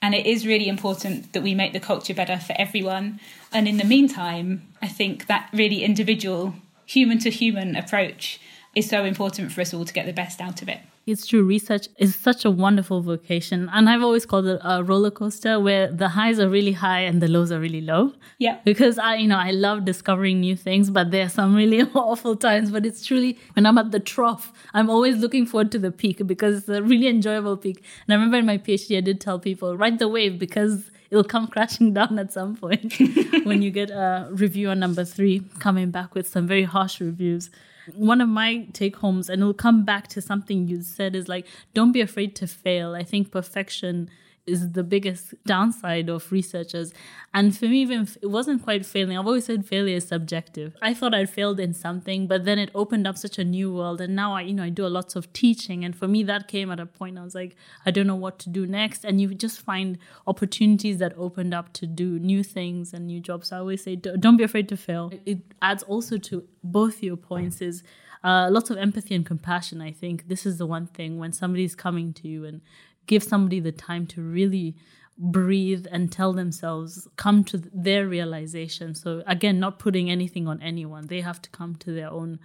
And 0.02 0.14
it 0.14 0.26
is 0.26 0.46
really 0.46 0.68
important 0.68 1.32
that 1.32 1.44
we 1.44 1.56
make 1.56 1.72
the 1.72 1.80
culture 1.80 2.14
better 2.14 2.38
for 2.38 2.54
everyone. 2.58 3.22
And 3.54 3.68
in 3.70 3.78
the 3.78 3.86
meantime, 3.86 4.68
I 4.82 4.88
think 4.88 5.28
that 5.28 5.48
really 5.54 5.84
individual, 5.84 6.56
human 6.94 7.18
to 7.20 7.30
human 7.30 7.76
approach 7.76 8.40
is 8.76 8.88
so 8.88 9.04
important 9.04 9.52
for 9.52 9.62
us 9.62 9.74
all 9.74 9.86
to 9.86 9.94
get 9.94 10.06
the 10.06 10.14
best 10.14 10.40
out 10.40 10.62
of 10.62 10.70
it. 10.70 10.80
It's 11.06 11.28
true. 11.28 11.44
Research 11.44 11.90
is 11.98 12.16
such 12.16 12.46
a 12.46 12.52
wonderful 12.52 13.02
vocation. 13.02 13.70
And 13.74 13.90
I've 13.90 14.02
always 14.02 14.26
called 14.26 14.48
it 14.48 14.62
a 14.64 14.84
roller 14.84 15.12
coaster 15.12 15.60
where 15.60 15.92
the 15.92 16.08
highs 16.08 16.40
are 16.40 16.48
really 16.48 16.72
high 16.72 17.02
and 17.02 17.22
the 17.22 17.28
lows 17.28 17.52
are 17.52 17.60
really 17.60 17.82
low. 17.82 18.14
Yeah. 18.40 18.60
Because 18.64 18.98
I, 18.98 19.16
you 19.16 19.28
know, 19.28 19.38
I 19.38 19.52
love 19.52 19.84
discovering 19.84 20.40
new 20.40 20.56
things, 20.56 20.90
but 20.90 21.12
there 21.12 21.26
are 21.26 21.30
some 21.30 21.56
really 21.56 21.82
awful 21.94 22.38
times. 22.38 22.72
But 22.72 22.86
it's 22.86 23.06
truly 23.06 23.38
when 23.54 23.66
I'm 23.66 23.78
at 23.78 23.92
the 23.92 24.00
trough, 24.00 24.54
I'm 24.74 24.90
always 24.90 25.18
looking 25.18 25.46
forward 25.46 25.72
to 25.74 25.80
the 25.80 25.92
peak 25.92 26.26
because 26.26 26.60
it's 26.60 26.70
a 26.70 26.82
really 26.82 27.08
enjoyable 27.08 27.58
peak. 27.58 27.84
And 28.08 28.14
I 28.14 28.16
remember 28.16 28.38
in 28.38 28.46
my 28.46 28.58
PhD, 28.58 28.98
I 28.98 29.02
did 29.02 29.20
tell 29.20 29.40
people, 29.40 29.76
ride 29.76 30.00
the 30.00 30.08
wave 30.08 30.40
because 30.40 30.90
it'll 31.12 31.26
come 31.26 31.48
crashing 31.48 31.94
down 32.00 32.18
at 32.18 32.32
some 32.32 32.56
point 32.56 32.94
when 33.44 33.62
you 33.62 33.72
get 33.72 33.90
a 33.92 34.30
review 34.32 34.70
on 34.70 34.80
number 34.80 35.04
three 35.04 35.44
coming 35.60 35.92
back 35.92 36.16
with 36.16 36.30
some 36.30 36.48
very 36.48 36.64
harsh 36.64 37.02
reviews. 37.02 37.50
One 37.96 38.22
of 38.22 38.30
my 38.30 38.68
take 38.74 38.98
homes, 38.98 39.30
and 39.30 39.42
it'll 39.42 39.54
come 39.54 39.84
back 39.84 40.08
to 40.10 40.22
something 40.22 40.68
you 40.68 40.82
said, 40.82 41.16
is 41.16 41.28
like, 41.28 41.46
don't 41.74 41.92
be 41.92 42.02
afraid 42.02 42.36
to 42.38 42.48
fail. 42.48 42.96
I 42.96 43.04
think 43.04 43.32
perfection 43.32 44.10
is 44.46 44.74
the 44.74 44.84
biggest 44.84 45.34
downside 45.46 46.10
of 46.10 46.32
researchers. 46.32 46.94
And 47.34 47.56
for 47.58 47.66
me, 47.66 47.82
even 47.82 48.08
it 48.22 48.28
wasn't 48.28 48.62
quite 48.64 48.86
failing. 48.86 49.18
I've 49.18 49.26
always 49.26 49.46
said 49.46 49.66
failure 49.66 49.96
is 49.96 50.08
subjective. 50.08 50.76
I 50.82 50.94
thought 50.94 51.14
I'd 51.14 51.30
failed 51.30 51.60
in 51.60 51.74
something, 51.74 52.28
but 52.28 52.44
then 52.44 52.60
it 52.60 52.70
opened 52.76 53.08
up 53.08 53.18
such 53.18 53.40
a 53.40 53.44
new 53.44 53.74
world. 53.74 54.02
And 54.02 54.16
now 54.16 54.36
I, 54.36 54.42
you 54.42 54.54
know, 54.54 54.64
I 54.64 54.70
do 54.70 54.86
a 54.86 54.88
lots 54.88 55.16
of 55.16 55.32
teaching. 55.32 55.86
And 55.86 55.96
for 55.96 56.08
me, 56.08 56.24
that 56.24 56.48
came 56.48 56.72
at 56.72 56.80
a 56.80 56.86
point 56.86 57.18
I 57.18 57.24
was 57.24 57.36
like, 57.36 57.56
I 57.86 57.92
don't 57.92 58.08
know 58.08 58.16
what 58.16 58.38
to 58.40 58.50
do 58.50 58.68
next. 58.68 59.06
And 59.06 59.22
you 59.22 59.34
just 59.34 59.62
find 59.62 59.98
opportunities 60.28 60.98
that 60.98 61.14
opened 61.18 61.54
up 61.54 61.72
to 61.74 61.88
do 61.88 62.20
new 62.20 62.44
things 62.44 62.94
and 62.94 63.08
new 63.08 63.22
jobs. 63.22 63.50
So 63.50 63.56
I 63.56 63.60
always 63.60 63.84
say, 63.84 63.96
don't 63.96 64.38
be 64.38 64.44
afraid 64.44 64.68
to 64.70 64.78
fail. 64.78 65.12
It 65.26 65.40
adds 65.62 65.84
also 65.84 66.18
to 66.18 66.44
both 66.64 67.02
your 67.02 67.18
points 67.18 67.62
is 67.62 67.84
uh, 68.24 68.48
lots 68.50 68.70
of 68.70 68.78
empathy 68.78 69.16
and 69.16 69.26
compassion. 69.26 69.82
I 69.82 69.92
think 69.92 70.28
this 70.28 70.46
is 70.46 70.58
the 70.58 70.66
one 70.66 70.88
thing 70.88 71.20
when 71.20 71.34
somebody's 71.34 71.76
coming 71.76 72.14
to 72.14 72.28
you 72.28 72.46
and 72.46 72.62
give 73.08 73.24
somebody 73.24 73.60
the 73.60 73.72
time 73.72 74.08
to 74.08 74.22
really 74.22 74.76
breathe 75.18 75.86
and 75.92 76.12
tell 76.12 76.34
themselves 76.34 77.08
come 77.18 77.44
to 77.44 77.58
their 77.74 78.08
realization. 78.08 78.96
So 78.96 79.24
again 79.28 79.60
not 79.60 79.80
putting 79.80 80.10
anything 80.10 80.48
on 80.48 80.62
anyone. 80.62 81.08
They 81.08 81.22
have 81.22 81.42
to 81.44 81.50
come 81.50 81.76
to 81.78 81.94
their 81.94 82.10
own 82.10 82.40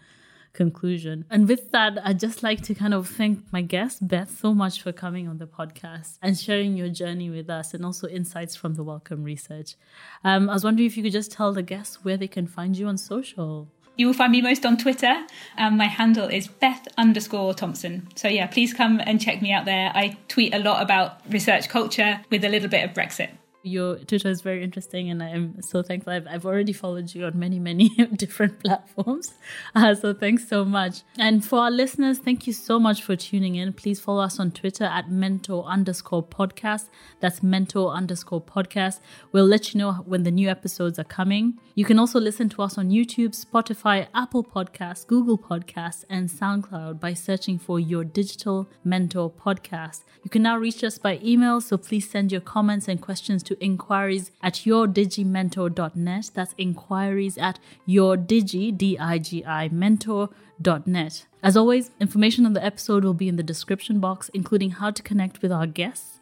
conclusion. 0.53 1.25
And 1.31 1.49
with 1.49 1.71
that 1.71 1.99
i'd 2.05 2.19
just 2.19 2.43
like 2.43 2.63
to 2.63 2.75
kind 2.75 2.95
of 2.95 3.07
thank 3.07 3.41
my 3.53 3.63
guest 3.63 4.09
beth 4.09 4.39
so 4.41 4.55
much 4.55 4.83
for 4.83 4.93
coming 4.93 5.29
on 5.29 5.39
the 5.39 5.47
podcast 5.47 6.19
and 6.23 6.37
sharing 6.37 6.77
your 6.77 6.89
journey 6.89 7.31
with 7.31 7.49
us 7.49 7.75
and 7.75 7.85
also 7.85 8.09
insights 8.09 8.57
from 8.57 8.75
the 8.75 8.83
Wellcome 8.83 9.23
research. 9.23 9.77
Um, 10.25 10.51
i 10.51 10.55
was 10.55 10.65
wondering 10.65 10.87
if 10.87 10.97
you 10.97 11.03
could 11.03 11.13
just 11.13 11.33
tell 11.33 11.53
the 11.53 11.63
guests 11.63 12.05
where 12.05 12.17
they 12.17 12.29
can 12.29 12.47
find 12.47 12.77
you 12.77 12.87
on 12.89 12.99
social 12.99 13.71
you 13.99 14.07
will 14.07 14.15
find 14.15 14.33
me 14.33 14.41
most 14.41 14.65
on 14.65 14.79
Twitter. 14.79 15.27
Um, 15.59 15.77
my 15.77 15.87
handle 15.87 16.29
is 16.29 16.49
Beth 16.49 16.89
underscore 16.97 17.53
Thompson. 17.53 18.09
So 18.15 18.29
yeah, 18.29 18.47
please 18.47 18.73
come 18.73 19.01
and 19.05 19.21
check 19.21 19.43
me 19.43 19.53
out 19.53 19.67
there. 19.67 19.93
I 19.95 20.17
tweet 20.29 20.55
a 20.55 20.59
lot 20.59 20.81
about 20.81 21.21
research 21.31 21.69
culture 21.69 22.21
with 22.31 22.45
a 22.45 22.49
little 22.49 22.71
bit 22.71 22.89
of 22.89 22.95
Brexit. 22.95 23.31
Your 23.69 23.97
Twitter 23.99 24.29
is 24.29 24.41
very 24.41 24.63
interesting, 24.63 25.11
and 25.11 25.23
I 25.23 25.29
am 25.29 25.63
so 25.63 25.83
thankful. 25.83 26.13
I've, 26.13 26.27
I've 26.27 26.47
already 26.47 26.73
followed 26.73 27.15
you 27.15 27.25
on 27.27 27.39
many, 27.39 27.59
many 27.59 27.89
different 28.17 28.63
platforms. 28.63 29.35
Uh, 29.75 29.95
so 29.95 30.15
thanks 30.15 30.49
so 30.49 30.65
much. 30.65 31.03
And 31.19 31.45
for 31.45 31.61
our 31.61 31.71
listeners, 31.71 32.19
thank 32.19 32.47
you 32.47 32.53
so 32.53 32.79
much 32.79 33.03
for 33.03 33.17
tuning 33.17 33.55
in. 33.55 33.73
Please 33.73 34.01
follow 34.01 34.23
us 34.23 34.41
on 34.41 34.51
Twitter 34.51 34.85
at 34.85 35.11
mentor 35.11 35.65
underscore 35.65 36.23
podcast. 36.23 36.89
That's 37.21 37.43
mentor 37.43 37.93
underscore 37.93 38.43
podcast. 38.43 39.01
We'll 39.33 39.47
let 39.47 39.75
you 39.75 39.79
know 39.79 39.93
when 40.07 40.23
the 40.23 40.31
new 40.31 40.49
episodes 40.49 40.99
are 40.99 41.05
coming. 41.05 41.59
You 41.75 41.85
can 41.85 41.99
also 41.99 42.19
listen 42.19 42.49
to 42.51 42.63
us 42.63 42.79
on 42.79 42.91
YouTube, 42.91 43.37
Spotify, 43.39 44.09
Apple 44.15 44.45
Podcasts, 44.45 45.07
Google 45.07 45.39
Podcasts, 45.39 46.05
and 46.09 46.29
SoundCloud 46.29 47.01
by 47.01 47.15
searching 47.15 47.59
for 47.59 47.79
your 47.79 48.05
digital 48.05 48.69
mentor 48.85 49.31
podcast. 49.31 50.05
You 50.25 50.31
can 50.31 50.43
now 50.43 50.59
reach 50.59 50.83
us 50.83 50.99
by 50.99 51.21
email, 51.23 51.61
so 51.61 51.77
please 51.77 52.11
send 52.11 52.33
your 52.33 52.41
comments 52.41 52.89
and 52.89 53.01
questions 53.01 53.43
inquiries 53.61 54.31
at 54.43 54.55
yourdigimentor.net. 54.55 56.31
That's 56.35 56.55
inquiries 56.59 57.39
at 57.39 57.59
yourdigi, 57.87 58.77
D-I-G-I, 58.77 59.69
mentor.net. 59.69 61.27
As 61.43 61.57
always, 61.57 61.91
information 62.01 62.47
on 62.47 62.53
the 62.53 62.65
episode 62.65 63.05
will 63.05 63.15
be 63.15 63.29
in 63.29 63.37
the 63.37 63.43
description 63.43 64.01
box, 64.01 64.29
including 64.35 64.71
how 64.73 64.91
to 64.91 65.03
connect 65.03 65.43
with 65.43 65.53
our 65.53 65.67
guests 65.67 66.19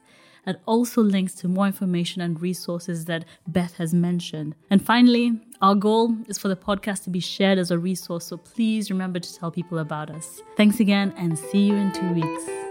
and 0.46 0.56
also 0.64 1.02
links 1.02 1.34
to 1.34 1.48
more 1.48 1.66
information 1.66 2.22
and 2.22 2.40
resources 2.40 3.04
that 3.06 3.24
Beth 3.48 3.74
has 3.76 3.92
mentioned. 3.92 4.54
And 4.70 4.84
finally, 4.84 5.40
our 5.60 5.74
goal 5.74 6.16
is 6.28 6.38
for 6.38 6.48
the 6.48 6.56
podcast 6.56 7.02
to 7.04 7.10
be 7.10 7.20
shared 7.20 7.58
as 7.58 7.70
a 7.70 7.78
resource, 7.78 8.26
so 8.26 8.36
please 8.36 8.90
remember 8.90 9.18
to 9.18 9.34
tell 9.36 9.50
people 9.50 9.78
about 9.78 10.10
us. 10.10 10.40
Thanks 10.56 10.80
again 10.80 11.12
and 11.16 11.36
see 11.36 11.66
you 11.66 11.74
in 11.74 11.92
two 11.92 12.12
weeks. 12.12 12.65